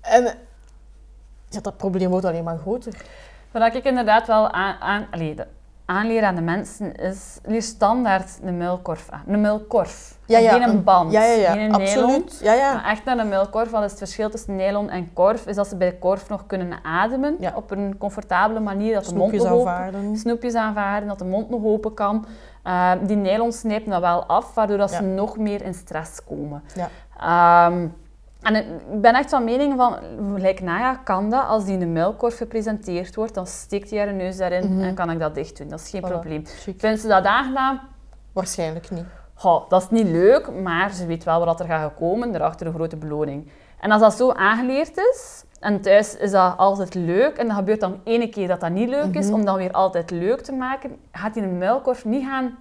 En 0.00 0.24
ja, 1.48 1.60
dat 1.60 1.76
probleem 1.76 2.10
wordt 2.10 2.26
alleen 2.26 2.44
maar 2.44 2.58
groter. 2.58 3.04
Wat 3.50 3.74
ik 3.74 3.84
inderdaad 3.84 4.26
wel 4.26 4.50
aan, 4.50 4.76
aan, 4.80 5.06
allee, 5.10 5.34
aanleer 5.92 6.24
aan 6.24 6.34
de 6.34 6.40
mensen 6.40 6.94
is, 6.94 7.38
leer 7.44 7.62
standaard 7.62 8.38
een 8.44 8.56
muilkorf 8.56 9.08
aan. 9.10 9.22
Een 9.26 9.40
muilkorf. 9.40 10.18
Ja, 10.26 10.38
ja, 10.38 10.52
Geen 10.52 10.62
een 10.68 10.84
band. 10.84 11.12
Ja, 11.12 11.24
ja, 11.24 11.32
ja, 11.32 11.52
Geen 11.52 11.60
een 11.60 11.70
nylon. 11.70 12.04
absoluut. 12.04 12.40
Ja, 12.42 12.52
ja. 12.52 12.72
Maar 12.74 12.84
echt 12.84 13.04
naar 13.04 13.18
een 13.18 13.28
muilkorf, 13.28 13.72
is 13.72 13.80
het 13.90 13.98
verschil 13.98 14.30
tussen 14.30 14.56
nylon 14.56 14.90
en 14.90 15.12
korf? 15.12 15.46
Is 15.46 15.56
dat 15.56 15.66
ze 15.68 15.76
bij 15.76 15.90
de 15.90 15.98
korf 15.98 16.28
nog 16.28 16.46
kunnen 16.46 16.78
ademen 16.82 17.36
op 17.54 17.70
een 17.70 17.98
comfortabele 17.98 18.60
manier, 18.60 18.94
dat 18.94 19.04
de 19.04 19.14
mond 19.14 19.32
nog 19.32 19.46
open 19.46 19.70
aanvaarden. 19.72 20.16
snoepjes 20.16 20.54
aanvaarden, 20.54 21.08
dat 21.08 21.18
de 21.18 21.24
mond 21.24 21.50
nog 21.50 21.64
open 21.64 21.94
kan. 21.94 22.24
Eh, 22.62 22.92
die 23.02 23.16
nylon 23.16 23.52
snijpt 23.52 23.90
dat 23.90 24.00
wel 24.00 24.24
af, 24.24 24.54
waardoor 24.54 24.78
dat 24.78 24.90
ze 24.90 25.02
nog 25.02 25.36
meer 25.38 25.62
in 25.62 25.74
stress 25.74 26.24
komen. 26.24 26.62
Ja. 26.74 27.70
En 28.42 28.54
ik 28.56 29.00
ben 29.00 29.14
echt 29.14 29.30
van 29.30 29.44
mening 29.44 29.76
van, 29.76 29.96
gelijk 30.34 30.60
Naya 30.60 30.94
kan 30.94 31.30
dat, 31.30 31.46
als 31.46 31.64
die 31.64 31.72
in 31.72 31.78
de 31.80 31.86
muilkorf 31.86 32.36
gepresenteerd 32.36 33.14
wordt, 33.14 33.34
dan 33.34 33.46
steekt 33.46 33.90
hij 33.90 33.98
haar 33.98 34.12
neus 34.14 34.36
daarin 34.36 34.74
Mhm. 34.74 34.82
en 34.84 34.94
kan 34.94 35.10
ik 35.10 35.18
dat 35.18 35.34
dicht 35.34 35.58
doen. 35.58 35.68
Dat 35.68 35.80
is 35.80 35.90
geen 35.90 36.02
Voilà. 36.02 36.08
probleem. 36.08 36.46
Vinden 36.46 36.98
ze 36.98 37.08
dat 37.08 37.24
aangenaam? 37.24 37.80
Waarschijnlijk 38.32 38.90
niet. 38.90 39.04
Goh, 39.34 39.68
dat 39.68 39.82
is 39.82 39.88
niet 39.90 40.06
leuk, 40.06 40.50
maar 40.62 40.92
ze 40.94 41.06
weet 41.06 41.24
wel 41.24 41.44
wat 41.44 41.60
er 41.60 41.66
gaat 41.66 41.94
komen, 41.94 42.34
erachter 42.34 42.66
een 42.66 42.72
grote 42.74 42.96
beloning. 42.96 43.48
En 43.80 43.90
als 43.90 44.00
dat 44.00 44.14
zo 44.14 44.30
aangeleerd 44.32 44.96
is, 44.96 45.44
en 45.60 45.80
thuis 45.80 46.16
is 46.16 46.30
dat 46.30 46.56
altijd 46.56 46.94
leuk, 46.94 47.36
en 47.36 47.46
dan 47.46 47.56
gebeurt 47.56 47.80
dan 47.80 48.00
ene 48.04 48.28
keer 48.28 48.48
dat 48.48 48.60
dat 48.60 48.70
niet 48.70 48.88
leuk 48.88 49.14
is, 49.14 49.26
Mhm. 49.26 49.34
om 49.34 49.44
dat 49.44 49.56
weer 49.56 49.72
altijd 49.72 50.10
leuk 50.10 50.40
te 50.40 50.52
maken, 50.52 50.96
gaat 51.12 51.34
hij 51.34 51.44
in 51.44 51.48
een 51.50 51.58
muilkorf 51.58 52.04
niet 52.04 52.24
gaan 52.24 52.58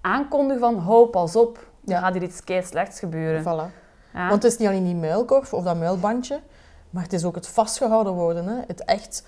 aankondigen 0.00 0.60
van, 0.60 0.78
hou, 0.78 1.06
pas 1.06 1.36
op, 1.36 1.54
dan 1.80 1.94
Ja. 1.94 2.00
gaat 2.00 2.12
hier 2.12 2.22
iets 2.22 2.44
kei 2.44 2.62
slechts 2.62 2.98
gebeuren. 2.98 3.42
Voilà. 3.42 3.85
Want 4.16 4.42
het 4.42 4.52
is 4.52 4.58
niet 4.58 4.68
alleen 4.68 4.84
die 4.84 4.94
muilkorf 4.94 5.54
of 5.54 5.64
dat 5.64 5.76
muilbandje, 5.76 6.40
maar 6.90 7.02
het 7.02 7.12
is 7.12 7.24
ook 7.24 7.34
het 7.34 7.48
vastgehouden 7.48 8.12
worden. 8.12 8.46
Hè? 8.46 8.54
Het 8.66 8.84
echt 8.84 9.24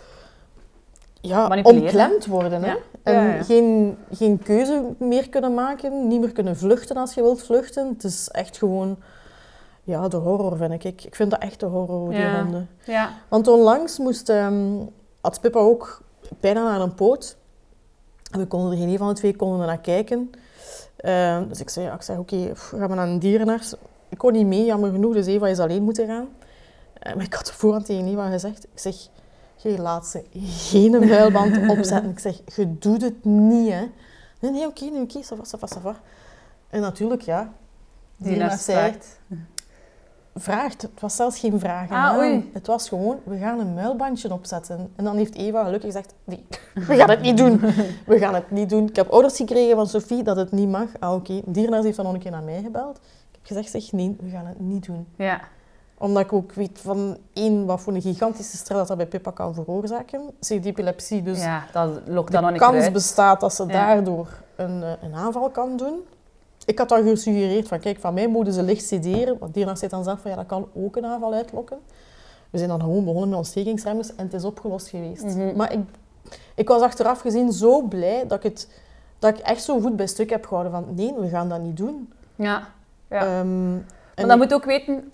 ja, 1.20 1.62
omklemd 1.62 2.26
worden. 2.26 2.62
Hè? 2.62 2.70
Ja. 2.70 2.76
En 3.02 3.14
Ja, 3.14 3.34
ja. 3.34 3.42
Geen, 3.42 3.98
geen 4.12 4.38
keuze 4.38 4.84
meer 4.98 5.28
kunnen 5.28 5.54
maken, 5.54 6.08
niet 6.08 6.20
meer 6.20 6.32
kunnen 6.32 6.56
vluchten 6.56 6.96
als 6.96 7.14
je 7.14 7.22
wilt 7.22 7.42
vluchten. 7.42 7.88
Het 7.88 8.04
is 8.04 8.28
echt 8.28 8.58
gewoon 8.58 8.98
ja, 9.82 10.08
de 10.08 10.16
horror, 10.16 10.56
vind 10.56 10.84
ik. 10.84 11.04
Ik 11.04 11.14
vind 11.14 11.30
dat 11.30 11.40
echt 11.40 11.60
de 11.60 11.66
horror, 11.66 12.10
die 12.10 12.30
honden. 12.30 12.68
ja. 12.84 13.10
Want 13.28 13.48
onlangs 13.48 13.98
moest, 13.98 14.28
ehm, 14.28 14.76
had 15.20 15.40
Pippa 15.40 15.58
ook 15.58 16.02
bijna 16.40 16.62
naar 16.62 16.80
een 16.80 16.94
poot. 16.94 17.36
En 18.30 18.38
we 18.38 18.46
konden 18.46 18.72
er 18.72 18.78
geen 18.78 18.88
een 18.88 18.98
van 18.98 19.08
de 19.08 19.14
twee 19.14 19.36
konden 19.36 19.66
naar 19.66 19.78
kijken. 19.80 20.30
Ehm, 20.96 21.48
dus 21.48 21.60
ik 21.60 21.70
zei, 21.70 21.92
ik 21.94 22.02
zeg 22.02 22.18
oké, 22.18 22.50
gaan 22.54 22.88
we 22.88 22.94
naar 22.94 23.08
een 23.08 23.18
dierenarts. 23.18 23.74
Ik 24.08 24.18
kon 24.18 24.32
niet 24.32 24.46
mee, 24.46 24.64
jammer 24.64 24.90
genoeg, 24.90 25.14
dus 25.14 25.26
Eva 25.26 25.48
is 25.48 25.58
alleen 25.58 25.82
moeten 25.82 26.06
gaan. 26.06 26.28
Eh, 26.92 27.14
maar 27.14 27.24
ik 27.24 27.34
had 27.34 27.52
voorhand 27.52 27.86
tegen 27.86 28.06
Eva 28.06 28.30
gezegd, 28.30 28.64
ik 28.64 28.78
zeg, 28.78 28.94
je 29.56 29.78
laat 29.80 30.06
ze 30.06 30.24
geen 30.46 30.90
muilband 30.90 31.56
opzetten. 31.78 32.10
Ik 32.10 32.18
zeg, 32.18 32.40
je 32.56 32.78
doet 32.78 33.02
het 33.02 33.24
niet, 33.24 33.72
hè. 33.72 33.84
Nee, 34.40 34.50
nee, 34.50 34.66
oké, 34.66 34.84
nee, 34.84 35.02
oké, 35.02 35.22
va, 35.22 35.36
ça 35.36 35.58
va, 35.58 35.68
ça 35.78 35.80
va. 35.82 36.00
En 36.70 36.80
natuurlijk, 36.80 37.22
ja, 37.22 37.52
Die 38.16 38.36
naar 38.36 38.58
zei, 38.58 38.94
vraagt. 40.34 40.82
Het 40.82 41.00
was 41.00 41.16
zelfs 41.16 41.38
geen 41.38 41.58
vraag. 41.58 41.90
Ah, 41.90 42.16
oei. 42.18 42.50
Het 42.52 42.66
was 42.66 42.88
gewoon, 42.88 43.18
we 43.24 43.38
gaan 43.38 43.60
een 43.60 43.74
muilbandje 43.74 44.32
opzetten. 44.32 44.90
En 44.96 45.04
dan 45.04 45.16
heeft 45.16 45.34
Eva 45.34 45.64
gelukkig 45.64 45.92
gezegd, 45.92 46.14
nee, 46.24 46.46
we 46.74 46.96
gaan 46.96 47.10
het 47.10 47.20
niet 47.20 47.36
doen. 47.36 47.60
We 48.06 48.18
gaan 48.18 48.34
het 48.34 48.50
niet 48.50 48.70
doen. 48.70 48.88
Ik 48.88 48.96
heb 48.96 49.12
orders 49.12 49.36
gekregen 49.36 49.76
van 49.76 49.86
Sophie 49.86 50.22
dat 50.22 50.36
het 50.36 50.52
niet 50.52 50.68
mag. 50.68 50.88
Ah, 50.98 51.14
oké. 51.14 51.40
Dierenarts 51.44 51.84
heeft 51.84 51.96
dan 51.96 52.06
nog 52.06 52.14
een 52.14 52.20
keer 52.20 52.30
naar 52.30 52.42
mij 52.42 52.62
gebeld. 52.62 53.00
Gezegd, 53.48 53.70
zeg, 53.70 53.92
nee, 53.92 54.16
we 54.20 54.30
gaan 54.30 54.46
het 54.46 54.60
niet 54.60 54.86
doen. 54.86 55.06
Ja. 55.16 55.40
Omdat 55.98 56.22
ik 56.22 56.32
ook 56.32 56.52
weet 56.52 56.78
van, 56.82 57.16
één, 57.32 57.66
wat 57.66 57.80
voor 57.80 57.94
een 57.94 58.02
gigantische 58.02 58.56
stress 58.56 58.78
dat 58.78 58.88
dat 58.88 58.96
bij 58.96 59.06
Pippa 59.06 59.30
kan 59.30 59.54
veroorzaken. 59.54 60.20
Ze 60.40 60.52
heeft 60.52 60.66
epilepsie, 60.66 61.22
dus 61.22 61.40
ja, 61.40 61.64
dat 61.72 62.00
lokt 62.06 62.26
de 62.26 62.32
dan 62.32 62.42
nog 62.42 62.50
niet 62.50 62.60
kans 62.60 62.90
bestaat 62.90 63.40
dat 63.40 63.54
ze 63.54 63.62
Ja. 63.66 63.72
daardoor 63.72 64.28
een, 64.56 64.82
eh, 64.82 64.92
een 65.02 65.14
aanval 65.14 65.50
kan 65.50 65.76
doen. 65.76 66.00
Ik 66.64 66.78
had 66.78 66.88
dan 66.88 67.02
gesuggereerd 67.02 67.68
van, 67.68 67.78
kijk, 67.78 67.98
van 68.00 68.14
mij 68.14 68.28
moeten 68.28 68.52
ze 68.52 68.62
licht 68.62 68.84
sederen. 68.86 69.38
Want 69.38 69.52
dierenarts 69.52 69.80
zei 69.80 69.92
dan 69.92 70.04
zelf 70.04 70.20
van, 70.20 70.30
ja, 70.30 70.36
dat 70.36 70.46
kan 70.46 70.68
ook 70.74 70.96
een 70.96 71.04
aanval 71.06 71.32
uitlokken. 71.32 71.78
We 72.50 72.58
zijn 72.58 72.70
dan 72.70 72.80
gewoon 72.80 73.04
begonnen 73.04 73.28
met 73.28 73.38
ontstekingsremmers 73.38 74.14
en 74.14 74.24
het 74.24 74.34
is 74.34 74.44
opgelost 74.44 74.88
geweest. 74.88 75.24
Mhm. 75.24 75.56
Maar 75.56 75.72
ik, 75.72 75.80
ik 76.54 76.68
was 76.68 76.82
achteraf 76.82 77.20
gezien 77.20 77.52
zo 77.52 77.82
blij 77.82 78.26
dat 78.26 78.44
ik, 78.44 78.50
het, 78.50 78.68
dat 79.18 79.38
ik 79.38 79.44
echt 79.44 79.62
zo 79.62 79.80
goed 79.80 79.96
bij 79.96 80.06
stuk 80.06 80.30
heb 80.30 80.46
gehouden 80.46 80.72
van, 80.72 80.86
nee, 80.94 81.14
we 81.14 81.28
gaan 81.28 81.48
dat 81.48 81.60
niet 81.60 81.76
doen. 81.76 82.12
Ja. 82.34 82.76
Ja. 83.10 83.20
Ehm, 83.20 83.72
Maar 83.72 83.82
en 84.14 84.28
dan 84.28 84.38
moet 84.38 84.48
je 84.48 84.54
ook 84.54 84.64
weten 84.64 85.12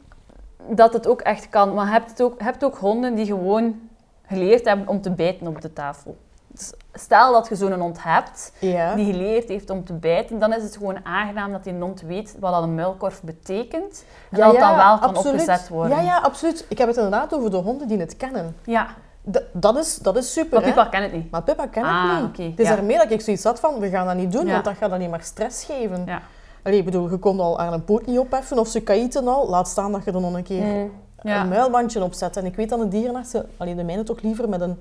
dat 0.68 0.92
het 0.92 1.06
ook 1.06 1.20
echt 1.20 1.48
kan. 1.48 1.74
Maar 1.74 1.86
je 1.86 1.92
hebt, 1.92 2.10
het 2.10 2.22
ook, 2.22 2.38
je 2.38 2.44
hebt 2.44 2.64
ook 2.64 2.76
honden 2.78 3.14
die 3.14 3.26
gewoon 3.26 3.80
geleerd 4.26 4.64
hebben 4.64 4.88
om 4.88 5.00
te 5.00 5.10
bijten 5.10 5.46
op 5.46 5.60
de 5.60 5.72
tafel. 5.72 6.16
Dus 6.46 6.72
stel 6.92 7.32
dat 7.32 7.48
je 7.48 7.54
zo'n 7.56 7.72
hond 7.72 8.02
hebt 8.02 8.52
ja. 8.58 8.94
die 8.94 9.12
geleerd 9.12 9.48
heeft 9.48 9.70
om 9.70 9.84
te 9.84 9.92
bijten, 9.92 10.38
dan 10.38 10.52
is 10.52 10.62
het 10.62 10.76
gewoon 10.76 11.04
aangenaam 11.04 11.52
dat 11.52 11.64
die 11.64 11.74
hond 11.74 12.00
weet 12.00 12.36
wat 12.38 12.52
dat 12.52 12.62
een 12.62 12.74
muilkorf 12.74 13.22
betekent. 13.22 14.04
En 14.30 14.40
dat 14.40 14.50
het 14.50 14.60
dan 14.60 14.76
wel 14.76 14.98
kan 14.98 15.08
absoluut. 15.08 15.40
opgezet 15.40 15.68
worden. 15.68 15.96
Ja, 15.96 16.02
ja, 16.02 16.18
absoluut. 16.18 16.66
Ik 16.68 16.78
heb 16.78 16.88
het 16.88 16.96
inderdaad 16.96 17.34
over 17.34 17.50
de 17.50 17.56
honden 17.56 17.88
die 17.88 17.98
het 17.98 18.16
kennen. 18.16 18.56
Ja, 18.64 18.86
D- 19.30 19.42
dat, 19.52 19.76
is, 19.76 19.96
dat 19.96 20.16
is 20.16 20.32
super, 20.32 20.52
maar 20.58 20.68
hè? 20.68 20.74
Pippa 20.74 20.84
kent 20.88 21.02
het 21.02 21.12
niet. 21.12 21.30
Maar 21.30 21.42
Pippa 21.42 21.68
Ah, 21.80 22.10
het 22.12 22.20
niet. 22.20 22.28
oké, 22.30 22.42
Het 22.42 22.58
is 22.60 22.68
daarmee 22.68 22.98
dat 22.98 23.10
ik 23.10 23.20
zoiets 23.20 23.44
had 23.44 23.60
van, 23.60 23.78
we 23.78 23.88
gaan 23.88 24.06
dat 24.06 24.16
niet 24.16 24.32
doen, 24.32 24.46
want 24.50 24.64
dat 24.64 24.76
gaat 24.76 24.92
alleen 24.92 25.10
maar 25.10 25.22
stress 25.22 25.64
geven. 25.64 26.02
Ja. 26.06 26.22
Allee, 26.64 26.78
ik 26.78 26.84
bedoel, 26.84 27.10
je 27.10 27.16
kon 27.16 27.40
al 27.40 27.58
aan 27.58 27.72
een 27.72 27.84
poot 27.84 28.06
niet 28.06 28.18
opheffen 28.18 28.58
of 28.58 28.68
ze 28.68 28.80
kaïten 28.80 29.28
al. 29.28 29.48
Laat 29.48 29.68
staan 29.68 29.92
dat 29.92 30.04
je 30.04 30.12
er 30.12 30.20
nog 30.20 30.34
een 30.34 30.42
keer 30.42 30.62
Mm, 30.64 30.90
ja. 31.22 31.42
een 31.42 31.48
muilbandje 31.48 32.02
opzet. 32.02 32.36
En 32.36 32.44
ik 32.44 32.56
weet 32.56 32.68
dat 32.68 32.78
de 32.78 32.88
dierenartsen, 32.88 33.46
allee, 33.56 33.74
de 33.74 33.84
mijne 33.84 34.02
toch 34.02 34.20
liever 34.20 34.48
met 34.48 34.60
een 34.60 34.76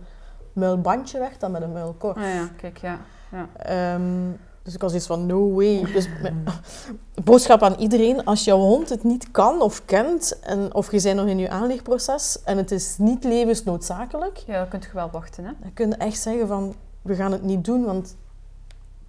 muilbandje 0.54 1.20
weg 1.20 1.38
dan 1.38 1.52
met 1.52 1.62
een 1.62 1.72
muilkorf. 1.72 2.18
Ah 2.18 2.24
ja, 2.24 2.50
kijk, 2.58 2.78
ja. 2.78 3.00
ja. 3.32 3.48
Ehm, 3.58 4.32
dus 4.64 4.74
ik 4.74 4.82
was 4.82 4.94
iets 4.94 5.06
van, 5.06 5.26
no 5.26 5.54
way. 5.54 5.82
Dus 5.94 6.10
boodschap 7.24 7.64
aan 7.64 7.76
iedereen, 7.76 8.26
als 8.26 8.44
jouw 8.44 8.58
hond 8.60 8.90
het 8.90 9.04
niet 9.04 9.32
kan 9.32 9.62
of 9.62 9.86
kent, 9.86 10.40
en, 10.40 10.74
of 10.74 10.92
je 10.92 11.02
bent 11.02 11.16
nog 11.16 11.28
in 11.28 11.38
je 11.38 11.50
aanlegproces 11.50 12.44
en 12.44 12.58
het 12.58 12.72
is 12.72 12.96
niet 12.98 13.24
levensnoodzakelijk, 13.24 14.38
Ja, 14.38 14.60
dat 14.60 14.68
kunt 14.68 14.84
je 14.84 14.90
wel 14.94 15.10
wachten, 15.12 15.46
hè. 15.46 15.52
dan 15.62 15.74
kun 15.74 15.90
je 15.90 15.96
echt 15.96 16.20
zeggen 16.20 16.48
van, 16.48 16.76
we 17.02 17.16
gaan 17.16 17.32
het 17.32 17.44
niet 17.44 17.66
doen, 17.66 17.86
want 17.86 18.16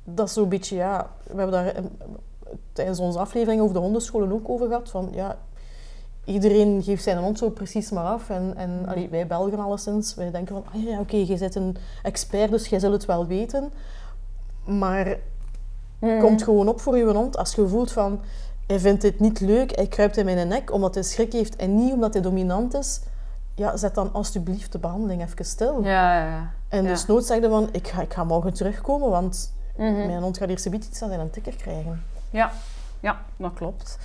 dat 0.04 0.26
is 0.28 0.32
zo'n 0.34 0.48
beetje, 0.48 0.76
ja... 0.76 1.10
We 1.22 1.36
hebben 1.36 1.64
daar 1.64 1.74
tijdens 2.72 2.98
onze 2.98 3.18
aflevering 3.18 3.60
over 3.62 3.74
de 3.74 3.80
hondenscholen 3.80 4.32
ook 4.32 4.48
over 4.48 4.66
gehad, 4.66 4.90
van 4.90 5.08
ja, 5.12 5.36
iedereen 6.24 6.82
geeft 6.82 7.02
zijn 7.02 7.18
hond 7.18 7.38
zo 7.38 7.50
precies 7.50 7.90
maar 7.90 8.04
af. 8.04 8.30
En, 8.30 8.52
en 8.56 8.86
allee, 8.86 9.08
wij 9.08 9.26
Belgen 9.26 9.58
alleszins, 9.58 10.14
wij 10.14 10.30
denken 10.30 10.54
van, 10.54 10.64
ah 10.74 10.88
ja, 10.88 11.00
oké, 11.00 11.16
je 11.16 11.38
bent 11.38 11.54
een 11.54 11.76
expert, 12.02 12.50
dus 12.50 12.66
jij 12.68 12.78
zult 12.78 12.92
het 12.92 13.04
wel 13.04 13.26
weten. 13.26 13.72
Maar 14.64 15.16
Mm. 15.98 16.20
komt 16.20 16.42
gewoon 16.42 16.68
op 16.68 16.80
voor 16.80 16.96
je 16.96 17.04
hond 17.04 17.36
als 17.36 17.54
je 17.54 17.68
voelt 17.68 17.92
van, 17.92 18.20
hij 18.66 18.78
vindt 18.78 19.00
dit 19.02 19.20
niet 19.20 19.40
leuk, 19.40 19.76
hij 19.76 19.86
kruipt 19.86 20.16
in 20.16 20.24
mijn 20.24 20.48
nek 20.48 20.72
omdat 20.72 20.94
hij 20.94 21.02
schrik 21.02 21.32
heeft 21.32 21.56
en 21.56 21.74
niet 21.74 21.92
omdat 21.92 22.12
hij 22.12 22.22
dominant 22.22 22.74
is. 22.74 23.00
Ja, 23.54 23.76
zet 23.76 23.94
dan 23.94 24.12
alsjeblieft 24.12 24.72
de 24.72 24.78
behandeling 24.78 25.22
even 25.22 25.44
stil. 25.44 25.82
Ja, 25.82 26.18
ja, 26.18 26.26
ja. 26.26 26.50
En 26.68 26.84
dus 26.84 27.06
nood 27.06 27.24
zegde 27.24 27.48
van, 27.48 27.68
ik 27.72 27.88
ga, 27.88 28.02
ik 28.02 28.12
ga 28.12 28.24
morgen 28.24 28.52
terugkomen, 28.54 29.10
want 29.10 29.52
Mhm. 29.76 30.06
mijn 30.06 30.22
hond 30.22 30.38
gaat 30.38 30.48
eerst 30.48 30.66
een 30.66 30.74
iets 30.74 31.02
aan 31.02 31.08
zijn 31.08 31.30
tikker 31.30 31.56
krijgen. 31.56 32.02
Ja, 32.34 32.50
ja, 33.00 33.16
dat 33.36 33.52
klopt. 33.54 33.98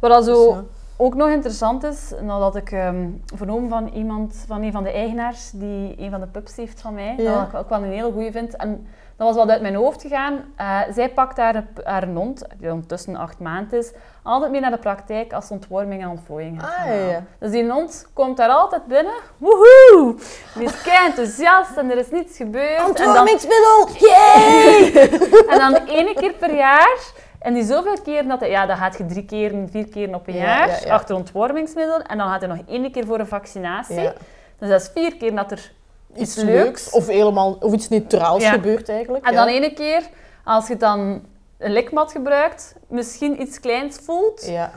Wat 0.00 0.10
dat 0.10 0.24
zo 0.24 0.46
Dus 0.46 0.54
ja. 0.54 0.62
ook 0.96 1.14
nog 1.14 1.28
interessant 1.28 1.84
is, 1.84 2.12
nadat 2.20 2.56
ik 2.56 2.72
ehm 2.72 3.06
vernomen 3.34 3.68
van 3.68 3.88
iemand, 3.88 4.44
van 4.46 4.62
een 4.62 4.72
van 4.72 4.82
de 4.82 4.90
eigenaars, 4.92 5.50
die 5.50 5.94
een 5.98 6.10
van 6.10 6.20
de 6.20 6.26
pups 6.26 6.56
heeft 6.56 6.80
van 6.80 6.94
mij, 6.94 7.14
Ja. 7.18 7.38
dat 7.38 7.48
ik 7.48 7.54
ook 7.54 7.68
wel 7.68 7.82
een 7.82 7.90
hele 7.92 8.12
goeie 8.12 8.32
vind. 8.32 8.56
En 8.56 8.86
dat 9.16 9.26
was 9.26 9.36
wat 9.36 9.48
uit 9.50 9.60
mijn 9.62 9.74
hoofd 9.74 10.02
gegaan. 10.02 10.44
Eh, 10.56 10.80
zij 10.94 11.08
pakt 11.10 11.36
haar, 11.36 11.64
haar 11.84 12.06
hond, 12.08 12.42
die 12.58 12.70
ondertussen 12.72 13.16
acht 13.16 13.38
maanden 13.38 13.78
is, 13.78 13.92
altijd 14.22 14.50
mee 14.50 14.60
naar 14.60 14.70
de 14.70 14.78
praktijk 14.78 15.32
als 15.32 15.50
ontworming 15.50 16.02
en 16.02 16.08
ontplooiing 16.08 16.60
gaat 16.62 16.70
Ah, 16.78 16.86
ja, 16.86 16.92
ja. 16.92 17.00
halen. 17.02 17.26
Dus 17.38 17.50
die 17.50 17.70
hond 17.70 18.06
komt 18.12 18.36
daar 18.36 18.48
altijd 18.48 18.86
binnen, 18.86 19.12
woehoe! 19.38 20.14
Die 20.54 20.64
is 20.64 20.82
kei 20.82 21.06
enthousiast 21.06 21.76
en 21.76 21.90
er 21.90 21.96
is 21.98 22.10
niets 22.10 22.36
gebeurd. 22.36 22.78
En 22.78 22.94
dan, 22.94 23.06
Ontwormingsmiddel! 23.06 23.88
Yay! 23.98 24.92
en 25.52 25.58
dan 25.58 25.74
ene 25.74 26.14
keer 26.14 26.32
per 26.32 26.54
jaar 26.54 26.98
En 27.42 27.54
die 27.54 27.64
zoveel 27.64 27.96
keren 28.02 28.28
dat 28.28 28.40
hij, 28.40 28.50
ja, 28.50 28.66
dan 28.66 28.76
gaat 28.76 28.98
je 28.98 29.06
drie 29.06 29.24
keer, 29.24 29.54
vier 29.70 29.88
keer 29.88 30.14
op 30.14 30.26
een 30.28 30.34
Ja, 30.34 30.42
jaar 30.44 30.68
ja, 30.68 30.76
ja. 30.84 30.92
achter 30.94 31.16
ontwormingsmiddel. 31.16 32.00
En 32.00 32.18
dan 32.18 32.28
gaat 32.28 32.40
hij 32.40 32.48
nog 32.48 32.58
één 32.68 32.92
keer 32.92 33.06
voor 33.06 33.18
een 33.18 33.26
vaccinatie. 33.26 34.10
Dus 34.58 34.68
dat 34.68 34.80
is 34.80 34.90
vier 34.94 35.16
keer 35.16 35.34
dat 35.34 35.50
er 35.50 35.72
Iets 36.16 36.36
leuks. 36.36 36.50
leuks. 36.64 36.90
Of, 36.90 37.06
helemaal, 37.06 37.56
of 37.60 37.72
iets 37.72 37.88
neutraals 37.88 38.44
gebeurt 38.46 38.88
eigenlijk. 38.88 39.26
En 39.26 39.34
dan 39.34 39.46
ene 39.46 39.72
keer, 39.72 40.02
als 40.44 40.68
je 40.68 40.76
dan 40.76 41.22
een 41.58 41.72
likmat 41.72 42.12
gebruikt, 42.12 42.74
misschien 42.88 43.40
iets 43.42 43.60
kleins 43.60 43.96
voelt, 43.96 44.46
Ja. 44.46 44.70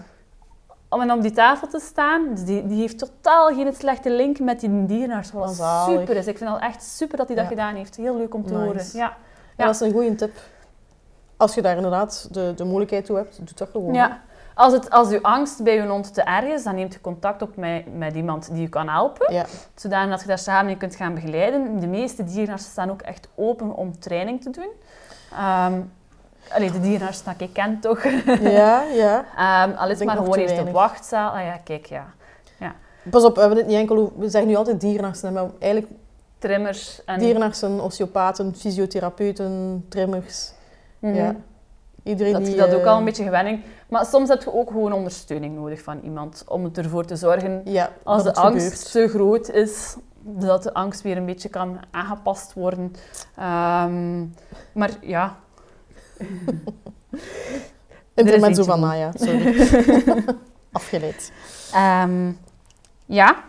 om 0.90 1.02
en 1.02 1.12
op 1.12 1.22
die 1.22 1.32
tafel 1.32 1.68
te 1.68 1.80
staan. 1.80 2.28
Dus 2.32 2.44
die, 2.44 2.68
die 2.68 2.80
heeft 2.80 2.98
totaal 3.00 3.48
geen 3.48 3.74
slechte 3.74 4.10
link 4.10 4.40
met 4.40 4.60
die 4.60 4.86
dierenarts, 4.86 5.32
wat 5.32 5.56
super 5.88 6.16
is. 6.16 6.28
Ik 6.28 6.38
vind 6.38 6.50
dat 6.50 6.62
echt 6.62 6.84
super 6.84 7.18
dat 7.18 7.28
hij 7.28 7.36
dat 7.36 7.46
Ja. 7.46 7.50
gedaan 7.52 7.76
heeft. 7.76 7.96
Heel 7.96 8.18
leuk 8.18 8.34
om 8.34 8.46
te 8.48 8.54
Nice. 8.54 8.66
horen. 8.66 8.86
Ja. 8.94 9.18
Ja, 9.58 9.66
dat 9.66 9.74
is 9.76 9.80
een 9.82 9.92
goede 9.92 10.16
tip. 10.16 10.38
Als 11.38 11.56
je 11.56 11.62
daar 11.62 11.76
inderdaad 11.76 12.28
de, 12.32 12.54
de 12.56 12.64
mogelijkheid 12.64 13.06
toe 13.06 13.16
hebt, 13.16 13.38
doe 13.38 13.48
dat 13.56 13.70
gewoon. 13.70 13.94
Ja. 13.94 14.22
Als, 14.54 14.74
het, 14.74 14.90
als 14.90 15.10
uw 15.10 15.22
angst 15.22 15.64
bij 15.64 15.82
uw 15.82 15.88
hond 15.88 16.14
te 16.14 16.22
erg 16.22 16.46
is, 16.46 16.64
dan 16.64 16.76
neemt 16.76 16.94
je 16.94 17.02
contact 17.02 17.42
op 17.42 17.56
met, 17.56 17.98
met 17.98 18.16
iemand 18.16 18.50
die 18.54 18.66
u 18.66 18.70
kan 18.70 18.90
helpen. 18.90 19.34
Ja. 19.34 19.46
Zodanig 19.76 20.10
dat 20.10 20.22
je 20.22 20.28
daar 20.28 20.38
samen 20.38 20.72
in 20.72 20.78
kunt 20.78 20.96
gaan 20.96 21.14
begeleiden. 21.14 21.80
De 21.80 21.88
meeste 21.88 22.24
dierenartsen 22.24 22.72
staan 22.72 22.92
ook 22.92 23.02
echt 23.02 23.28
open 23.36 23.76
om 23.76 24.00
training 24.00 24.42
te 24.42 24.50
doen. 24.50 24.70
Ehm 25.32 25.82
allee, 26.50 26.72
de 26.72 26.80
dierenarts 26.80 27.24
dat 27.24 27.34
ik 27.38 27.54
ken 27.54 27.80
toch. 27.80 28.04
Ja, 28.42 28.82
ja. 28.82 29.26
Al 29.78 29.90
is 29.90 30.04
maar 30.04 30.16
gewoon 30.16 30.38
eerst 30.38 30.56
de 30.56 30.72
wachtzaal. 30.72 31.32
Ah 31.32 31.44
ja, 31.44 31.58
kijk, 31.64 31.86
ja. 31.86 32.14
Pas 33.10 33.24
op, 33.24 33.34
we 33.36 33.40
hebben 33.40 33.58
het 33.58 33.68
niet 33.68 33.78
enkel. 33.78 34.14
We 34.18 34.30
zeggen 34.30 34.50
nu 34.50 34.56
altijd 34.56 34.82
dierenartsen, 34.82 35.34
maar 35.34 35.46
eigenlijk 35.60 35.92
Trimmers 36.38 37.02
en... 37.06 37.20
dierenartsen, 37.20 37.80
osteopaten, 37.80 38.56
fysiotherapeuten, 38.56 39.86
trimmers. 39.90 40.52
Mhm. 41.06 41.16
Ja. 41.16 41.36
Iedereen 42.04 42.34
Dat, 42.34 42.46
die... 42.46 42.56
dat 42.56 42.74
ook 42.74 42.82
eh, 42.82 42.88
al 42.88 42.98
een 42.98 43.06
beetje 43.06 43.24
gewenning. 43.24 43.64
Maar 43.90 44.06
soms 44.06 44.30
heb 44.30 44.44
je 44.44 44.54
ook 44.54 44.68
gewoon 44.68 44.94
ondersteuning 44.94 45.56
nodig 45.56 45.82
van 45.82 46.00
iemand 46.04 46.44
om 46.48 46.70
ervoor 46.74 47.06
te 47.06 47.16
zorgen, 47.16 47.62
Ja, 47.66 47.92
als 48.04 48.24
de 48.24 48.34
angst 48.34 48.66
gebeurt. 48.66 48.92
te 48.92 49.18
groot 49.18 49.50
is, 49.50 49.96
dat 50.20 50.64
de 50.64 50.74
angst 50.74 51.02
weer 51.02 51.18
een 51.18 51.26
beetje 51.26 51.50
kan 51.50 51.80
aangepast 51.92 52.54
worden. 52.54 52.94
Ehm, 53.36 54.20
maar 54.74 54.90
ja, 55.02 55.36
Intermezzo 58.14 58.64
van. 58.64 58.80
Naya, 58.80 59.12
sorry. 59.16 59.68
Afgeleid. 60.72 61.32
Ehm, 61.74 62.32
ja, 63.06 63.44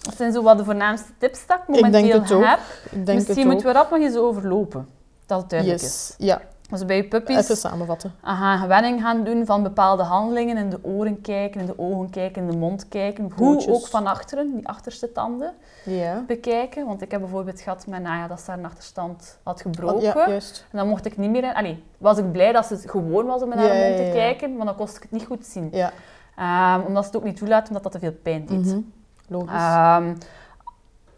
dat 0.00 0.16
zijn 0.16 0.32
zo 0.32 0.42
wat 0.42 0.58
de 0.58 0.64
voornaamste 0.64 1.12
tips 1.18 1.46
dat 1.46 1.58
ik 1.68 1.74
Ik 1.76 1.80
denk 1.92 1.94
momenteel 1.94 2.20
het 2.22 2.32
ook. 2.32 2.44
heb. 2.44 2.58
Ik 2.90 3.06
denk 3.06 3.18
Misschien 3.18 3.36
het 3.36 3.46
moeten 3.52 3.66
ook. 3.68 3.72
we 3.74 3.78
rap 3.78 3.90
nog 3.90 4.00
eens 4.00 4.16
overlopen, 4.16 4.88
dat 5.26 5.40
het 5.40 5.50
duidelijk 5.50 5.82
is. 5.82 6.14
Ja, 6.18 6.40
Als 6.70 6.80
we 6.80 6.86
bij 6.86 6.96
je 6.96 7.04
puppies 7.08 7.36
even 7.36 7.56
samenvatten. 7.56 8.14
aan 8.20 8.36
gaan 8.36 8.58
gewenning 8.58 9.00
gaan 9.00 9.24
doen 9.24 9.46
van 9.46 9.62
bepaalde 9.62 10.02
handelingen, 10.02 10.56
in 10.56 10.70
de 10.70 10.78
oren 10.84 11.20
kijken, 11.20 11.60
in 11.60 11.66
de 11.66 11.78
ogen 11.78 12.10
kijken, 12.10 12.42
in 12.42 12.50
de 12.50 12.56
mond 12.56 12.88
kijken, 12.88 13.32
hoe 13.36 13.68
ook 13.68 13.86
van 13.86 14.06
achteren, 14.06 14.54
die 14.56 14.68
achterste 14.68 15.12
tanden 15.12 15.52
Ja. 15.84 16.24
bekijken. 16.26 16.86
Want 16.86 17.02
ik 17.02 17.10
heb 17.10 17.20
bijvoorbeeld 17.20 17.60
gehad 17.60 17.86
met 17.86 18.02
Naya 18.02 18.26
dat 18.26 18.40
ze 18.40 18.50
haar 18.50 18.64
achterstand 18.64 19.38
had 19.42 19.60
gebroken. 19.60 19.96
Oh, 19.96 20.02
Ja, 20.02 20.28
juist. 20.28 20.66
En 20.70 20.78
dan 20.78 20.88
mocht 20.88 21.06
ik 21.06 21.16
niet 21.16 21.30
meer... 21.30 21.44
in- 21.44 21.54
Allee, 21.54 21.84
was 21.98 22.18
ik 22.18 22.32
blij 22.32 22.52
dat 22.52 22.66
ze 22.66 22.74
het 22.74 22.90
gewoon 22.90 23.26
was 23.26 23.42
om 23.42 23.50
Ja, 23.52 23.56
haar 23.58 23.76
mond 23.88 23.96
te 23.96 24.10
kijken, 24.12 24.56
maar 24.56 24.66
dan 24.66 24.76
kost 24.76 24.96
ik 24.96 25.02
het 25.02 25.10
niet 25.10 25.26
goed 25.26 25.46
zien. 25.46 25.68
Ja. 25.72 25.92
Ehm, 26.36 26.86
omdat 26.86 27.02
ze 27.04 27.08
het 27.10 27.18
ook 27.18 27.24
niet 27.24 27.36
toelaat, 27.36 27.68
omdat 27.68 27.82
dat 27.82 27.92
te 27.92 27.98
veel 27.98 28.12
pijn 28.22 28.46
deed. 28.46 28.64
Mhm. 28.64 28.80
Logisch. 29.28 29.50
Ehm, 29.52 30.14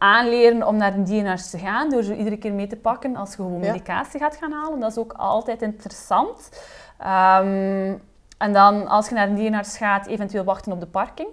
aanleren 0.02 0.66
om 0.66 0.76
naar 0.76 0.94
een 0.94 1.04
dierenarts 1.04 1.50
te 1.50 1.58
gaan, 1.58 1.90
door 1.90 2.02
ze 2.02 2.16
iedere 2.16 2.36
keer 2.36 2.52
mee 2.52 2.66
te 2.66 2.76
pakken 2.76 3.16
als 3.16 3.30
je 3.30 3.36
gewoon 3.36 3.52
Ja. 3.62 3.72
medicatie 3.72 4.20
gaat 4.20 4.36
gaan 4.36 4.52
halen. 4.52 4.80
Dat 4.80 4.90
is 4.90 4.98
ook 4.98 5.12
altijd 5.12 5.62
interessant. 5.62 6.50
Ehm, 6.98 7.94
en 8.38 8.52
dan, 8.52 8.86
als 8.88 9.08
je 9.08 9.14
naar 9.14 9.28
een 9.28 9.34
dierenarts 9.34 9.76
gaat, 9.76 10.06
eventueel 10.06 10.44
wachten 10.44 10.72
op 10.72 10.80
de 10.80 10.86
parking. 10.86 11.28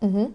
Mhm. 0.00 0.26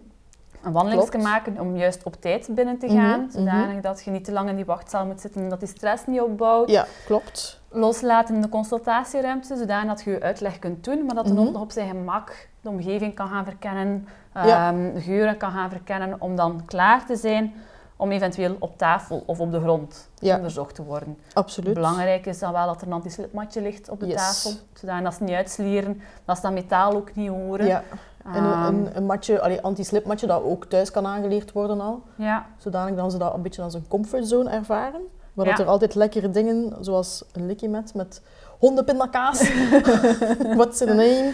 Een 0.64 0.72
wandeling 0.72 1.24
maken 1.24 1.60
om 1.60 1.78
juist 1.78 2.04
op 2.04 2.16
tijd 2.22 2.48
binnen 2.52 2.78
te 2.78 2.86
Mhm, 2.86 2.96
gaan, 2.98 3.20
mhm. 3.22 3.32
zodanig 3.32 3.82
dat 3.82 4.04
je 4.04 4.12
niet 4.12 4.24
te 4.26 4.32
lang 4.32 4.50
in 4.50 4.56
die 4.56 4.66
wachtzaal 4.66 5.06
moet 5.06 5.22
zitten 5.22 5.42
en 5.42 5.50
dat 5.50 5.60
die 5.60 5.70
stress 5.70 6.06
niet 6.08 6.22
opbouwt. 6.22 6.70
Ja, 6.70 6.86
klopt. 7.06 7.62
Loslaten 7.70 8.36
in 8.36 8.42
de 8.42 8.50
consultatieruimte, 8.50 9.56
zodanig 9.58 9.88
dat 9.96 10.04
je 10.04 10.12
je 10.12 10.22
uitleg 10.22 10.60
kunt 10.60 10.84
doen, 10.84 11.06
maar 11.06 11.16
dat 11.16 11.26
de 11.26 11.32
Mhm. 11.32 11.40
hond 11.42 11.54
nog 11.54 11.62
op 11.62 11.72
zijn 11.72 11.88
gemak 11.88 12.50
de 12.62 12.70
omgeving 12.70 13.16
kan 13.16 13.28
gaan 13.28 13.46
verkennen, 13.46 14.08
Ja. 14.34 14.70
ehm, 14.72 15.00
geuren 15.02 15.38
kan 15.38 15.52
gaan 15.52 15.70
verkennen, 15.70 16.16
om 16.22 16.36
dan 16.36 16.62
klaar 16.66 17.06
te 17.06 17.16
zijn 17.16 17.54
om 17.96 18.12
eventueel 18.12 18.56
op 18.60 18.78
tafel 18.78 19.24
of 19.26 19.40
op 19.40 19.52
de 19.52 19.60
grond 19.60 20.10
Ja. 20.20 20.36
onderzocht 20.36 20.76
te 20.76 20.84
worden. 20.84 21.18
Absoluut. 21.34 21.74
Belangrijk 21.74 22.26
is 22.26 22.40
dan 22.40 22.52
wel 22.52 22.66
dat 22.66 22.82
er 22.82 22.88
een 22.88 22.94
antislipmatje 22.94 23.62
ligt 23.62 23.90
op 23.90 24.00
de 24.00 24.08
Yes. 24.08 24.16
tafel, 24.16 24.52
zodanig 24.74 25.04
dat 25.04 25.14
ze 25.14 25.24
niet 25.24 25.34
uitslieren, 25.36 26.02
dat 26.26 26.36
ze 26.36 26.42
dat 26.42 26.52
metaal 26.52 26.94
ook 26.94 27.16
niet 27.16 27.30
horen. 27.30 27.66
Ja. 27.66 27.84
En 28.26 28.44
een, 28.44 28.52
Ehm, 28.52 28.66
een, 28.66 28.90
een 28.98 29.06
matje, 29.06 29.42
allee, 29.42 29.62
anti-slipmatje 29.62 30.28
dat 30.28 30.44
ook 30.44 30.66
thuis 30.66 30.92
kan 30.92 31.06
aangeleerd 31.06 31.52
worden 31.52 31.82
al. 31.82 32.02
ja. 32.16 32.46
Zodanig 32.58 32.96
dat 32.96 33.12
ze 33.12 33.18
dat 33.18 33.34
een 33.34 33.42
beetje 33.42 33.62
als 33.62 33.74
een 33.74 33.88
comfortzone 33.88 34.50
ervaren. 34.50 35.02
Waar 35.34 35.46
dat 35.46 35.58
Ja. 35.58 35.64
er 35.64 35.70
altijd 35.70 35.96
lekkere 35.96 36.30
dingen, 36.30 36.74
zoals 36.80 37.24
een 37.34 37.46
likkie 37.46 37.70
met, 37.70 37.94
met 37.94 38.22
hondenpindakaas. 38.60 39.52
What's 40.58 40.82
in 40.82 40.88
the 40.88 40.94
name? 40.94 41.34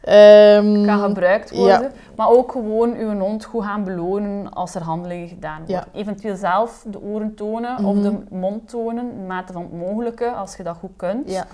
Ehm, 0.00 0.84
kan 0.86 0.98
gebruikt 1.00 1.50
ja. 1.50 1.56
worden. 1.56 1.92
Maar 2.16 2.28
ook 2.28 2.52
gewoon 2.52 2.94
uw 2.96 3.18
hond 3.18 3.44
goed 3.44 3.64
gaan 3.64 3.84
belonen 3.84 4.52
als 4.52 4.74
er 4.74 4.82
handelingen 4.82 5.28
gedaan 5.28 5.60
worden. 5.66 5.84
Eventueel 5.92 6.36
zelf 6.36 6.84
de 6.86 7.00
oren 7.00 7.34
tonen 7.34 7.84
of 7.84 7.94
Mhm. 7.94 8.02
de 8.02 8.18
mond 8.30 8.68
tonen, 8.68 9.10
in 9.12 9.26
mate 9.26 9.52
van 9.52 9.62
het 9.62 9.72
mogelijke, 9.72 10.30
als 10.30 10.56
je 10.56 10.62
dat 10.62 10.76
goed 10.76 10.96
kunt. 10.96 11.30
Ja, 11.30 11.46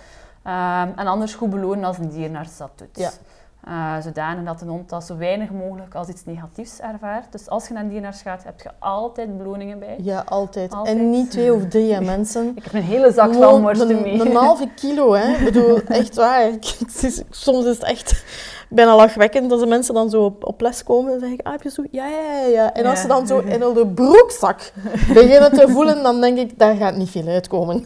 Ehm, 0.43 0.89
en 0.99 1.07
anders 1.07 1.35
goed 1.35 1.51
belonen 1.51 1.85
als 1.85 1.99
een 1.99 2.09
dierenarts 2.09 2.57
dat 2.57 2.71
doet. 2.77 3.21
Eh, 3.67 3.97
zodanig 4.03 4.45
dat 4.45 4.59
de 4.59 4.67
hond 4.67 4.89
dat 4.89 5.05
zo 5.05 5.17
weinig 5.17 5.51
mogelijk 5.51 5.95
als 5.95 6.09
iets 6.09 6.25
negatiefs 6.25 6.81
ervaart. 6.81 7.33
Dus 7.33 7.49
als 7.49 7.67
je 7.69 7.75
naar 7.75 7.83
een 7.83 7.89
dierenarts 7.89 8.23
gaat, 8.23 8.45
heb 8.45 8.61
je 8.61 8.71
altijd 8.79 9.39
beloningen 9.39 9.79
bij. 9.79 9.97
ja, 10.03 10.23
altijd. 10.27 10.73
Altijd. 10.75 10.97
En 10.99 11.11
niet 11.11 11.31
twee 11.31 11.55
of 11.55 11.63
drie 11.69 11.93
hè, 11.95 12.01
mensen. 12.01 12.53
Ik 12.57 12.65
heb 12.65 12.73
een 12.73 12.83
hele 12.83 13.13
zak 13.13 13.33
Gewoon 13.33 13.51
van 13.51 13.63
worsten 13.63 13.91
een, 13.91 14.03
mee. 14.03 14.21
een 14.21 14.35
halve 14.37 14.69
kilo, 14.77 15.13
hè. 15.15 15.33
Ik 15.33 15.45
bedoel, 15.45 15.81
echt 16.01 16.15
waar. 16.15 16.49
Ik- 16.49 16.75
het 16.79 17.03
is- 17.03 17.23
Soms 17.31 17.65
is 17.65 17.75
het 17.75 17.85
echt 17.85 18.25
bijna 18.69 18.97
lachwekkend 18.97 19.51
als 19.53 19.61
de 19.61 19.67
mensen 19.67 19.95
dan 19.95 20.11
zo 20.11 20.25
op, 20.25 20.45
op 20.45 20.61
les 20.61 20.83
komen. 20.85 21.11
Dan 21.11 21.21
zeg 21.21 21.31
ik, 21.31 21.47
ah, 21.47 21.53
heb 21.53 21.63
je 21.63 21.71
zo? 21.71 21.83
Ja, 21.91 22.07
ja, 22.07 22.21
ja, 22.41 22.47
ja. 22.47 22.73
En 22.75 22.85
als 22.85 22.95
Ja. 22.95 23.01
ze 23.03 23.09
dan 23.09 23.27
zo 23.27 23.39
in 23.55 23.59
de 23.61 23.87
broekzak 23.95 24.73
beginnen 25.15 25.53
te 25.53 25.69
voelen, 25.69 26.03
dan 26.03 26.21
denk 26.21 26.39
ik, 26.39 26.59
daar 26.59 26.77
gaat 26.77 26.97
niet 26.97 27.11
veel 27.11 27.27
uitkomen. 27.27 27.85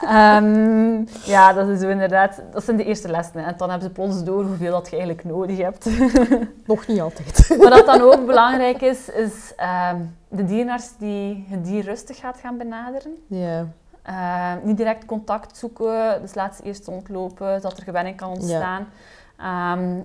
Ehm, 0.00 1.04
ja, 1.24 1.52
dat 1.52 1.68
is 1.68 1.80
zo 1.80 1.88
inderdaad. 1.88 2.42
Dat 2.52 2.64
zijn 2.64 2.76
de 2.76 2.84
eerste 2.84 3.08
lessen. 3.10 3.40
hè. 3.40 3.46
En 3.46 3.54
dan 3.56 3.70
hebben 3.70 3.88
ze 3.88 3.94
plots 3.94 4.24
door 4.24 4.44
hoeveel 4.44 4.72
dat 4.72 4.84
je 4.90 4.96
eigenlijk 4.96 5.24
nodig 5.24 5.58
hebt. 5.58 5.88
Nog 6.66 6.86
niet 6.86 7.00
altijd. 7.00 7.56
Wat 7.58 7.70
dat 7.72 7.86
dan 7.86 8.00
ook 8.00 8.26
belangrijk 8.26 8.80
is, 8.80 9.08
is 9.10 9.52
ehm, 9.56 9.96
de 10.28 10.44
dierenarts 10.44 10.96
die 10.98 11.46
het 11.48 11.64
dier 11.64 11.84
rustig 11.84 12.16
gaat 12.18 12.38
gaan 12.38 12.56
benaderen. 12.58 13.12
Ja, 13.26 13.66
Ehm, 14.02 14.56
niet 14.62 14.76
direct 14.76 15.04
contact 15.04 15.56
zoeken, 15.56 16.18
dus 16.20 16.34
laat 16.34 16.54
ze 16.56 16.62
eerst 16.62 16.86
rondlopen, 16.86 17.60
zodat 17.60 17.76
er 17.78 17.82
gewenning 17.84 18.16
kan 18.16 18.28
ontstaan. 18.30 18.86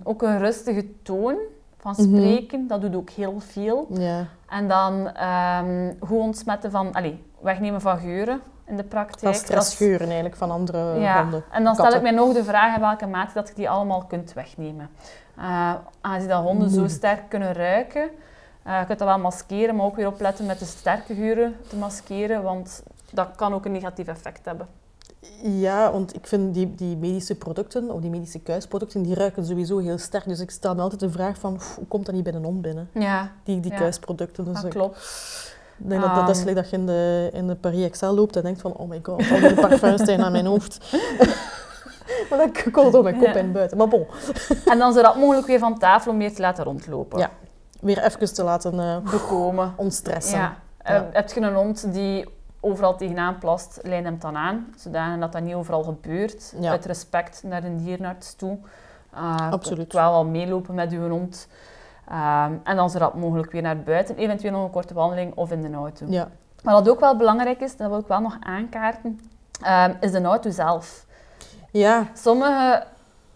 Ook 0.03 0.21
een 0.21 0.39
rustige 0.39 0.85
toon 1.03 1.35
van 1.77 1.93
Mhm. 1.97 2.01
spreken, 2.01 2.67
dat 2.67 2.81
doet 2.81 2.95
ook 2.95 3.09
heel 3.09 3.39
veel. 3.39 3.87
ja. 3.93 4.25
En 4.49 4.67
dan 4.67 5.09
goed 5.99 6.19
ontsmetten 6.19 6.71
van, 6.71 6.93
allee, 6.93 7.23
wegnemen 7.41 7.81
van 7.81 7.97
geuren 7.99 8.41
in 8.67 8.77
de 8.77 8.83
praktijk. 8.83 9.47
Dat 9.47 9.77
eigenlijk 9.79 10.35
van 10.35 10.51
andere 10.51 10.99
ja, 10.99 11.21
honden. 11.21 11.43
en 11.51 11.63
dan 11.63 11.73
stel 11.75 11.93
ik 11.93 12.01
mij 12.01 12.11
nog 12.11 12.33
de 12.33 12.43
vraag 12.43 12.75
in 12.75 12.81
welke 12.81 13.05
mate 13.07 13.33
dat 13.33 13.47
je 13.47 13.53
die 13.53 13.69
allemaal 13.69 14.03
kunt 14.07 14.33
wegnemen. 14.33 14.89
Eh 15.37 15.73
aangezien 16.01 16.29
dat 16.29 16.43
honden 16.43 16.67
zo 16.69 16.75
Moeilijk. 16.75 16.97
sterk 16.97 17.29
kunnen 17.29 17.53
ruiken, 17.53 18.09
eh 18.63 18.79
je 18.79 18.85
kunt 18.85 18.99
dat 18.99 19.07
wel 19.07 19.19
maskeren, 19.19 19.75
maar 19.75 19.85
ook 19.85 19.95
weer 19.95 20.07
opletten 20.07 20.45
met 20.45 20.59
de 20.59 20.65
sterke 20.65 21.15
geuren 21.15 21.55
te 21.67 21.75
maskeren, 21.75 22.43
want 22.43 22.83
dat 23.11 23.27
kan 23.35 23.53
ook 23.53 23.65
een 23.65 23.71
negatief 23.71 24.07
effect 24.07 24.45
hebben. 24.45 24.67
Ja, 25.41 25.91
want 25.91 26.15
ik 26.15 26.27
vind 26.27 26.53
die, 26.53 26.75
die 26.75 26.97
medische 26.97 27.35
producten, 27.35 27.91
of 27.91 28.01
die 28.01 28.09
medische 28.09 28.39
kuisproducten, 28.39 29.01
die 29.03 29.15
ruiken 29.15 29.45
sowieso 29.45 29.77
heel 29.77 29.97
sterk. 29.97 30.25
Dus 30.27 30.39
ik 30.39 30.51
stel 30.51 30.75
me 30.75 30.81
altijd 30.81 30.99
de 30.99 31.09
vraag 31.09 31.37
van, 31.37 31.59
hoe 31.75 31.87
komt 31.87 32.05
dat 32.05 32.15
niet 32.15 32.23
bij 32.23 32.33
een 32.33 32.43
hond 32.43 32.61
binnen? 32.61 32.89
Ja, 32.93 33.31
Die, 33.43 33.59
die 33.59 33.71
Ja. 33.71 33.77
kuisproducten. 33.77 34.45
Dus 34.45 34.61
dat 34.61 34.71
klopt. 34.71 34.97
Denk 35.77 36.01
dat, 36.01 36.15
dat, 36.15 36.25
dat 36.25 36.35
is 36.35 36.41
Ehm. 36.41 36.47
gelijk 36.47 36.55
dat 36.55 36.69
je 36.69 36.77
in 36.77 36.85
de, 36.85 37.29
in 37.33 37.47
de 37.47 37.55
Paris 37.55 37.83
Excel 37.85 38.13
loopt 38.15 38.35
en 38.35 38.41
denkt 38.41 38.61
van, 38.61 38.73
oh 38.73 38.89
my 38.89 38.99
god, 39.03 39.31
al 39.31 39.39
die 39.39 39.53
parfums 39.53 40.01
zijn 40.03 40.21
aan 40.23 40.31
mijn 40.31 40.45
hoofd. 40.45 40.77
maar 42.29 42.37
dan 42.39 42.51
komt 42.71 42.83
het 42.85 42.91
door 42.93 43.03
mijn 43.03 43.17
kop 43.17 43.27
Ja. 43.27 43.33
en 43.35 43.51
buiten. 43.51 43.77
Maar 43.77 43.87
bon, 43.87 44.07
En 44.65 44.77
dan 44.77 44.93
zo 44.93 45.01
rap 45.01 45.15
mogelijk 45.15 45.47
weer 45.47 45.59
van 45.59 45.79
tafel 45.79 46.11
om 46.11 46.17
meer 46.17 46.33
te 46.35 46.41
laten 46.41 46.63
rondlopen. 46.63 47.19
Ja. 47.19 47.29
weer 47.79 48.03
even 48.03 48.33
te 48.33 48.43
laten 48.43 48.79
eh 48.79 48.97
Bekomen. 49.11 49.73
ontstressen. 49.75 50.37
Ja. 50.37 50.55
Ja. 50.83 50.95
Eh, 50.95 51.01
heb 51.11 51.31
je 51.31 51.41
een 51.41 51.53
hond 51.55 51.93
die 51.93 52.29
overal 52.59 52.95
tegenaan 52.97 53.37
plast, 53.37 53.79
lijn 53.83 54.05
hem 54.05 54.17
dan 54.19 54.37
aan, 54.37 54.67
zodanig 54.77 55.19
dat 55.19 55.31
dat 55.31 55.41
niet 55.41 55.53
overal 55.55 55.83
gebeurt. 55.83 56.53
Ja. 56.59 56.71
Uit 56.71 56.85
respect 56.85 57.43
naar 57.45 57.63
een 57.63 57.77
dierenarts 57.77 58.33
toe. 58.35 58.57
Uh, 59.15 59.51
Absoluut. 59.51 59.93
Wel 59.93 60.11
wel 60.11 60.25
meelopen 60.25 60.75
met 60.75 60.91
uw 60.91 61.09
hond. 61.09 61.47
Ehm, 62.09 62.51
en 62.63 62.75
dan 62.75 62.89
zo 62.89 62.97
rap 62.97 63.13
mogelijk 63.13 63.51
weer 63.51 63.61
naar 63.61 63.77
buiten, 63.83 64.15
eventueel 64.17 64.51
nog 64.51 64.63
een 64.63 64.69
korte 64.71 64.93
wandeling 64.93 65.35
of 65.35 65.51
in 65.51 65.61
de 65.61 65.73
auto. 65.77 66.05
Ja. 66.09 66.27
Maar 66.63 66.73
wat 66.73 66.89
ook 66.89 66.99
wel 66.99 67.15
belangrijk 67.17 67.59
is, 67.61 67.77
dat 67.77 67.89
wil 67.89 67.99
ik 67.99 68.07
wel 68.07 68.19
nog 68.21 68.37
aankaarten, 68.39 69.19
ehm, 69.61 69.93
is 69.99 70.11
de 70.11 70.21
auto 70.23 70.49
zelf. 70.49 71.05
Ja, 71.71 72.03
Sommige 72.13 72.83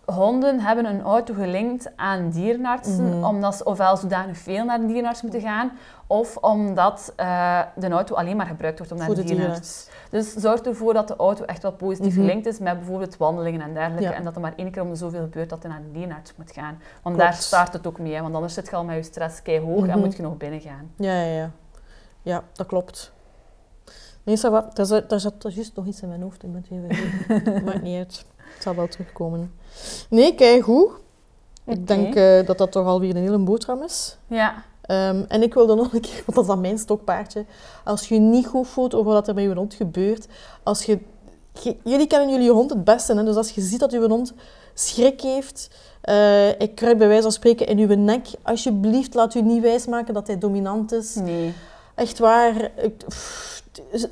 honden 0.06 0.60
hebben 0.60 0.86
een 0.86 1.02
auto 1.02 1.34
gelinkt 1.34 1.92
aan 1.96 2.30
dierenartsen, 2.30 3.18
Mhm. 3.18 3.24
omdat 3.24 3.56
ze 3.56 3.64
ofwel 3.64 3.98
zodanig 3.98 4.38
veel 4.38 4.66
naar 4.66 4.80
de 4.80 4.86
dierenarts 4.86 5.22
moeten 5.22 5.42
gaan, 5.42 5.72
of 6.12 6.38
omdat 6.38 7.14
eh, 7.16 7.62
de 7.76 7.90
auto 7.90 8.16
alleen 8.16 8.36
maar 8.38 8.46
gebruikt 8.46 8.78
wordt 8.78 8.92
om 8.94 8.98
naar 9.00 9.08
de 9.08 9.24
dierenarts. 9.24 9.86
dierenarts. 9.86 10.34
Dus 10.34 10.44
zorg 10.44 10.62
ervoor 10.62 10.94
dat 10.94 11.08
de 11.08 11.16
auto 11.16 11.44
echt 11.44 11.62
wel 11.62 11.72
positief 11.72 12.14
Mhm. 12.14 12.22
gelinkt 12.22 12.46
is 12.46 12.60
met 12.60 12.78
bijvoorbeeld 12.78 13.18
wandelingen 13.18 13.62
en 13.62 13.74
dergelijke. 13.74 14.04
Ja. 14.10 14.14
En 14.14 14.24
dat 14.24 14.36
er 14.36 14.42
maar 14.42 14.54
één 14.56 14.72
keer 14.72 14.82
om 14.82 14.90
de 14.90 14.96
zoveel 14.96 15.22
gebeurt 15.22 15.50
dat 15.50 15.62
je 15.62 15.68
naar 15.68 15.82
de 15.82 15.92
dierenarts 15.92 16.32
moet 16.38 16.52
gaan. 16.52 16.80
Want 17.04 17.16
Klopt. 17.16 17.32
daar 17.32 17.34
start 17.34 17.74
het 17.74 17.88
ook 17.88 18.00
mee, 18.00 18.14
hè, 18.14 18.22
want 18.22 18.36
anders 18.36 18.54
zit 18.54 18.70
je 18.70 18.76
al 18.76 18.84
met 18.84 18.96
je 18.96 19.04
stress 19.04 19.42
keihog 19.42 19.82
en 19.82 19.90
Mhm. 19.90 20.00
moet 20.00 20.16
je 20.16 20.22
nog 20.22 20.38
binnen 20.38 20.62
gaan. 20.62 20.92
Ja, 20.96 21.22
ja, 21.22 21.36
ja. 21.36 21.52
Ja, 22.22 22.44
dat 22.54 22.68
klopt. 22.68 23.12
Nee, 24.24 24.38
va. 24.38 24.70
Daar 24.74 24.86
zat, 24.86 25.10
daar 25.10 25.20
zat 25.20 25.34
juist 25.48 25.76
nog 25.76 25.86
iets 25.86 26.02
in 26.02 26.10
mijn 26.10 26.22
hoofd. 26.22 26.44
Ik 26.44 26.52
ben 26.52 26.66
het 26.68 26.70
weer 26.70 26.96
vergeten. 26.96 27.64
Maakt 27.66 27.82
niet 27.82 27.98
uit. 27.98 28.26
Het 28.54 28.64
zal 28.64 28.76
wel 28.76 28.88
terugkomen. 28.88 29.54
Nee, 30.10 30.36
kijk 30.36 30.64
goed. 30.64 30.92
Ik 31.66 31.88
denk 31.88 32.16
eh, 32.16 32.46
dat 32.46 32.58
dat 32.58 32.72
toch 32.72 32.86
alweer 32.86 33.10
een 33.16 33.22
hele 33.22 33.38
boterham 33.38 33.84
is. 33.84 34.18
Ja, 34.28 34.64
Ehm, 34.82 35.24
en 35.28 35.42
ik 35.42 35.54
wilde 35.54 35.76
nog 35.82 35.94
een 35.94 36.02
keer, 36.02 36.24
want 36.26 36.34
dat 36.36 36.44
is 36.44 36.48
dan 36.48 36.62
mijn 36.62 36.78
stokpaardje. 36.78 37.46
Als 37.84 38.08
je 38.08 38.20
niet 38.20 38.48
goed 38.48 38.68
voelt 38.68 38.94
over 38.94 39.12
wat 39.12 39.28
er 39.28 39.34
met 39.34 39.44
je 39.44 39.54
hond 39.54 39.74
gebeurt. 39.74 40.28
Als 40.64 40.84
je, 40.84 41.00
jullie 41.84 42.08
kennen 42.08 42.30
jullie 42.30 42.52
hond 42.52 42.70
het 42.70 42.84
beste. 42.84 43.16
Hè? 43.16 43.24
Dus 43.24 43.36
als 43.36 43.52
je 43.52 43.62
ziet 43.62 43.80
dat 43.80 43.92
je 43.92 44.08
hond 44.08 44.34
schrik 44.74 45.22
heeft. 45.22 45.70
eh 46.02 46.60
ik 46.60 46.76
kruip 46.76 46.98
bij 46.98 47.08
wijze 47.08 47.22
van 47.22 47.32
spreken 47.32 47.68
in 47.68 47.78
uw 47.78 47.96
nek. 47.96 48.28
Alsjeblieft, 48.42 49.14
laat 49.14 49.36
u 49.36 49.42
niet 49.42 49.62
wijsmaken 49.62 50.14
dat 50.14 50.28
hij 50.28 50.38
dominant 50.38 50.92
is. 50.92 51.16
nee. 51.16 51.54
Echt 52.02 52.20
waar. 52.20 52.72
ik- 52.76 52.98
pff, 53.08 53.64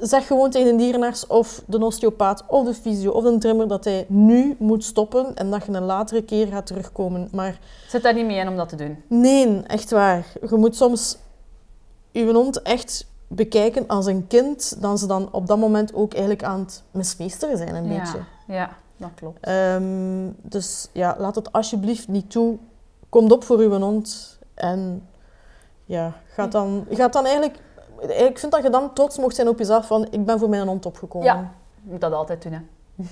zeg 0.02 0.28
gewoon 0.28 0.50
tegen 0.50 0.72
de 0.78 0.84
dierenarts 0.84 1.28
of 1.28 1.62
de 1.66 1.86
osteopaat 1.86 2.44
of 2.48 2.66
de 2.66 2.74
fysio 2.74 3.12
of 3.12 3.24
de 3.24 3.38
trimmer 3.38 3.68
dat 3.68 3.84
hij 3.84 4.06
nu 4.08 4.56
moet 4.60 4.84
stoppen 4.84 5.36
en 5.36 5.50
dat 5.52 5.66
je 5.66 5.72
een 5.72 5.84
latere 5.84 6.22
keer 6.24 6.48
gaat 6.48 6.66
terugkomen. 6.66 7.30
Maar 7.32 7.60
Zit 7.88 8.02
daar 8.04 8.14
niet 8.14 8.26
mee 8.26 8.38
in 8.38 8.48
om 8.48 8.56
dat 8.56 8.70
te 8.70 8.76
doen. 8.76 9.04
nee, 9.08 9.62
echt 9.68 9.92
waar. 9.92 10.26
Je 10.50 10.56
moet 10.56 10.76
soms 10.76 11.18
je 12.12 12.34
hond 12.34 12.62
echt 12.62 13.06
bekijken 13.28 13.88
als 13.88 14.06
een 14.06 14.28
kind, 14.28 14.82
dan 14.82 14.98
ze 14.98 15.08
dan 15.08 15.30
op 15.32 15.48
dat 15.48 15.58
moment 15.58 15.94
ook 15.94 16.12
eigenlijk 16.12 16.44
aan 16.44 16.60
het 16.60 16.84
mismeesteren 16.92 17.58
zijn 17.58 17.76
een 17.76 17.88
beetje. 17.88 18.18
Ja, 18.48 18.54
ja, 18.56 18.70
dat 18.98 19.10
klopt. 19.16 19.38
Ehm, 19.46 20.28
dus 20.42 20.88
ja, 20.94 21.16
laat 21.20 21.36
het 21.36 21.52
alsjeblieft 21.52 22.08
niet 22.08 22.32
toe. 22.32 22.58
Kom 23.10 23.32
op 23.32 23.44
voor 23.44 23.58
uw 23.60 23.80
hond. 23.80 24.38
En 24.54 25.08
ja, 25.86 26.14
gaat 26.34 26.52
dan, 26.52 26.86
gaat 26.90 27.14
dan 27.14 27.26
eigenlijk... 27.26 27.60
Ik 28.02 28.40
vind 28.40 28.52
dat 28.52 28.64
je 28.64 28.70
dan 28.70 28.94
trots 28.94 29.18
mocht 29.18 29.36
zijn 29.36 29.48
op 29.48 29.58
jezelf 29.60 29.88
van 29.88 30.08
ik 30.12 30.26
ben 30.26 30.40
voor 30.40 30.50
mijn 30.50 30.68
hond 30.68 30.86
opgekomen. 30.86 31.28
Ja. 31.28 31.52
Je 31.84 31.92
moet 31.92 32.02
dat 32.02 32.14
altijd 32.14 32.42
doen, 32.44 32.52
hè. 32.52 32.60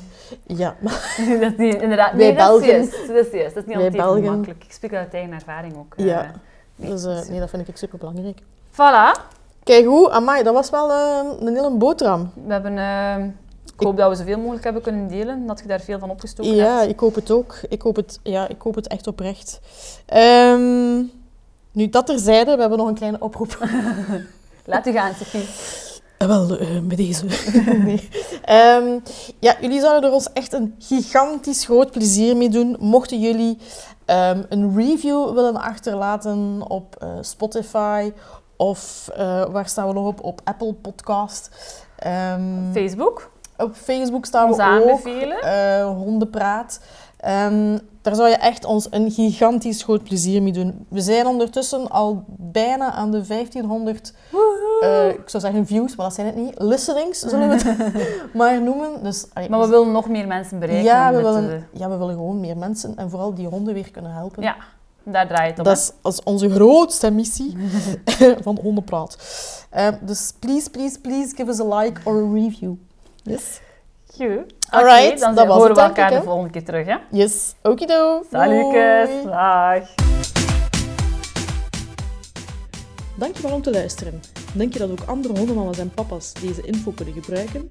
Ja, 0.61 0.75
maar 0.79 1.15
dat 1.39 1.51
is 1.51 1.57
niet, 1.57 1.81
inderdaad. 1.81 2.11
Wij 2.13 2.25
Nee, 2.27 2.35
dat 2.35 2.61
is 2.61 2.67
juist. 2.67 3.07
Dat 3.07 3.25
is 3.25 3.31
juist. 3.31 3.53
Dat 3.55 3.63
is 3.63 3.69
niet 3.69 3.75
Wij 3.77 3.85
altijd 3.85 4.03
Belgen- 4.03 4.23
makkelijk. 4.23 4.63
Ik 4.63 4.71
spreek 4.71 4.93
uit 4.93 5.13
eigen 5.13 5.31
ervaring 5.33 5.77
ook. 5.77 5.93
eh. 5.95 6.05
Ja. 6.05 6.31
nee, 6.75 6.89
dus, 6.89 7.03
eh, 7.05 7.21
nee, 7.29 7.39
dat 7.39 7.49
vind 7.49 7.67
ik 7.67 7.77
super 7.77 7.97
belangrijk. 7.97 8.39
Voilà. 8.71 9.21
Kijk 9.63 9.85
hoe, 9.85 10.09
amai, 10.11 10.43
dat 10.43 10.53
was 10.53 10.69
wel 10.69 10.91
eh, 10.91 11.19
een 11.39 11.55
hele 11.55 11.71
boterham. 11.71 12.31
We 12.45 12.53
hebben... 12.53 12.77
ik 13.77 13.83
hoop 13.83 13.97
dat 13.97 14.09
we 14.09 14.15
zoveel 14.15 14.37
mogelijk 14.39 14.63
hebben 14.63 14.81
kunnen 14.81 15.07
delen. 15.07 15.45
Dat 15.45 15.59
je 15.59 15.67
daar 15.67 15.79
veel 15.79 15.99
van 15.99 16.09
opgestoken 16.09 16.55
Ja, 16.55 16.77
hebt. 16.77 16.89
ik 16.91 16.99
hoop 16.99 17.15
het 17.15 17.31
ook. 17.31 17.55
Ik 17.69 17.81
hoop 17.81 17.95
het, 17.95 18.19
ja, 18.23 18.47
ik 18.47 18.61
hoop 18.61 18.75
het 18.75 18.87
echt 18.87 19.07
oprecht. 19.07 19.59
Ehm, 20.05 20.95
nu, 21.71 21.89
dat 21.89 22.05
terzijde, 22.05 22.53
we 22.55 22.59
hebben 22.59 22.77
nog 22.77 22.87
een 22.87 22.93
kleine 22.95 23.17
oproep. 23.19 23.57
Laat 24.67 24.87
u 24.87 24.91
gaan, 24.91 25.13
Sophie. 25.17 25.45
Eh, 26.17 26.27
wel, 26.27 26.57
eh, 26.57 26.67
met 26.81 26.97
deze. 26.97 27.25
nee. 27.85 28.09
Ehm, 28.43 28.99
ja, 29.39 29.55
jullie 29.61 29.79
zouden 29.79 30.09
er 30.09 30.15
ons 30.15 30.33
echt 30.33 30.53
een 30.53 30.75
gigantisch 30.79 31.65
groot 31.65 31.91
plezier 31.91 32.37
mee 32.37 32.49
doen. 32.49 32.75
Mochten 32.79 33.19
jullie 33.19 33.57
ehm, 34.05 34.43
een 34.49 34.75
review 34.75 35.33
willen 35.33 35.55
achterlaten 35.55 36.63
op 36.69 36.95
eh, 36.99 37.09
Spotify 37.21 38.11
of 38.57 39.09
eh, 39.15 39.45
waar 39.49 39.67
staan 39.69 39.87
we 39.87 39.93
nog 39.93 40.07
op? 40.07 40.23
Op 40.23 40.41
Apple 40.43 40.73
Podcast. 40.73 41.49
Ehm, 41.97 42.71
Facebook. 42.73 43.31
op 43.57 43.75
Facebook 43.75 44.25
staan 44.25 44.47
Ons 44.47 44.57
we 44.57 44.63
ook. 44.63 44.69
aanbevelen. 44.89 45.41
eh, 45.41 45.85
hondenpraat. 45.85 46.79
Ehm, 47.17 47.77
daar 48.01 48.15
zou 48.15 48.29
je 48.29 48.35
echt 48.35 48.65
ons 48.65 48.87
een 48.89 49.11
gigantisch 49.11 49.83
groot 49.83 50.03
plezier 50.03 50.41
mee 50.41 50.51
doen. 50.53 50.85
We 50.89 51.01
zijn 51.01 51.27
ondertussen 51.27 51.89
al 51.89 52.23
bijna 52.27 52.91
aan 52.91 53.11
de 53.11 53.21
1500, 53.27 54.13
eh, 54.81 55.07
ik 55.09 55.29
zou 55.29 55.43
zeggen 55.43 55.65
views, 55.65 55.95
maar 55.95 56.05
dat 56.05 56.15
zijn 56.15 56.27
het 56.27 56.35
niet. 56.35 56.53
Listenings, 56.57 57.19
zullen 57.19 57.49
we 57.49 57.55
het 57.55 58.03
maar 58.33 58.61
noemen. 58.61 59.03
Dus, 59.03 59.25
allee, 59.33 59.49
Maar 59.49 59.59
we 59.59 59.67
willen 59.67 59.91
nog 59.91 60.09
meer 60.09 60.27
mensen 60.27 60.59
bereiken. 60.59 60.85
ja, 60.85 61.11
we 61.11 61.17
te- 61.17 61.23
willen, 61.23 61.67
ja, 61.73 61.89
we 61.89 61.97
willen 61.97 62.13
gewoon 62.13 62.39
meer 62.39 62.57
mensen 62.57 62.93
en 62.97 63.09
vooral 63.09 63.33
die 63.33 63.47
honden 63.47 63.73
weer 63.73 63.91
kunnen 63.91 64.11
helpen. 64.11 64.43
Ja, 64.43 64.55
daar 65.03 65.27
draait 65.27 65.49
het 65.49 65.59
om. 65.59 65.63
Dat 65.63 65.77
is, 65.77 65.91
dat 66.01 66.13
is 66.13 66.23
onze 66.23 66.49
grootste 66.49 67.11
missie 67.11 67.57
van 68.43 68.59
Hondenpraat. 68.61 69.17
Ehm, 69.69 69.93
dus 70.01 70.33
please, 70.39 70.69
please, 70.69 70.99
please 70.99 71.35
give 71.35 71.49
us 71.49 71.59
a 71.59 71.77
like 71.79 72.01
or 72.03 72.15
a 72.15 72.31
review. 72.33 72.73
Yes. 73.23 73.59
Goed. 74.17 74.53
Alright, 74.69 75.19
dan 75.19 75.35
dat 75.35 75.47
was 75.47 75.55
horen 75.57 75.69
het, 75.69 75.77
we 75.79 75.83
elkaar 75.83 76.09
de 76.11 76.23
volgende 76.23 76.49
keer 76.49 76.63
terug. 76.65 76.85
Hè? 76.87 76.95
Yes. 77.11 77.55
Okido. 77.63 78.21
Salutjes. 78.31 79.09
Doei. 79.09 79.23
Dag. 79.25 80.36
Dankjewel 83.17 83.51
om 83.51 83.61
te 83.61 83.71
luisteren. 83.71 84.21
Denk 84.53 84.73
je 84.73 84.79
dat 84.79 84.89
ook 84.89 85.03
andere 85.05 85.37
hondenmama's 85.37 85.77
en 85.77 85.89
papa's 85.89 86.33
deze 86.33 86.61
info 86.61 86.91
kunnen 86.91 87.13
gebruiken? 87.13 87.69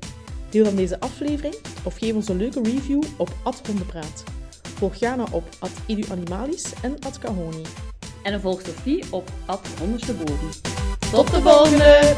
Deel 0.50 0.64
dan 0.64 0.76
deze 0.76 1.00
aflevering 1.00 1.54
of 1.84 1.96
geef 1.96 2.14
ons 2.14 2.28
een 2.28 2.36
leuke 2.36 2.62
review 2.62 3.02
op 3.16 3.28
@hondenpraat. 3.66 4.24
Volg 4.62 4.94
Jana 4.94 5.24
op 5.30 5.44
@iduanimalis 5.86 6.72
en 6.82 6.98
@kahoni. 7.20 7.62
En 8.22 8.40
volg 8.40 8.60
Sophie 8.60 9.04
op 9.10 9.30
Ondersteboven. 9.82 10.48
Tot 11.10 11.30
de 11.30 11.40
volgende! 11.42 12.14